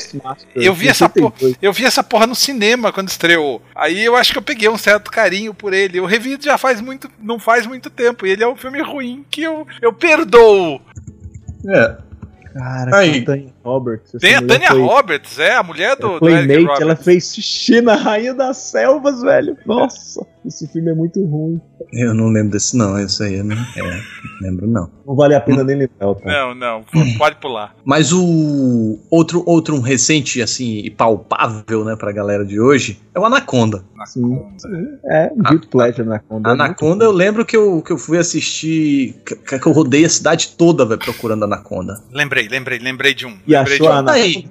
[0.54, 3.27] eu vi essa porra, eu vi essa porra no cinema quando estreou.
[3.74, 5.98] Aí eu acho que eu peguei um certo carinho por ele.
[5.98, 8.26] Eu revi já faz muito, não faz muito tempo.
[8.26, 10.80] E ele é um filme ruim que eu, eu perdoo.
[11.68, 11.96] É.
[12.54, 13.24] Cara, Aí.
[13.24, 14.12] Tânia Roberts.
[14.20, 14.80] Tem a Tânia foi...
[14.80, 19.56] Roberts, é, a mulher do, é Playmate, ela fez xixi na Rainha das Selvas, velho.
[19.66, 21.60] Nossa, esse filme é muito ruim.
[21.92, 24.02] Eu não lembro desse não, isso aí não é,
[24.40, 24.90] lembro não.
[25.06, 25.64] Não vale a pena hum.
[25.64, 26.24] nem lembrar, tá?
[26.24, 26.84] Não, não,
[27.18, 27.74] pode pular.
[27.84, 33.20] Mas o outro outro um recente assim e palpável, né, pra galera de hoje, é
[33.20, 33.84] o Anaconda.
[34.06, 34.98] Sim, sim.
[35.06, 36.50] É, um Guilty Pleasure Anaconda.
[36.50, 40.54] Anaconda, eu lembro que eu, que eu fui assistir, que, que eu rodei a cidade
[40.56, 42.00] toda, velho, procurando Anaconda.
[42.12, 43.36] Lembrei, lembrei, lembrei de um.
[43.46, 44.12] E achou a Anaconda?
[44.12, 44.48] Daí,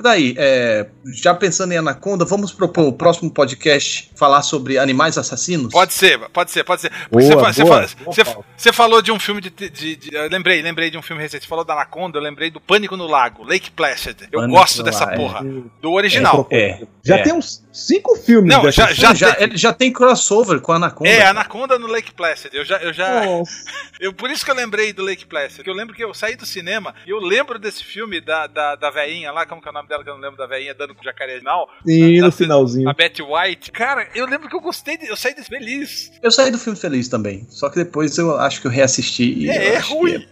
[0.00, 5.72] daí é, já pensando em Anaconda, vamos propor o próximo podcast falar sobre animais assassinos?
[5.72, 6.90] Pode ser, pode ser, pode ser.
[7.10, 8.24] Boa, você, boa, você, boa, você,
[8.56, 11.44] você, falou de um filme de, de, de, Eu lembrei, lembrei de um filme recente.
[11.44, 14.16] Você falou da Anaconda, eu lembrei do Pânico no Lago, Lake Placid.
[14.32, 15.40] Eu Pânico gosto dessa lago, porra.
[15.40, 15.62] É.
[15.80, 16.46] Do original.
[16.50, 18.54] É, é, já tem uns cinco filmes.
[18.54, 21.10] Não, já, já, já, tem, já tem crossover com a Anaconda.
[21.10, 22.54] É, Anaconda no Lake Placid.
[22.54, 22.76] Eu já.
[22.78, 23.22] Eu já
[24.00, 25.66] eu, por isso que eu lembrei do Lake Placid.
[25.66, 28.90] Eu lembro que eu saí do cinema e eu lembro desse filme da, da, da
[28.90, 30.94] veinha lá, como que é o nome dela que eu não lembro da veinha, dando
[30.94, 31.68] com o jacaré final.
[31.86, 32.88] Sim, no finalzinho.
[32.88, 33.70] A Betty White.
[33.70, 36.10] Cara, eu lembro que eu gostei, de, eu saí desse feliz.
[36.22, 37.46] Eu saí do filme feliz também.
[37.48, 39.44] Só que depois eu acho que eu reassisti.
[39.44, 40.26] E é, é ruim.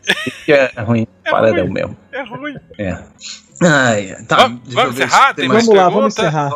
[0.44, 1.06] Que é, é ruim.
[1.24, 1.72] É Para ruim.
[1.72, 1.96] mesmo.
[2.10, 2.56] É ruim.
[2.78, 2.98] É.
[3.64, 5.34] Ai, tá, vamos, vamos encerrar?
[5.34, 6.50] Tem vamos lá, vamos encerrar.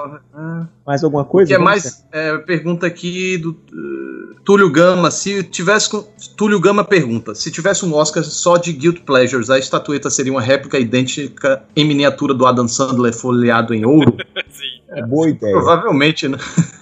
[0.87, 1.49] Mais alguma coisa?
[1.49, 5.11] Que é mais é, pergunta aqui do uh, Túlio Gama.
[5.11, 5.91] Se tivesse.
[6.37, 10.41] Túlio Gama pergunta: se tivesse um Oscar só de Guilt Pleasures, a estatueta seria uma
[10.41, 14.17] réplica idêntica em miniatura do Adam Sandler folheado em ouro?
[14.51, 14.77] Sim.
[14.91, 15.53] É boa ideia.
[15.53, 16.39] Provavelmente, né?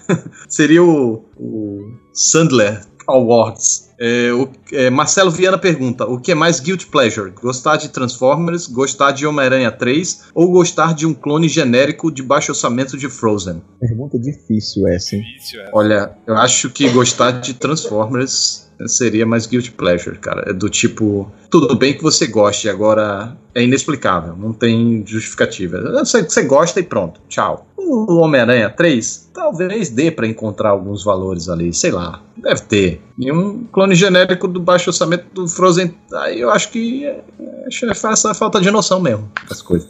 [0.49, 3.91] seria o, o Sandler Awards.
[3.99, 7.31] É, o, é, Marcelo Viana pergunta: o que é mais guilt pleasure?
[7.31, 12.53] Gostar de Transformers, gostar de Homem-Aranha 3 ou gostar de um clone genérico de baixo
[12.53, 13.63] orçamento de Frozen?
[13.81, 15.23] Pergunta difícil essa, hein?
[15.23, 15.71] Difícil, é.
[15.73, 20.51] Olha, eu acho que gostar de Transformers seria mais guilt pleasure, cara.
[20.51, 25.81] É do tipo, tudo bem que você goste, agora é inexplicável, não tem justificativa.
[26.05, 27.67] Você, você gosta e pronto, tchau.
[27.77, 33.03] O Homem-Aranha 3, talvez dê para encontrar alguns valores ali, sei lá, deve ter.
[33.19, 37.69] E um clone genérico do baixo orçamento do Frozen, aí eu acho que é, é,
[37.69, 39.89] é falta de noção mesmo, as coisas.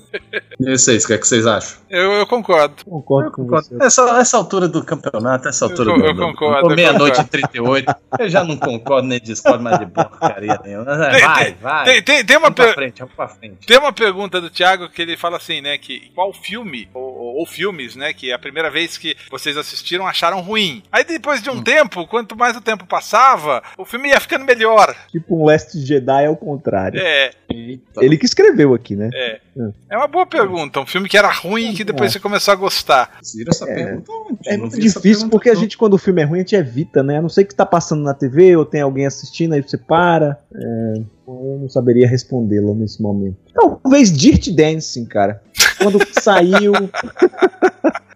[0.59, 1.79] E vocês, o que, é que vocês acham?
[1.89, 2.75] Eu, eu concordo.
[2.85, 3.69] Concordo com concordo.
[3.69, 3.77] você.
[3.81, 6.05] Essa, essa altura do campeonato, essa altura eu, do.
[6.05, 6.75] Eu concordo.
[6.75, 7.95] Meia-noite e 38.
[8.19, 10.97] Eu já não concordo nem discordo mais de porcaria nenhuma.
[10.97, 11.85] Vai, tem, vai.
[11.85, 13.67] Tem, tem, tem uma vamos frente, vamos pra frente.
[13.67, 15.79] Tem uma pergunta do Thiago que ele fala assim, né?
[15.79, 18.13] Que qual filme, ou, ou filmes, né?
[18.13, 20.83] Que a primeira vez que vocês assistiram acharam ruim.
[20.91, 21.63] Aí depois de um hum.
[21.63, 24.95] tempo, quanto mais o tempo passava, o filme ia ficando melhor.
[25.11, 27.01] Tipo um Last Jedi ao contrário.
[27.01, 27.31] É.
[27.51, 28.05] Eita.
[28.05, 29.11] Ele que escreveu aqui, né?
[29.13, 29.41] É.
[29.89, 30.81] É uma boa pergunta.
[30.81, 33.19] Um filme que era ruim e que depois você começou a gostar.
[33.49, 34.13] essa é, pergunta
[34.47, 37.19] É muito difícil porque a gente, quando o filme é ruim, a gente evita, né?
[37.19, 40.39] A não sei que tá passando na TV ou tem alguém assistindo, aí você para.
[40.55, 40.95] É,
[41.27, 43.37] eu não saberia respondê-lo nesse momento.
[43.55, 45.43] Talvez Dirt Dancing, cara.
[45.79, 46.73] Quando saiu.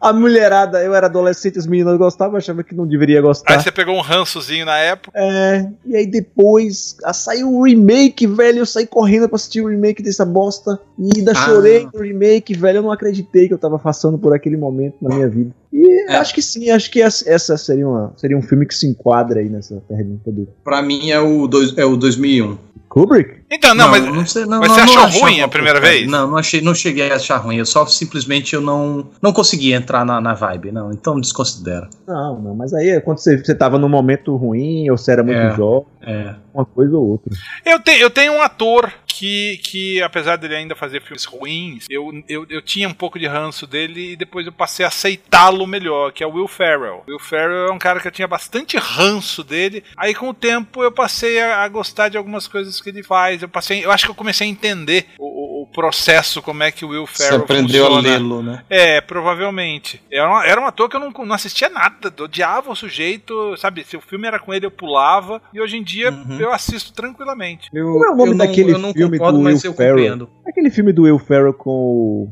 [0.00, 3.54] A mulherada, eu era adolescente, as meninas gostavam, achava que não deveria gostar.
[3.54, 5.12] Aí você pegou um rançozinho na época.
[5.14, 8.58] É, e aí depois a, saiu o remake, velho.
[8.58, 10.78] Eu saí correndo pra assistir o remake dessa bosta.
[10.98, 11.34] E ainda ah.
[11.34, 12.78] chorei no remake, velho.
[12.78, 15.50] Eu não acreditei que eu tava passando por aquele momento na minha vida.
[15.72, 16.16] E é.
[16.16, 19.48] acho que sim, acho que essa seria, uma, seria um filme que se enquadra aí
[19.48, 20.48] nessa pergunta dele.
[20.64, 22.68] Pra mim é o, dois, é o 2001.
[22.88, 23.42] Kubrick?
[23.50, 26.06] Então, não, não mas, não sei, não, mas você achou ruim a primeira vez?
[26.08, 27.56] Não, não, achei, não cheguei a achar ruim.
[27.56, 30.92] Eu só simplesmente eu não, não consegui entrar na, na vibe, não.
[30.92, 31.88] Então desconsidera.
[32.06, 35.22] Não, não, mas aí é quando você, você tava num momento ruim ou você era
[35.22, 36.34] muito é, jovem, é.
[36.52, 37.34] uma coisa ou outra.
[37.64, 42.22] Eu, te, eu tenho um ator que, que, apesar dele ainda fazer filmes ruins, eu,
[42.28, 46.12] eu, eu tinha um pouco de ranço dele e depois eu passei a aceitá-lo melhor,
[46.12, 47.02] que é o Will Ferrell.
[47.08, 49.82] Will Ferrell é um cara que eu tinha bastante ranço dele.
[49.96, 53.42] Aí com o tempo eu passei a, a gostar de algumas coisas que ele faz.
[53.42, 56.84] Eu passei, eu acho que eu comecei a entender o, o, processo, como é que
[56.84, 58.08] o Will Ferrell Você aprendeu funciona.
[58.08, 58.64] a lê-lo, né?
[58.70, 60.00] É, provavelmente.
[60.12, 63.56] Era, uma, era um ator que eu não, não assistia nada, eu odiava o sujeito,
[63.56, 63.84] sabe?
[63.84, 65.42] Se o filme era com ele, eu pulava.
[65.52, 66.38] E hoje em dia uhum.
[66.38, 67.68] eu assisto tranquilamente.
[67.72, 70.28] Eu, Como é o nome daquele não, filme concordo, do Will Ferrell?
[70.46, 72.30] Aquele filme do Will Ferrell com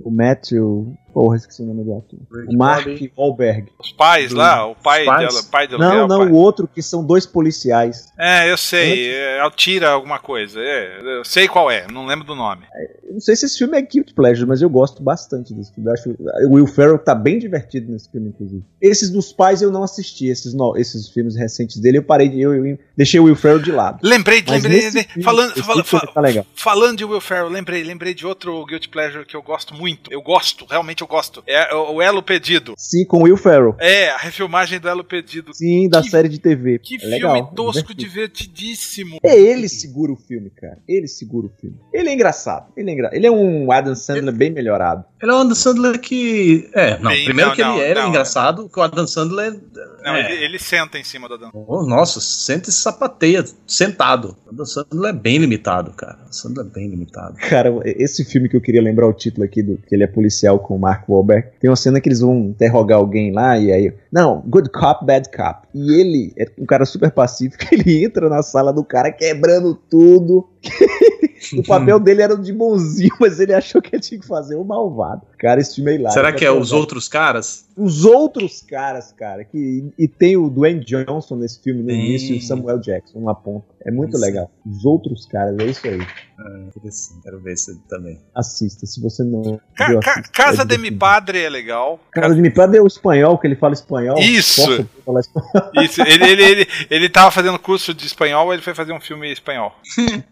[0.00, 2.18] o Matthew Porra, esqueci o nome do ator.
[2.46, 2.86] O Mark
[3.16, 3.72] Wahlberg.
[3.78, 4.36] Os pais do...
[4.36, 5.82] lá, o pai dela, pai dela.
[5.82, 6.28] Não, não, pai.
[6.28, 8.12] o outro que são dois policiais.
[8.18, 9.14] É, eu sei.
[9.14, 10.60] É, tira alguma coisa.
[10.60, 12.66] É, eu sei qual é, não lembro do nome.
[12.70, 15.88] É, não sei se esse filme é Guilty Pleasure, mas eu gosto bastante desse filme.
[15.88, 16.10] Eu acho,
[16.50, 18.62] o Will Ferrell tá bem divertido nesse filme, inclusive.
[18.78, 22.42] Esses dos pais eu não assisti, esses, no, esses filmes recentes dele, eu parei de.
[22.42, 24.00] Eu, eu deixei o Will Ferrell de lado.
[24.02, 24.90] Lembrei, mas lembrei.
[24.90, 29.24] Filme, falando, fala, fala, tá falando de Will Ferrell, lembrei, lembrei de outro Guilty Pleasure
[29.24, 30.12] que eu gosto muito.
[30.12, 31.42] Eu gosto, realmente eu gosto.
[31.46, 32.74] É o Elo Pedido.
[32.76, 33.76] Sim, com Will Ferrell.
[33.78, 35.54] É, a refilmagem do Elo Pedido.
[35.54, 36.80] Sim, da que, série de TV.
[36.80, 39.18] Que é filme legal, tosco, divertidíssimo.
[39.22, 40.78] É, ele segura o filme, cara.
[40.86, 41.76] Ele segura o filme.
[41.92, 42.72] Ele é engraçado.
[42.76, 43.10] Ele é, engra...
[43.12, 44.36] ele é um Adam Sandler ele...
[44.36, 45.04] bem melhorado.
[45.22, 46.68] Ele é um Adam Sandler que.
[46.74, 47.10] É, não.
[47.10, 49.58] Bem, primeiro não, que ele era não, engraçado, que o Adam Sandler.
[50.04, 50.32] Não, é.
[50.32, 51.50] ele, ele, senta em cima do Adam.
[51.54, 54.36] Oh, nossa, senta e sapateia, sentado.
[54.46, 56.18] O Adam Sandler é bem limitado, cara.
[56.30, 57.34] O Sandler é bem limitado.
[57.48, 60.58] Cara, esse filme que eu queria lembrar o título aqui, do que ele é policial
[60.58, 63.94] com o Mark Wahlberg, tem uma cena que eles vão interrogar alguém lá e aí.
[64.12, 65.66] Não, good cop, bad cop.
[65.74, 70.46] E ele é um cara super pacífico, ele entra na sala do cara quebrando tudo.
[71.52, 74.64] o papel dele era de bonzinho, mas ele achou que ele tinha que fazer o
[74.64, 75.22] malvado.
[75.38, 76.14] Cara, esse filme é hilário.
[76.14, 77.65] Será que é os outros caras?
[77.76, 79.44] Os outros caras, cara.
[79.44, 83.34] Que, e tem o Dwayne Johnson nesse filme no início e o Samuel Jackson na
[83.34, 83.66] ponta.
[83.84, 84.24] É muito isso.
[84.24, 84.50] legal.
[84.64, 86.00] Os outros caras, é isso aí.
[86.38, 87.22] Ah, interessante.
[87.22, 88.18] Quero ver isso também.
[88.34, 89.60] Assista, se você não.
[89.76, 90.30] Ca viu, assista.
[90.32, 92.00] Casa é de Mi Padre é legal.
[92.10, 94.18] Casa de Mi Padre é o espanhol, que ele fala espanhol.
[94.18, 94.88] Isso!
[95.04, 95.70] Falar espanhol?
[95.84, 99.30] Isso, ele, ele, ele, ele tava fazendo curso de espanhol, ele foi fazer um filme
[99.30, 99.74] espanhol.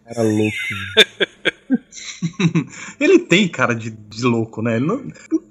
[0.06, 0.56] Era louco.
[3.00, 4.78] ele tem cara de, de louco, né?
[4.78, 5.02] Não,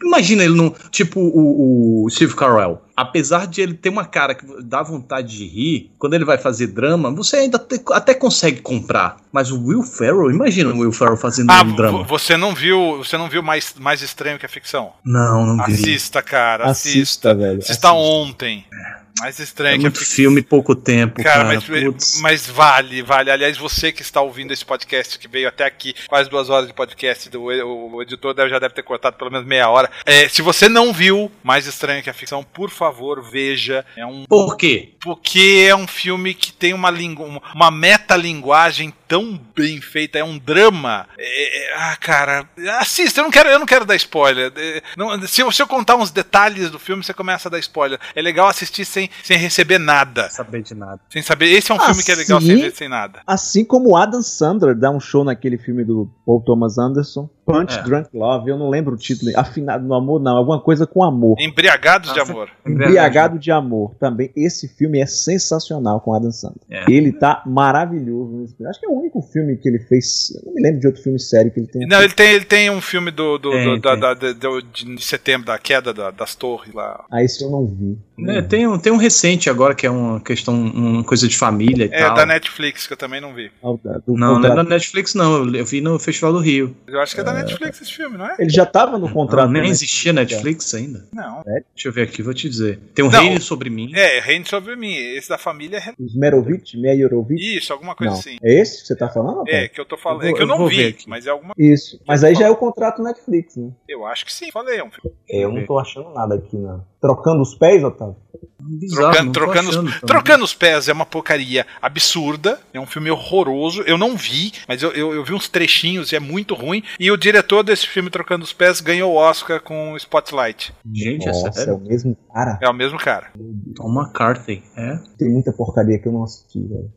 [0.02, 0.74] imagina ele não.
[0.92, 2.82] Tipo o, o Steve Carell.
[2.96, 6.68] Apesar de ele ter uma cara que dá vontade de rir, quando ele vai fazer
[6.68, 9.18] drama, você ainda te, até consegue comprar.
[9.32, 12.04] Mas o Will Ferrell, imagina o Will Ferrell fazendo ah, um drama.
[12.04, 14.94] Você não viu, você não viu mais, mais estranho que a ficção?
[15.04, 15.74] Não, não vi.
[15.74, 16.66] Assista, cara.
[16.66, 17.60] Assista, assista velho.
[17.60, 17.94] Assista, assista.
[17.94, 18.66] ontem.
[18.72, 19.03] É.
[19.20, 21.46] Mais estranho é muito filme pouco tempo, cara.
[21.46, 23.30] cara mas, mas, vale, vale.
[23.30, 26.74] Aliás, você que está ouvindo esse podcast, que veio até aqui, quase duas horas de
[26.74, 29.90] podcast, do, o, o editor deve, já deve ter cortado pelo menos meia hora.
[30.06, 33.86] É, se você não viu Mais Estranho que a Ficção, por favor, veja.
[33.96, 34.26] É um.
[34.26, 34.94] Por quê?
[35.00, 37.42] Porque é um filme que tem uma, lingu...
[37.54, 41.08] uma metalinguagem tão bem feita, é um drama.
[41.20, 42.50] É, é, ah, cara,
[42.80, 44.52] assista, eu não quero, eu não quero dar spoiler.
[44.56, 47.60] É, não, se, eu, se eu contar uns detalhes do filme, você começa a dar
[47.60, 48.00] spoiler.
[48.16, 50.24] É legal assistir sem, sem receber nada.
[50.24, 51.00] Sem saber de nada.
[51.12, 51.46] Sem saber.
[51.52, 53.22] Esse é um assim, filme que é legal sem, sem nada.
[53.28, 57.30] Assim como Adam Sandler dá um show naquele filme do Paul Thomas Anderson.
[57.46, 57.84] Punch é.
[57.84, 59.32] Drunk Love, eu não lembro o título.
[59.36, 60.38] Afinado no amor, não.
[60.38, 61.36] Alguma coisa com amor.
[61.40, 62.50] Embriagados ah, de amor.
[62.66, 63.96] Embriagado de amor.
[64.00, 64.32] Também.
[64.36, 66.62] Esse filme é sensacional com Adam Sandler.
[66.70, 66.86] É.
[66.90, 68.70] Ele tá maravilhoso nesse filme.
[68.70, 70.34] Acho que é o único filme que ele fez.
[70.36, 71.88] Eu não me lembro de outro filme sério que ele tem.
[71.88, 75.48] Não, ele tem, ele tem um filme do, do, tem, do da, da, de setembro,
[75.48, 77.04] da queda da, das torres lá.
[77.12, 77.98] Ah, esse eu não vi.
[78.28, 81.86] É, tem, um, tem um recente agora que é uma questão, uma coisa de família
[81.86, 82.14] e é, tal.
[82.14, 83.52] É da Netflix, que eu também não vi.
[83.64, 85.54] Ah, do, não, não é da Netflix, não.
[85.54, 86.76] Eu vi no Festival do Rio.
[86.88, 88.36] Eu acho que é da Netflix esse filme, não é?
[88.40, 89.50] Ele já tava no contrato.
[89.50, 91.06] Não, nem existia Netflix ainda.
[91.14, 91.42] Não.
[91.42, 91.64] É?
[91.74, 92.80] Deixa eu ver aqui, vou te dizer.
[92.94, 93.92] Tem um não, Reino Sobre Mim.
[93.96, 94.94] É, Reino Sobre Mim.
[94.94, 95.94] Esse da família é.
[96.00, 97.42] Os Merovitch, Meyerovitch?
[97.42, 98.20] Isso, alguma coisa não.
[98.20, 98.38] assim.
[98.42, 99.44] É esse que você tá falando?
[99.48, 100.26] É, que eu tô falando.
[100.26, 102.00] é que eu não vi, mas é alguma Isso.
[102.08, 103.72] Mas aí já é o contrato Netflix, né?
[103.88, 104.80] Eu acho que sim, falei.
[104.80, 105.16] É um filme.
[105.30, 106.86] É, eu não tô achando nada aqui, não.
[107.04, 108.16] Trocando os pés, Otávio?
[108.62, 112.58] Bizarro, trocando, trocando, os, trocando, os, pés é uma porcaria absurda.
[112.74, 113.82] É um filme horroroso.
[113.82, 116.82] Eu não vi, mas eu, eu, eu, vi uns trechinhos e é muito ruim.
[116.98, 120.74] E o diretor desse filme, Trocando os Pés, ganhou o Oscar com Spotlight.
[120.94, 121.74] Gente, Nossa, é sério?
[121.74, 122.60] É o mesmo cara?
[122.62, 123.32] É o mesmo cara.
[123.74, 125.00] Tom McCarthy, é?
[125.18, 126.92] Tem muita porcaria que eu não assisti, velho.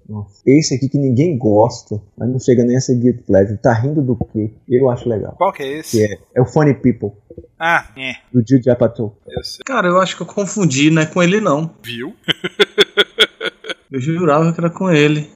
[0.44, 3.58] Esse aqui que ninguém gosta, mas não chega nem a ser Guilty Pleasure.
[3.58, 4.52] Tá rindo do quê?
[4.68, 5.34] Eu acho legal.
[5.36, 5.98] Qual que é esse?
[5.98, 7.12] Que é, é o Funny People.
[7.58, 8.14] Ah, é.
[8.32, 9.16] Do Jude Apatow.
[9.64, 11.74] Cara, eu acho que eu confundi, não é com ele não.
[11.82, 12.14] Viu?
[13.90, 15.30] Eu jurava que era com ele.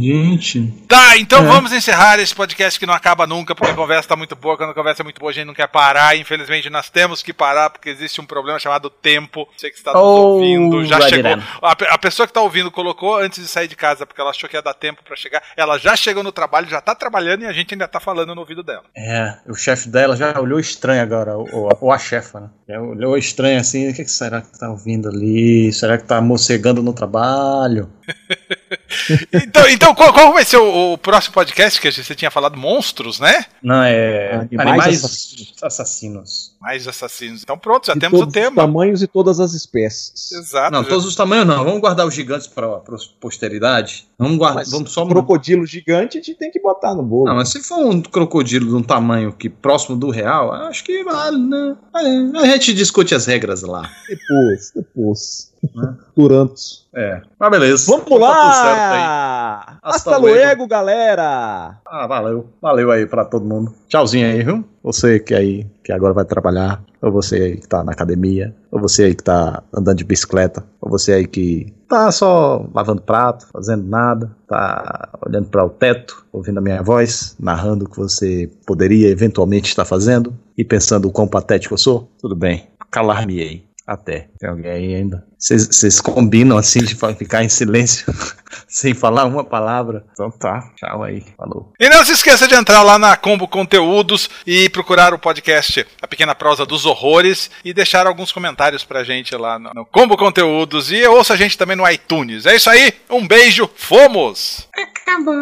[0.00, 0.72] Gente.
[0.88, 1.46] Tá, então é.
[1.46, 4.56] vamos encerrar esse podcast que não acaba nunca, porque a conversa tá muito boa.
[4.56, 6.16] Quando a conversa é muito boa, a gente não quer parar.
[6.16, 9.46] Infelizmente, nós temos que parar, porque existe um problema chamado tempo.
[9.54, 11.32] Você que está nos oh, ouvindo já chegou.
[11.62, 14.48] A, a, pessoa que está ouvindo colocou antes de sair de casa, porque ela achou
[14.48, 15.42] que ia dar tempo para chegar.
[15.54, 18.40] Ela já chegou no trabalho, já tá trabalhando e a gente ainda tá falando no
[18.40, 18.84] ouvido dela.
[18.96, 22.50] É, o chefe dela já olhou estranho agora, ou, ou a chefa, né?
[22.66, 23.90] Já olhou estranho assim.
[23.90, 25.70] O que, será que tá ouvindo ali?
[25.70, 27.67] Será que tá mocegando no trabalho?
[29.32, 32.56] então, então, qual, qual, vai ser o, o, próximo podcast que você tinha falado?
[32.56, 33.44] Monstros, né?
[33.62, 34.34] Não, é.
[34.34, 35.54] Animais, Animais assassinos.
[35.62, 36.56] assassinos.
[36.60, 37.42] Mais assassinos.
[37.42, 38.56] Então pronto, já de temos o tema.
[38.56, 40.32] tamanhos e todas as espécies.
[40.32, 40.72] Exato.
[40.72, 41.64] Não, todos os tamanhos não.
[41.64, 42.80] Vamos guardar os gigantes para a
[43.20, 44.08] posteridade.
[44.18, 44.58] Vamos guardar.
[44.58, 47.26] Mas vamos só um crocodilo gigante a gente tem que botar no bolo.
[47.26, 51.04] Não, mas se for um crocodilo de um tamanho que próximo do real, acho que
[51.04, 51.76] vale, né?
[51.94, 53.88] A gente discute as regras lá.
[54.08, 55.47] Depois, depois.
[55.74, 55.96] Né?
[56.16, 56.88] Durantos.
[56.94, 57.22] É.
[57.38, 57.90] Mas beleza.
[57.90, 59.78] Vamos tá lá!
[59.82, 61.78] Hasta, Hasta luego, galera!
[61.86, 62.48] Ah, valeu.
[62.60, 63.72] Valeu aí pra todo mundo.
[63.88, 64.64] Tchauzinho aí, viu?
[64.82, 68.80] Você que aí, que agora vai trabalhar, ou você aí que tá na academia, ou
[68.80, 73.46] você aí que tá andando de bicicleta, ou você aí que tá só lavando prato,
[73.52, 78.50] fazendo nada, tá olhando para o teto, ouvindo a minha voz, narrando o que você
[78.66, 83.67] poderia eventualmente estar fazendo e pensando o quão patético eu sou, tudo bem, calar-me-ei.
[83.88, 84.28] Até.
[84.38, 85.24] Tem alguém aí ainda?
[85.38, 88.12] Vocês combinam assim de ficar em silêncio
[88.68, 90.04] sem falar uma palavra?
[90.12, 90.60] Então tá.
[90.76, 91.24] Tchau aí.
[91.38, 91.72] Falou.
[91.80, 96.06] E não se esqueça de entrar lá na Combo Conteúdos e procurar o podcast A
[96.06, 100.92] Pequena Prosa dos Horrores e deixar alguns comentários pra gente lá no, no Combo Conteúdos.
[100.92, 102.44] E ouça a gente também no iTunes.
[102.44, 102.92] É isso aí.
[103.08, 103.70] Um beijo.
[103.74, 104.68] Fomos!
[104.76, 105.34] Acabou.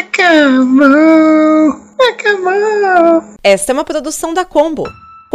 [0.00, 0.90] Acabou.
[2.10, 3.36] Acabou.
[3.42, 4.84] Esta é uma produção da Combo.